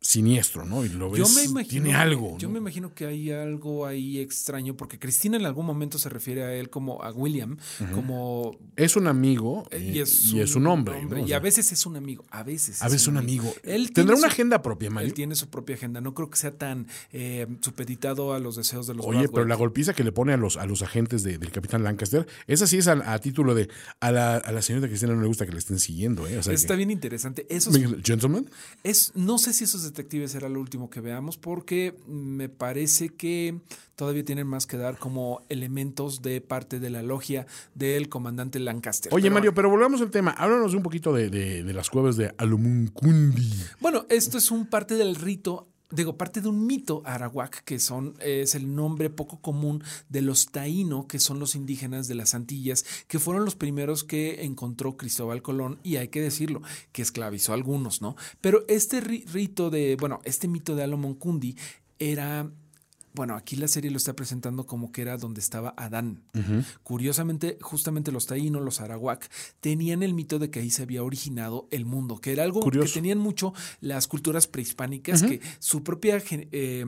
siniestro, 0.00 0.64
¿no? 0.64 0.84
Y 0.84 0.88
lo 0.90 1.10
ves, 1.10 1.18
Yo 1.26 1.34
me 1.34 1.44
imagino, 1.44 1.68
tiene 1.70 1.94
algo. 1.94 2.36
Yo 2.38 2.48
¿no? 2.48 2.52
me 2.54 2.58
imagino 2.60 2.94
que 2.94 3.06
hay 3.06 3.30
algo 3.32 3.86
ahí 3.86 4.18
extraño, 4.18 4.76
porque 4.76 4.98
Cristina 4.98 5.36
en 5.36 5.46
algún 5.46 5.66
momento 5.66 5.98
se 5.98 6.08
refiere 6.08 6.44
a 6.44 6.54
él 6.54 6.70
como 6.70 7.02
a 7.02 7.10
William, 7.12 7.56
como 7.94 8.56
Es 8.76 8.94
un 8.96 9.06
amigo 9.08 9.66
eh, 9.70 9.80
y, 9.80 9.96
y 9.96 10.40
es, 10.40 10.54
un 10.54 10.66
hombre. 10.66 11.02
¿no? 11.04 11.22
O 11.22 11.26
y 11.26 11.32
a 11.32 11.38
veces 11.40 11.72
es 11.72 11.86
un 11.86 11.96
amigo, 11.96 12.24
a 12.30 12.42
veces. 12.42 12.82
a 12.82 12.86
es 12.86 12.92
veces 12.92 13.08
un 13.08 13.16
amigo. 13.16 13.52
Él 13.64 13.92
¿Tendrá 13.92 14.14
una 14.14 14.28
su- 14.28 14.32
agenda 14.32 14.62
propia, 14.62 14.90
Mario? 14.90 15.08
Él 15.08 15.14
tiene 15.14 15.34
su 15.34 15.48
propia 15.48 15.74
agenda. 15.76 16.00
No 16.00 16.14
creo 16.14 16.30
que 16.30 16.36
sea 16.36 16.52
tan 16.52 16.86
eh, 17.12 17.46
supeditado 17.60 18.32
a 18.32 18.38
los 18.38 18.56
deseos 18.56 18.86
de 18.86 18.94
los 18.94 19.04
Oye, 19.06 19.28
pero 19.28 19.44
la 19.46 19.54
golpiza 19.56 19.94
que 19.94 20.04
le 20.04 20.12
pone 20.12 20.32
a 20.32 20.36
los, 20.36 20.56
a 20.56 20.66
los 20.66 20.82
agentes 20.82 21.22
de- 21.24 21.38
del 21.38 21.50
capitán 21.50 21.82
Lancaster, 21.82 22.26
esa 22.46 22.66
sí 22.66 22.78
es 22.78 22.86
a, 22.86 23.12
a 23.12 23.18
título 23.18 23.54
de 23.54 23.68
a 24.00 24.12
la, 24.12 24.36
a 24.36 24.52
la 24.52 24.62
señorita 24.62 24.88
Cristina 24.88 25.14
no 25.14 25.20
le 25.22 25.26
gusta 25.26 25.46
que 25.46 25.52
le 25.52 25.58
estén 25.58 25.78
siguiendo, 25.80 26.28
¿eh? 26.28 26.38
O 26.38 26.42
sea, 26.42 26.52
Está 26.52 26.74
que- 26.74 26.78
bien 26.78 26.90
interesante. 26.90 27.46
Eso 27.48 27.70
es- 27.70 27.76
Gentlemen. 28.04 28.48
Es, 28.84 29.12
no 29.14 29.38
sé 29.38 29.52
si 29.52 29.64
esos 29.64 29.84
detectives 29.86 30.30
será 30.32 30.48
lo 30.48 30.60
último 30.60 30.90
que 30.90 31.00
veamos, 31.00 31.36
porque 31.38 31.94
me 32.06 32.48
parece 32.48 33.08
que 33.10 33.58
todavía 33.96 34.24
tienen 34.24 34.46
más 34.46 34.66
que 34.66 34.76
dar 34.76 34.98
como 34.98 35.40
elementos 35.48 36.20
de 36.22 36.40
parte 36.40 36.78
de 36.80 36.90
la 36.90 37.02
logia 37.02 37.46
del 37.74 38.08
comandante 38.08 38.58
Lancaster. 38.58 39.12
Oye, 39.14 39.22
Pero 39.24 39.34
Mario, 39.34 39.54
pero 39.54 39.70
volvamos 39.70 40.00
al 40.02 40.10
tema. 40.10 40.32
Háblanos 40.32 40.74
un 40.74 40.82
poquito 40.82 41.12
de, 41.12 41.30
de- 41.30 41.62
de 41.64 41.72
las 41.72 41.88
cuevas 41.90 42.16
de 42.16 42.34
Alumuncundi. 42.38 43.50
Bueno, 43.80 44.06
esto 44.08 44.38
es 44.38 44.50
un 44.50 44.66
parte 44.66 44.94
del 44.96 45.14
rito. 45.16 45.68
Digo, 45.90 46.16
parte 46.16 46.40
de 46.40 46.48
un 46.48 46.66
mito 46.66 47.02
arawak, 47.04 47.62
que 47.62 47.78
son, 47.78 48.14
es 48.20 48.56
el 48.56 48.74
nombre 48.74 49.08
poco 49.08 49.40
común 49.40 49.84
de 50.08 50.20
los 50.20 50.46
taíno, 50.46 51.06
que 51.06 51.20
son 51.20 51.38
los 51.38 51.54
indígenas 51.54 52.08
de 52.08 52.16
las 52.16 52.34
Antillas, 52.34 52.84
que 53.06 53.20
fueron 53.20 53.44
los 53.44 53.54
primeros 53.54 54.02
que 54.02 54.44
encontró 54.44 54.96
Cristóbal 54.96 55.42
Colón, 55.42 55.78
y 55.84 55.96
hay 55.96 56.08
que 56.08 56.20
decirlo, 56.20 56.60
que 56.90 57.02
esclavizó 57.02 57.52
a 57.52 57.54
algunos, 57.54 58.02
¿no? 58.02 58.16
Pero 58.40 58.64
este 58.66 59.00
ri- 59.00 59.24
rito 59.26 59.70
de, 59.70 59.96
bueno, 59.96 60.20
este 60.24 60.48
mito 60.48 60.74
de 60.74 60.82
Alomoncundi 60.82 61.56
era 62.00 62.50
bueno, 63.16 63.34
aquí 63.34 63.56
la 63.56 63.66
serie 63.66 63.90
lo 63.90 63.96
está 63.96 64.14
presentando 64.14 64.66
como 64.66 64.92
que 64.92 65.02
era 65.02 65.16
donde 65.16 65.40
estaba 65.40 65.74
Adán. 65.76 66.22
Curiosamente, 66.84 67.58
justamente 67.60 68.12
los 68.12 68.26
taínos, 68.26 68.62
los 68.62 68.80
arawak, 68.80 69.28
tenían 69.60 70.02
el 70.02 70.14
mito 70.14 70.38
de 70.38 70.50
que 70.50 70.60
ahí 70.60 70.70
se 70.70 70.82
había 70.82 71.02
originado 71.02 71.66
el 71.72 71.86
mundo, 71.86 72.20
que 72.20 72.32
era 72.32 72.44
algo 72.44 72.60
Curioso. 72.60 72.86
que 72.86 72.92
tenían 73.00 73.18
mucho 73.18 73.54
las 73.80 74.06
culturas 74.06 74.46
prehispánicas, 74.46 75.22
que 75.22 75.40
su 75.58 75.82
propia 75.82 76.22
eh, 76.30 76.84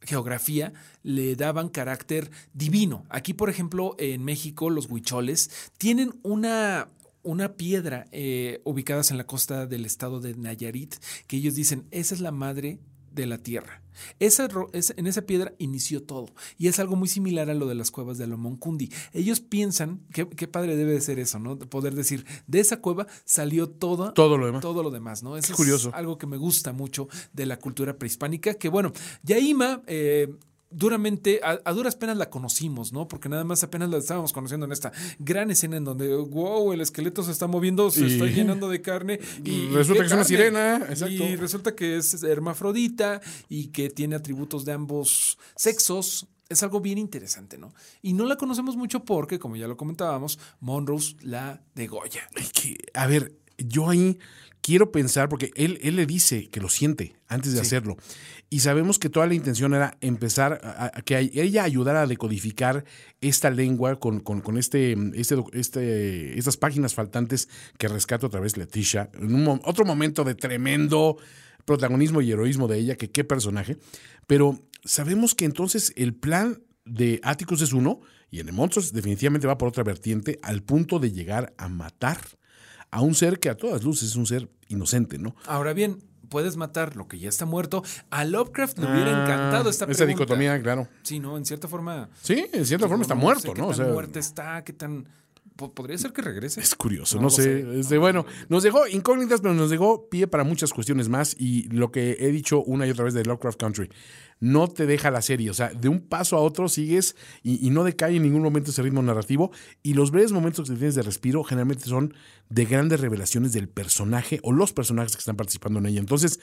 geografía 0.00 0.72
le 1.02 1.34
daban 1.36 1.68
carácter 1.68 2.30
divino. 2.54 3.04
Aquí, 3.10 3.34
por 3.34 3.50
ejemplo, 3.50 3.96
en 3.98 4.24
México, 4.24 4.70
los 4.70 4.88
huicholes 4.88 5.50
tienen 5.76 6.14
una 6.22 6.88
una 7.24 7.54
piedra 7.54 8.06
eh, 8.10 8.60
ubicadas 8.64 9.12
en 9.12 9.16
la 9.16 9.26
costa 9.26 9.66
del 9.66 9.86
estado 9.86 10.20
de 10.20 10.34
Nayarit, 10.34 10.96
que 11.28 11.36
ellos 11.36 11.54
dicen, 11.54 11.86
esa 11.92 12.16
es 12.16 12.20
la 12.20 12.32
madre 12.32 12.80
de 13.14 13.26
la 13.26 13.38
tierra. 13.38 13.82
Esa, 14.18 14.48
en 14.96 15.06
esa 15.06 15.22
piedra 15.22 15.54
inició 15.58 16.02
todo. 16.02 16.26
Y 16.58 16.68
es 16.68 16.78
algo 16.78 16.96
muy 16.96 17.08
similar 17.08 17.50
a 17.50 17.54
lo 17.54 17.66
de 17.66 17.74
las 17.74 17.90
cuevas 17.90 18.18
de 18.18 18.24
Alomoncundi. 18.24 18.90
Ellos 19.12 19.40
piensan, 19.40 20.00
qué, 20.12 20.28
qué 20.28 20.48
padre 20.48 20.76
debe 20.76 20.92
de 20.92 21.00
ser 21.00 21.18
eso, 21.18 21.38
¿no? 21.38 21.56
De 21.56 21.66
Poder 21.66 21.94
decir, 21.94 22.24
de 22.46 22.60
esa 22.60 22.80
cueva 22.80 23.06
salió 23.24 23.68
todo, 23.68 24.12
Todo 24.14 24.38
lo 24.38 24.46
demás. 24.46 24.62
todo 24.62 24.82
lo 24.82 24.90
demás, 24.90 25.22
¿no? 25.22 25.36
Eso 25.36 25.52
es 25.52 25.56
curioso. 25.56 25.90
algo 25.94 26.16
que 26.18 26.26
me 26.26 26.36
gusta 26.38 26.72
mucho 26.72 27.08
de 27.32 27.46
la 27.46 27.58
cultura 27.58 27.98
prehispánica, 27.98 28.54
que 28.54 28.68
bueno, 28.68 28.92
Yaima... 29.22 29.82
eh, 29.86 30.34
Duramente, 30.72 31.40
a, 31.42 31.60
a 31.64 31.72
duras 31.72 31.96
penas 31.96 32.16
la 32.16 32.30
conocimos, 32.30 32.92
¿no? 32.92 33.08
Porque 33.08 33.28
nada 33.28 33.44
más 33.44 33.62
apenas 33.62 33.90
la 33.90 33.98
estábamos 33.98 34.32
conociendo 34.32 34.66
en 34.66 34.72
esta 34.72 34.92
gran 35.18 35.50
escena 35.50 35.76
en 35.76 35.84
donde, 35.84 36.14
wow, 36.16 36.72
el 36.72 36.80
esqueleto 36.80 37.22
se 37.22 37.30
está 37.32 37.46
moviendo, 37.46 37.90
se 37.90 38.06
Y- 38.06 38.12
está 38.14 38.26
llenando 38.26 38.68
de 38.68 38.80
carne. 38.82 39.20
Y, 39.44 39.68
Resulta 39.68 39.94
¿qué 39.94 40.00
que 40.00 40.06
es 40.06 40.12
una 40.12 40.24
sirena, 40.24 40.76
exacto. 40.88 41.12
Y 41.24 41.36
resulta 41.36 41.74
que 41.74 41.96
es 41.96 42.22
hermafrodita 42.22 43.20
y 43.48 43.68
que 43.68 43.90
tiene 43.90 44.16
atributos 44.16 44.64
de 44.64 44.72
ambos 44.72 45.38
sexos. 45.56 46.26
Es 46.48 46.62
algo 46.62 46.80
bien 46.80 46.98
interesante, 46.98 47.56
¿no? 47.56 47.72
Y 48.02 48.12
no 48.12 48.26
la 48.26 48.36
conocemos 48.36 48.76
mucho 48.76 49.04
porque, 49.04 49.38
como 49.38 49.56
ya 49.56 49.66
lo 49.68 49.76
comentábamos, 49.76 50.38
Monrose 50.60 51.16
la 51.22 51.62
degolla. 51.74 52.28
Que, 52.52 52.76
a 52.94 53.06
ver, 53.06 53.32
yo 53.56 53.88
ahí 53.88 54.18
quiero 54.62 54.90
pensar, 54.92 55.28
porque 55.28 55.50
él, 55.54 55.78
él 55.82 55.96
le 55.96 56.06
dice 56.06 56.48
que 56.48 56.60
lo 56.60 56.70
siente 56.70 57.14
antes 57.28 57.52
de 57.52 57.58
hacerlo. 57.60 57.96
Y 58.48 58.60
sabemos 58.60 58.98
que 58.98 59.08
toda 59.10 59.26
la 59.26 59.34
intención 59.34 59.74
era 59.74 59.96
empezar 60.00 60.60
a, 60.62 60.90
a 60.94 61.02
que 61.02 61.18
ella 61.34 61.64
ayudara 61.64 62.02
a 62.02 62.06
decodificar 62.06 62.84
esta 63.20 63.50
lengua 63.50 63.98
con, 63.98 64.20
con- 64.20 64.40
con 64.40 64.56
este, 64.58 64.96
este, 65.14 65.36
este- 65.52 66.38
estas 66.38 66.56
páginas 66.56 66.94
faltantes 66.94 67.48
que 67.78 67.88
rescato 67.88 68.26
a 68.26 68.30
través 68.30 68.54
de 68.54 68.60
Leticia. 68.60 69.10
En 69.14 69.34
un 69.34 69.60
otro 69.64 69.84
momento 69.84 70.22
de 70.24 70.34
tremendo 70.34 71.16
protagonismo 71.64 72.20
y 72.22 72.30
heroísmo 72.32 72.68
de 72.68 72.78
ella, 72.78 72.96
que 72.96 73.10
qué 73.10 73.24
personaje. 73.24 73.76
Pero 74.26 74.58
sabemos 74.84 75.34
que 75.34 75.44
entonces 75.44 75.92
el 75.96 76.14
plan 76.14 76.62
de 76.84 77.20
Atticus 77.22 77.62
es 77.62 77.72
uno, 77.72 78.00
y 78.30 78.40
el 78.40 78.46
de 78.46 78.52
Monstros 78.52 78.92
definitivamente 78.92 79.46
va 79.46 79.58
por 79.58 79.68
otra 79.68 79.84
vertiente, 79.84 80.38
al 80.42 80.62
punto 80.62 80.98
de 80.98 81.12
llegar 81.12 81.52
a 81.58 81.68
matar 81.68 82.18
a 82.92 83.00
un 83.00 83.14
ser 83.16 83.40
que 83.40 83.48
a 83.48 83.56
todas 83.56 83.82
luces 83.82 84.10
es 84.10 84.16
un 84.16 84.26
ser 84.26 84.48
inocente, 84.68 85.18
¿no? 85.18 85.34
Ahora 85.46 85.72
bien, 85.72 85.98
puedes 86.28 86.56
matar 86.56 86.94
lo 86.94 87.08
que 87.08 87.18
ya 87.18 87.28
está 87.30 87.46
muerto. 87.46 87.82
A 88.10 88.24
Lovecraft 88.24 88.78
le 88.78 88.84
hubiera 88.92 89.10
encantado 89.24 89.68
esta 89.70 89.86
Ah, 89.86 89.90
Esa 89.90 90.04
pregunta. 90.04 90.06
dicotomía, 90.24 90.62
claro. 90.62 90.86
Sí, 91.02 91.18
¿no? 91.18 91.36
En 91.36 91.44
cierta 91.44 91.68
forma. 91.68 92.08
Sí, 92.22 92.46
en 92.52 92.64
cierta 92.66 92.86
forma 92.88 93.02
está 93.02 93.14
no 93.14 93.20
muerto, 93.22 93.48
sé 93.48 93.52
qué 93.54 93.60
¿no? 93.60 93.66
O 93.68 93.70
tan 93.70 93.76
sea, 93.78 93.86
muerta 93.92 94.18
está, 94.20 94.62
qué 94.62 94.72
tan. 94.72 95.08
Po- 95.62 95.74
Podría 95.74 95.96
ser 95.98 96.12
que 96.12 96.22
regrese. 96.22 96.60
es 96.60 96.74
curioso, 96.74 97.20
No 97.20 97.30
sé. 97.30 97.42
sé. 97.62 97.80
Este, 97.80 97.98
bueno, 97.98 98.26
nos 98.48 98.62
dejó 98.62 98.86
incógnitas, 98.86 99.40
pero 99.40 99.54
nos 99.54 99.70
dejó 99.70 100.08
pie 100.10 100.26
para 100.26 100.44
muchas 100.44 100.72
cuestiones 100.72 101.08
más. 101.08 101.34
Y 101.38 101.68
lo 101.70 101.90
que 101.90 102.16
he 102.20 102.28
dicho 102.30 102.62
una 102.62 102.86
y 102.86 102.90
otra 102.90 103.04
vez 103.04 103.14
de 103.14 103.24
Lovecraft 103.24 103.58
Country, 103.60 103.88
no 104.40 104.68
te 104.68 104.86
deja 104.86 105.10
la 105.10 105.22
serie. 105.22 105.50
O 105.50 105.54
sea, 105.54 105.70
de 105.70 105.88
un 105.88 106.00
paso 106.00 106.36
a 106.36 106.40
otro 106.40 106.68
sigues 106.68 107.14
y, 107.42 107.64
y 107.66 107.70
no 107.70 107.84
decae 107.84 108.16
en 108.16 108.22
ningún 108.22 108.42
momento 108.42 108.70
ese 108.70 108.82
ritmo 108.82 109.00
narrativo. 109.02 109.52
Y 109.82 109.94
los 109.94 110.10
breves 110.10 110.32
momentos 110.32 110.68
que 110.68 110.76
tienes 110.76 110.94
de 110.96 111.02
respiro 111.02 111.44
generalmente 111.44 111.84
son 111.84 112.14
de 112.50 112.64
grandes 112.66 113.00
revelaciones 113.00 113.52
del 113.52 113.68
personaje 113.68 114.40
o 114.42 114.52
los 114.52 114.72
personajes 114.72 115.12
que 115.14 115.20
están 115.20 115.36
participando 115.36 115.78
en 115.78 115.86
ella. 115.86 116.00
Entonces, 116.00 116.40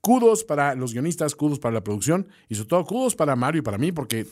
kudos 0.00 0.44
para 0.44 0.74
los 0.74 0.92
guionistas, 0.92 1.34
kudos 1.34 1.58
para 1.58 1.74
la 1.74 1.82
producción 1.82 2.28
y 2.48 2.54
sobre 2.54 2.68
todo 2.68 2.84
kudos 2.84 3.14
para 3.14 3.36
Mario 3.36 3.60
y 3.60 3.62
para 3.62 3.78
mí, 3.78 3.92
porque 3.92 4.26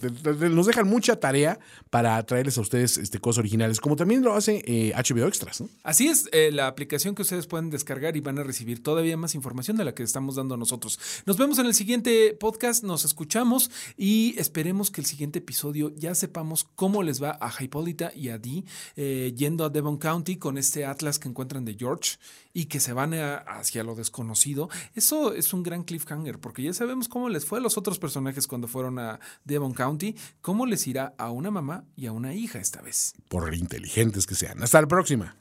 nos 0.51 0.67
dejan 0.67 0.89
mucha 0.89 1.17
tarea 1.17 1.59
para 1.91 2.25
traerles 2.25 2.59
a 2.59 2.61
ustedes 2.61 2.99
este, 2.99 3.19
cosas 3.19 3.41
originales, 3.41 3.81
como 3.81 3.97
también 3.97 4.23
lo 4.23 4.35
hace 4.35 4.63
eh, 4.67 4.93
HBO 4.95 5.27
Extras. 5.27 5.63
Así 5.83 6.09
es, 6.09 6.29
eh, 6.33 6.51
la 6.53 6.67
aplicación 6.67 7.15
que 7.15 7.23
ustedes 7.23 7.47
pueden 7.47 7.71
descargar 7.71 8.17
y 8.17 8.21
van 8.21 8.39
a 8.39 8.43
recibir 8.43 8.83
todavía 8.83 9.17
más 9.17 9.35
información 9.35 9.77
de 9.77 9.85
la 9.85 9.95
que 9.95 10.03
estamos 10.03 10.37
dando 10.37 10.57
nosotros. 10.57 10.99
Nos 11.27 11.37
vemos 11.37 11.59
en 11.59 11.67
el 11.67 11.75
siguiente 11.75 12.37
podcast, 12.39 12.85
nos 12.85 13.05
escuchamos 13.05 13.71
y 13.97 14.35
esperemos 14.39 14.91
que 14.91 15.01
el 15.01 15.07
siguiente 15.07 15.39
episodio 15.41 15.93
ya 15.97 16.15
sepamos 16.15 16.65
cómo 16.75 17.03
les 17.03 17.23
va 17.23 17.39
a 17.41 17.53
Hipólita 17.59 18.13
y 18.15 18.29
a 18.29 18.39
Dee 18.39 18.65
eh, 18.97 19.33
yendo 19.37 19.65
a 19.65 19.71
Devon 19.71 19.99
County 19.99 20.37
con 20.37 20.59
este 20.59 20.85
atlas 20.85 21.19
que 21.19 21.29
encuentran 21.29 21.65
de 21.65 21.75
George 21.79 22.17
y 22.59 22.67
que 22.67 22.81
se 22.81 22.95
van 22.95 23.13
a- 23.13 23.37
hacia 23.37 23.85
lo 23.85 23.95
desconocido. 23.95 24.71
Eso 24.95 25.35
es 25.35 25.53
un 25.53 25.63
gran 25.63 25.83
cliffhanger 25.85 26.39
porque 26.39 26.63
ya 26.63 26.73
sabemos 26.73 27.07
cómo 27.07 27.29
les 27.29 27.45
fue 27.45 27.59
a 27.59 27.61
los 27.63 27.77
otros 27.77 27.99
personajes 27.99 28.47
cuando 28.47 28.67
fueron 28.67 28.99
a 28.99 29.21
Devon 29.45 29.75
County, 29.75 30.17
cómo 30.41 30.65
les 30.65 30.87
irá 30.87 31.13
a 31.19 31.31
una 31.31 31.51
mamá 31.51 31.85
y 31.97 32.07
a 32.07 32.13
una 32.13 32.33
hija 32.33 32.59
esta 32.59 32.81
vez. 32.81 33.13
Por 33.29 33.55
inteligentes 33.55 34.27
que 34.27 34.35
sean. 34.35 34.63
Hasta 34.63 34.81
la 34.81 34.87
próxima. 34.89 35.37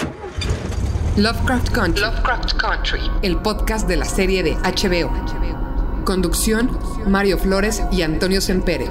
Lovecraft 1.15 1.69
Country. 1.71 2.01
Lovecraft 2.01 2.53
Country. 2.59 2.99
El 3.21 3.37
podcast 3.37 3.87
de 3.87 3.95
la 3.95 4.05
serie 4.05 4.43
de 4.43 4.55
HBO. 4.55 6.03
Conducción: 6.03 6.77
Mario 7.07 7.37
Flores 7.37 7.81
y 7.93 8.01
Antonio 8.01 8.41
Sempere. 8.41 8.89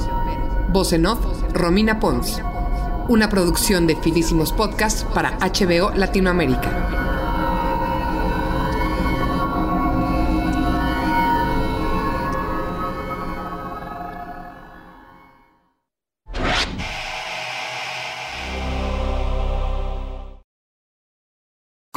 Voz 0.72 0.94
en 0.94 1.04
off, 1.04 1.20
Romina 1.52 2.00
Pons. 2.00 2.40
Una 3.10 3.28
producción 3.28 3.86
de 3.86 3.96
Finísimos 3.96 4.50
Podcast 4.54 5.04
para 5.08 5.36
HBO 5.40 5.90
Latinoamérica. 5.94 7.13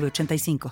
906985. 0.00 0.58